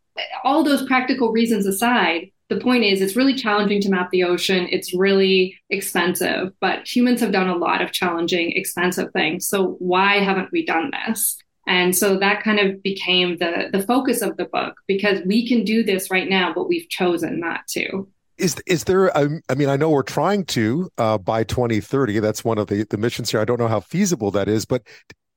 [0.45, 4.69] All those practical reasons aside, the point is it's really challenging to map the ocean.
[4.71, 9.47] It's really expensive, but humans have done a lot of challenging, expensive things.
[9.49, 11.37] So why haven't we done this?
[11.67, 15.65] And so that kind of became the the focus of the book because we can
[15.65, 18.09] do this right now, but we've chosen not to.
[18.39, 19.15] Is is there?
[19.15, 22.21] I mean, I know we're trying to uh, by 2030.
[22.21, 23.41] That's one of the the missions here.
[23.41, 24.83] I don't know how feasible that is, but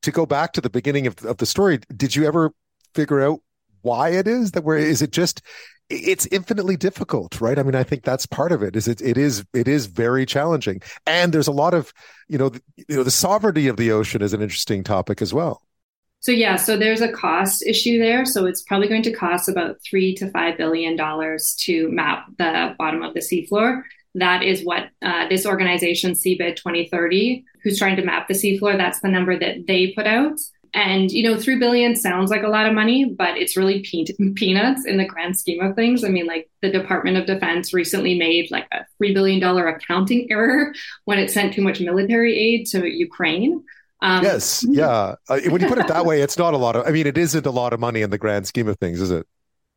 [0.04, 2.54] to go back to the beginning of of the story, did you ever
[2.96, 3.40] figure out
[3.82, 5.42] why it is that we're is it just
[5.92, 9.18] it's infinitely difficult right i mean i think that's part of it is it it
[9.18, 11.94] is it is very challenging and there's a lot of
[12.28, 15.34] you know the, you know the sovereignty of the ocean is an interesting topic as
[15.34, 15.62] well
[16.22, 18.26] so yeah, so there's a cost issue there.
[18.26, 22.76] So it's probably going to cost about three to five billion dollars to map the
[22.78, 23.82] bottom of the seafloor.
[24.14, 29.00] That is what uh, this organization, Seabed 2030, who's trying to map the seafloor, that's
[29.00, 30.40] the number that they put out.
[30.74, 34.06] And you know, three billion sounds like a lot of money, but it's really pe-
[34.36, 36.04] peanuts in the grand scheme of things.
[36.04, 40.28] I mean, like the Department of Defense recently made like a three billion dollar accounting
[40.32, 40.74] error
[41.06, 43.64] when it sent too much military aid to Ukraine.
[44.02, 45.16] Um, yes, yeah.
[45.30, 46.88] Uh, when you put it that way, it's not a lot of.
[46.88, 49.12] I mean, it isn't a lot of money in the grand scheme of things, is
[49.12, 49.28] it?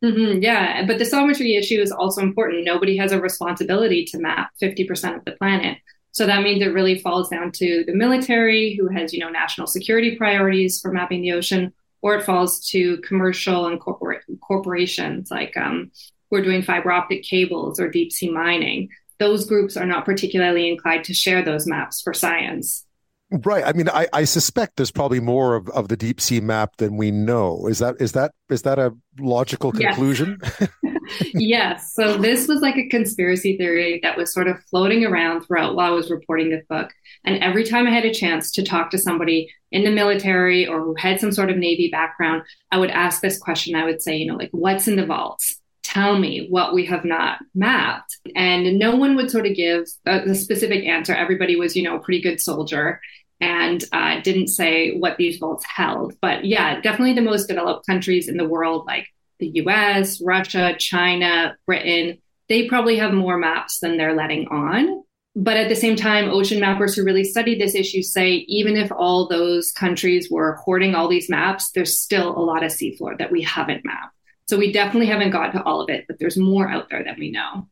[0.04, 2.64] Mm-hmm, yeah, but the sovereignty issue is also important.
[2.64, 5.78] Nobody has a responsibility to map 50% of the planet.
[6.14, 9.66] So that means it really falls down to the military, who has, you know, national
[9.66, 11.72] security priorities for mapping the ocean,
[12.02, 15.90] or it falls to commercial and corporate corporations like um,
[16.30, 18.90] we're doing fiber optic cables or deep sea mining.
[19.18, 22.86] Those groups are not particularly inclined to share those maps for science.
[23.30, 23.64] Right.
[23.64, 26.96] I mean, I, I suspect there's probably more of, of the deep sea map than
[26.96, 27.66] we know.
[27.66, 30.38] Is that is that is that a logical conclusion?
[30.42, 30.68] Yes.
[31.34, 31.92] yes.
[31.94, 35.92] So this was like a conspiracy theory that was sort of floating around throughout while
[35.92, 36.90] I was reporting this book.
[37.24, 40.82] And every time I had a chance to talk to somebody in the military or
[40.82, 43.74] who had some sort of Navy background, I would ask this question.
[43.74, 45.60] I would say, you know, like, what's in the vaults?
[45.94, 48.18] Tell me what we have not mapped.
[48.34, 51.14] And no one would sort of give a, a specific answer.
[51.14, 53.00] Everybody was, you know, a pretty good soldier
[53.40, 56.14] and uh, didn't say what these vaults held.
[56.20, 59.06] But yeah, definitely the most developed countries in the world, like
[59.38, 62.18] the US, Russia, China, Britain,
[62.48, 65.02] they probably have more maps than they're letting on.
[65.36, 68.92] But at the same time, ocean mappers who really study this issue say even if
[68.92, 73.32] all those countries were hoarding all these maps, there's still a lot of seafloor that
[73.32, 74.13] we haven't mapped.
[74.46, 77.18] So we definitely haven't got to all of it, but there's more out there that
[77.18, 77.68] we know.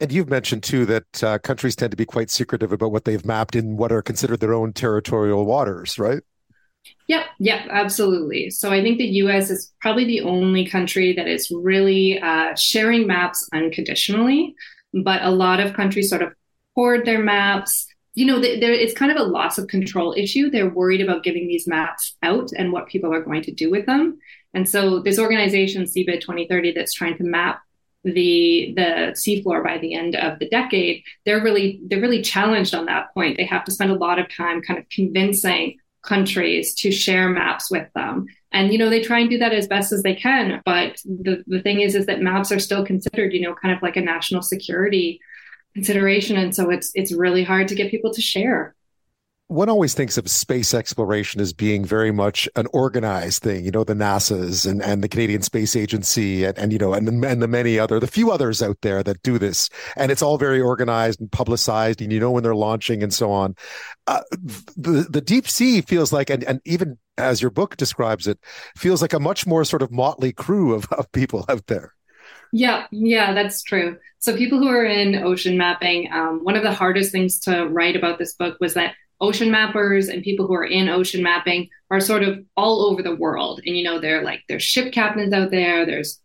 [0.00, 3.24] And you've mentioned too that uh, countries tend to be quite secretive about what they've
[3.24, 6.22] mapped in what are considered their own territorial waters, right?
[7.06, 8.50] Yep, yep, absolutely.
[8.50, 13.06] So I think the US is probably the only country that is really uh, sharing
[13.06, 14.54] maps unconditionally,
[14.92, 16.32] but a lot of countries sort of
[16.74, 17.86] hoard their maps.
[18.14, 20.50] You know, there, it's kind of a loss of control issue.
[20.50, 23.86] They're worried about giving these maps out and what people are going to do with
[23.86, 24.18] them.
[24.54, 27.60] And so this organization, Seabed 2030, that's trying to map
[28.04, 32.86] the the seafloor by the end of the decade, they're really they're really challenged on
[32.86, 33.36] that point.
[33.36, 37.70] They have to spend a lot of time kind of convincing countries to share maps
[37.70, 38.26] with them.
[38.52, 40.60] And you know, they try and do that as best as they can.
[40.64, 43.82] But the, the thing is is that maps are still considered, you know, kind of
[43.82, 45.18] like a national security
[45.74, 46.36] consideration.
[46.36, 48.74] And so it's it's really hard to get people to share
[49.48, 53.84] one always thinks of space exploration as being very much an organized thing, you know,
[53.84, 57.42] the NASA's and, and the Canadian Space Agency and, and you know, and the, and
[57.42, 59.68] the many other, the few others out there that do this.
[59.96, 63.30] And it's all very organized and publicized and you know when they're launching and so
[63.30, 63.54] on.
[64.06, 64.22] Uh,
[64.76, 68.38] the, the deep sea feels like, and, and even as your book describes it,
[68.76, 71.94] feels like a much more sort of motley crew of, of people out there.
[72.52, 73.98] Yeah, yeah, that's true.
[74.20, 77.96] So people who are in ocean mapping, um, one of the hardest things to write
[77.96, 78.94] about this book was that
[79.24, 83.16] ocean mappers and people who are in ocean mapping are sort of all over the
[83.16, 83.60] world.
[83.64, 86.20] And, you know, they're like, there's ship captains out there, there's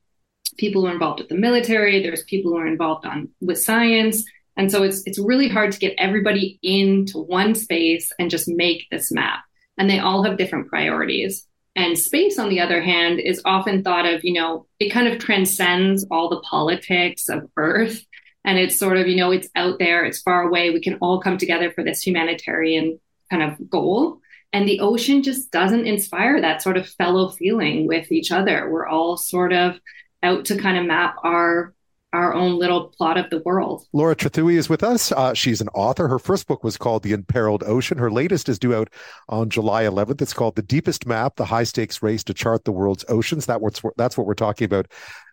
[0.58, 4.24] people who are involved with the military, there's people who are involved on with science.
[4.58, 8.88] And so it's it's really hard to get everybody into one space and just make
[8.92, 9.40] this map.
[9.78, 11.46] And they all have different priorities.
[11.76, 15.20] And space, on the other hand, is often thought of, you know, it kind of
[15.20, 18.04] transcends all the politics of Earth
[18.46, 21.22] and it's sort of you know it's out there it's far away we can all
[21.22, 23.00] come together for this humanitarian
[23.30, 24.20] kind of goal
[24.52, 28.70] And the ocean just doesn't inspire that sort of fellow feeling with each other.
[28.70, 29.80] We're all sort of
[30.24, 31.74] out to kind of map our
[32.12, 33.86] our own little plot of the world.
[33.94, 35.12] Laura Trethewey is with us.
[35.12, 36.08] Uh, she's an author.
[36.08, 38.00] Her first book was called The Imperiled Ocean.
[38.00, 38.90] Her latest is due out
[39.28, 40.20] on July 11th.
[40.20, 43.46] It's called The Deepest Map: The High Stakes Race to Chart the World's Oceans.
[43.46, 44.88] That what's that's what we're talking about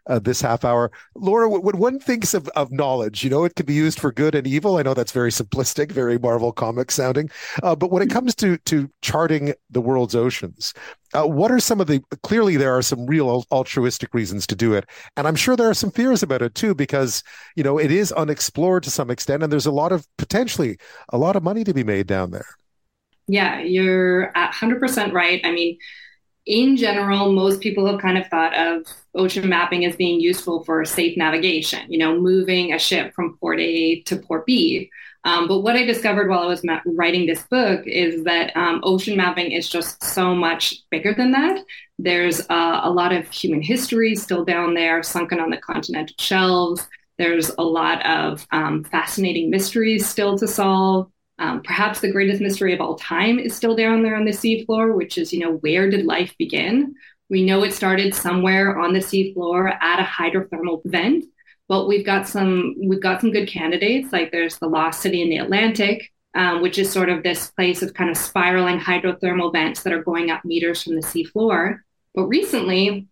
[0.08, 0.90] uh, this half hour.
[1.14, 4.34] Laura, when one thinks of, of knowledge, you know, it can be used for good
[4.34, 4.76] and evil.
[4.76, 7.30] I know that's very simplistic, very Marvel comic sounding.
[7.62, 10.74] Uh, but when it comes to to charting the world's oceans,
[11.14, 14.74] uh, what are some of the clearly there are some real altruistic reasons to do
[14.74, 14.84] it,
[15.16, 17.22] and I'm sure there are some fears about it too because
[17.54, 20.78] you know it is unexplored to some extent, and there's a lot of potentially
[21.10, 22.46] a lot of money to be made down there.
[23.28, 25.40] Yeah, you're 100% right.
[25.44, 25.78] I mean
[26.46, 30.84] in general, most people have kind of thought of ocean mapping as being useful for
[30.84, 34.90] safe navigation, you know, moving a ship from port A to port B.
[35.24, 38.80] Um, but what I discovered while I was ma- writing this book is that um,
[38.84, 41.64] ocean mapping is just so much bigger than that.
[41.98, 46.86] There's uh, a lot of human history still down there, sunken on the continental shelves.
[47.18, 51.10] There's a lot of um, fascinating mysteries still to solve.
[51.38, 54.94] Um, perhaps the greatest mystery of all time is still down there on the seafloor,
[54.96, 56.94] which is, you know, where did life begin?
[57.28, 61.24] We know it started somewhere on the seafloor at a hydrothermal vent,
[61.68, 64.12] but we've got some we've got some good candidates.
[64.12, 67.82] Like there's the Lost City in the Atlantic, um, which is sort of this place
[67.82, 71.80] of kind of spiraling hydrothermal vents that are going up meters from the seafloor.
[72.14, 73.08] But recently,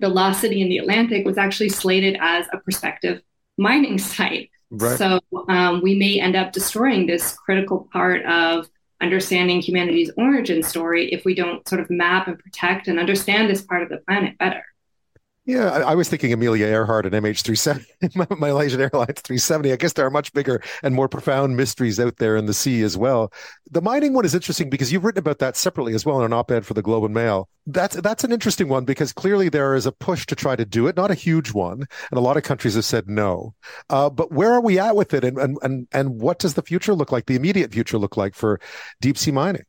[0.00, 3.22] the Lost City in the Atlantic was actually slated as a prospective
[3.56, 4.50] mining site.
[4.72, 4.98] Right.
[4.98, 8.70] So um, we may end up destroying this critical part of
[9.02, 13.60] understanding humanity's origin story if we don't sort of map and protect and understand this
[13.60, 14.64] part of the planet better.
[15.44, 19.72] Yeah, I, I, was thinking Amelia Earhart and MH370, Malaysian Airlines 370.
[19.72, 22.82] I guess there are much bigger and more profound mysteries out there in the sea
[22.82, 23.32] as well.
[23.68, 26.32] The mining one is interesting because you've written about that separately as well in an
[26.32, 27.48] op-ed for the Globe and Mail.
[27.66, 30.86] That's that's an interesting one because clearly there is a push to try to do
[30.86, 33.54] it, not a huge one, and a lot of countries have said no.
[33.90, 36.62] Uh, but where are we at with it, and and and and what does the
[36.62, 37.26] future look like?
[37.26, 38.60] The immediate future look like for
[39.00, 39.64] deep sea mining?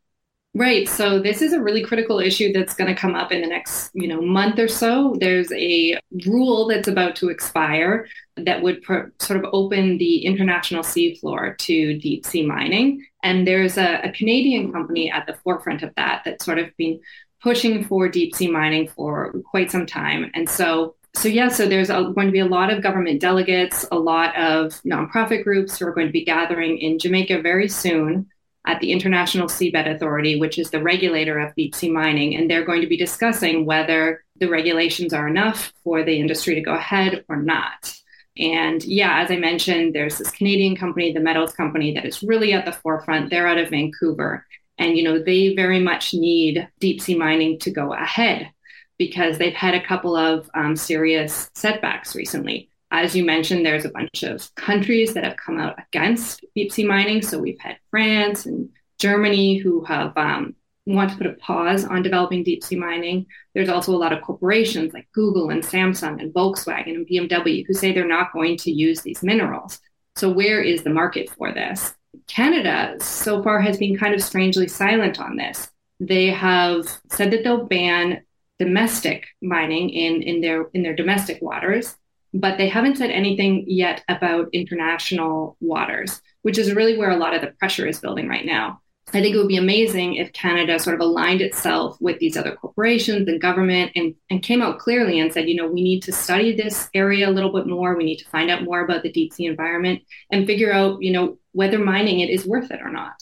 [0.55, 0.87] Right.
[0.87, 3.89] So this is a really critical issue that's going to come up in the next,
[3.95, 5.15] you know, month or so.
[5.19, 8.07] There's a rule that's about to expire
[8.37, 13.03] that would pro- sort of open the international seafloor to deep sea mining.
[13.23, 16.99] And there's a, a Canadian company at the forefront of that that's sort of been
[17.41, 20.29] pushing for deep sea mining for quite some time.
[20.35, 23.85] And so so yeah, so there's a, going to be a lot of government delegates,
[23.91, 28.27] a lot of nonprofit groups who are going to be gathering in Jamaica very soon
[28.65, 32.65] at the International Seabed Authority, which is the regulator of deep sea mining, and they're
[32.65, 37.25] going to be discussing whether the regulations are enough for the industry to go ahead
[37.27, 37.93] or not.
[38.37, 42.53] And yeah, as I mentioned, there's this Canadian company, the Metals Company, that is really
[42.53, 43.29] at the forefront.
[43.29, 44.45] They're out of Vancouver.
[44.79, 48.49] And, you know, they very much need deep sea mining to go ahead
[48.97, 52.69] because they've had a couple of um, serious setbacks recently.
[52.93, 56.85] As you mentioned, there's a bunch of countries that have come out against deep sea
[56.85, 57.23] mining.
[57.23, 60.55] So we've had France and Germany who have um,
[60.85, 63.25] want to put a pause on developing deep sea mining.
[63.55, 67.73] There's also a lot of corporations like Google and Samsung and Volkswagen and BMW who
[67.73, 69.79] say they're not going to use these minerals.
[70.15, 71.95] So where is the market for this?
[72.27, 75.67] Canada so far has been kind of strangely silent on this.
[75.99, 78.23] They have said that they'll ban
[78.59, 81.95] domestic mining in, in their in their domestic waters
[82.33, 87.33] but they haven't said anything yet about international waters, which is really where a lot
[87.33, 88.79] of the pressure is building right now.
[89.09, 92.55] I think it would be amazing if Canada sort of aligned itself with these other
[92.55, 96.11] corporations and government and, and came out clearly and said, you know, we need to
[96.11, 97.95] study this area a little bit more.
[97.95, 100.01] We need to find out more about the deep sea environment
[100.31, 103.21] and figure out, you know, whether mining it is worth it or not.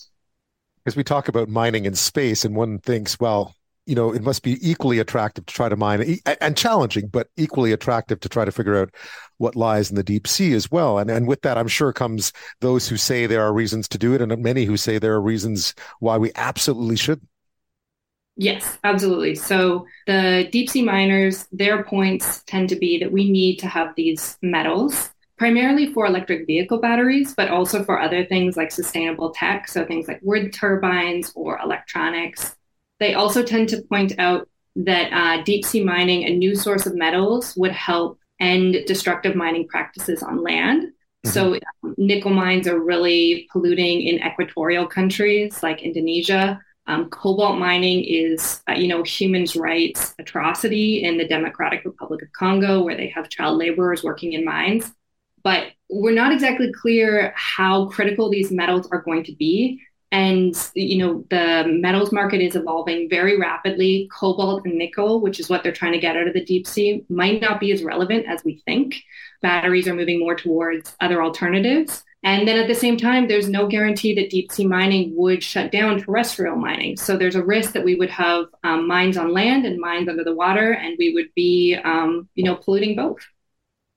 [0.83, 3.55] Because we talk about mining in space, and one thinks, well,
[3.85, 7.71] you know, it must be equally attractive to try to mine and challenging, but equally
[7.71, 8.93] attractive to try to figure out
[9.37, 10.99] what lies in the deep sea as well.
[10.99, 14.13] And and with that, I'm sure comes those who say there are reasons to do
[14.13, 17.27] it, and many who say there are reasons why we absolutely shouldn't.
[18.37, 19.35] Yes, absolutely.
[19.35, 23.93] So the deep sea miners, their points tend to be that we need to have
[23.95, 29.67] these metals primarily for electric vehicle batteries, but also for other things like sustainable tech.
[29.67, 32.55] So things like wind turbines or electronics.
[33.01, 36.95] They also tend to point out that uh, deep sea mining, a new source of
[36.95, 40.83] metals, would help end destructive mining practices on land.
[40.83, 41.29] Mm-hmm.
[41.29, 46.61] So, um, nickel mines are really polluting in equatorial countries like Indonesia.
[46.85, 52.31] Um, cobalt mining is, uh, you know, human rights atrocity in the Democratic Republic of
[52.33, 54.91] Congo, where they have child laborers working in mines.
[55.43, 59.81] But we're not exactly clear how critical these metals are going to be
[60.11, 64.09] And, you know, the metals market is evolving very rapidly.
[64.11, 67.05] Cobalt and nickel, which is what they're trying to get out of the deep sea,
[67.07, 69.03] might not be as relevant as we think.
[69.41, 72.03] Batteries are moving more towards other alternatives.
[72.23, 75.71] And then at the same time, there's no guarantee that deep sea mining would shut
[75.71, 76.97] down terrestrial mining.
[76.97, 80.23] So there's a risk that we would have um, mines on land and mines under
[80.23, 83.25] the water, and we would be, um, you know, polluting both.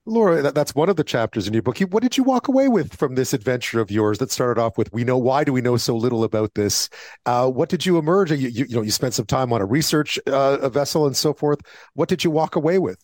[0.06, 1.78] Laura, that, that's one of the chapters in your book.
[1.78, 4.92] What did you walk away with from this adventure of yours that started off with
[4.92, 6.90] "We know why do we know so little about this"?
[7.24, 8.30] Uh, what did you emerge?
[8.30, 11.16] You, you, you, know, you spent some time on a research uh, a vessel and
[11.16, 11.60] so forth.
[11.94, 12.98] What did you walk away with?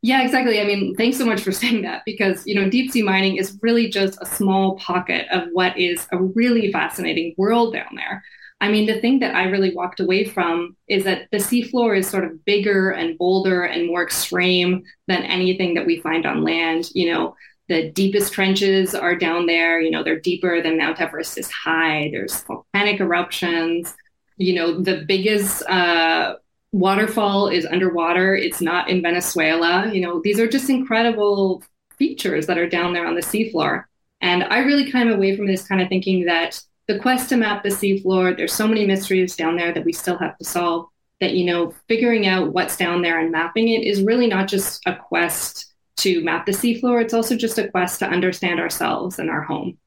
[0.00, 0.60] Yeah, exactly.
[0.60, 3.58] I mean, thanks so much for saying that because, you know, deep sea mining is
[3.62, 8.24] really just a small pocket of what is a really fascinating world down there.
[8.62, 12.08] I mean, the thing that I really walked away from is that the seafloor is
[12.08, 16.88] sort of bigger and bolder and more extreme than anything that we find on land.
[16.94, 17.34] You know,
[17.68, 22.08] the deepest trenches are down there, you know, they're deeper than Mount Everest is high.
[22.12, 23.96] There's volcanic eruptions.
[24.36, 26.36] You know, the biggest uh,
[26.70, 28.36] waterfall is underwater.
[28.36, 29.92] It's not in Venezuela.
[29.92, 31.64] You know, these are just incredible
[31.98, 33.86] features that are down there on the seafloor.
[34.20, 37.62] And I really came away from this kind of thinking that the quest to map
[37.62, 40.86] the seafloor, there's so many mysteries down there that we still have to solve
[41.20, 44.80] that, you know, figuring out what's down there and mapping it is really not just
[44.86, 47.00] a quest to map the seafloor.
[47.00, 49.78] It's also just a quest to understand ourselves and our home.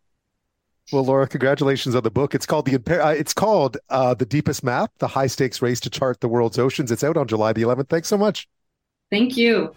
[0.91, 2.35] Well, Laura, congratulations on the book.
[2.35, 5.89] It's called the uh, it's called uh, the Deepest Map: The High Stakes Race to
[5.89, 6.91] Chart the World's Oceans.
[6.91, 7.89] It's out on July the 11th.
[7.89, 8.47] Thanks so much.
[9.09, 9.73] Thank you.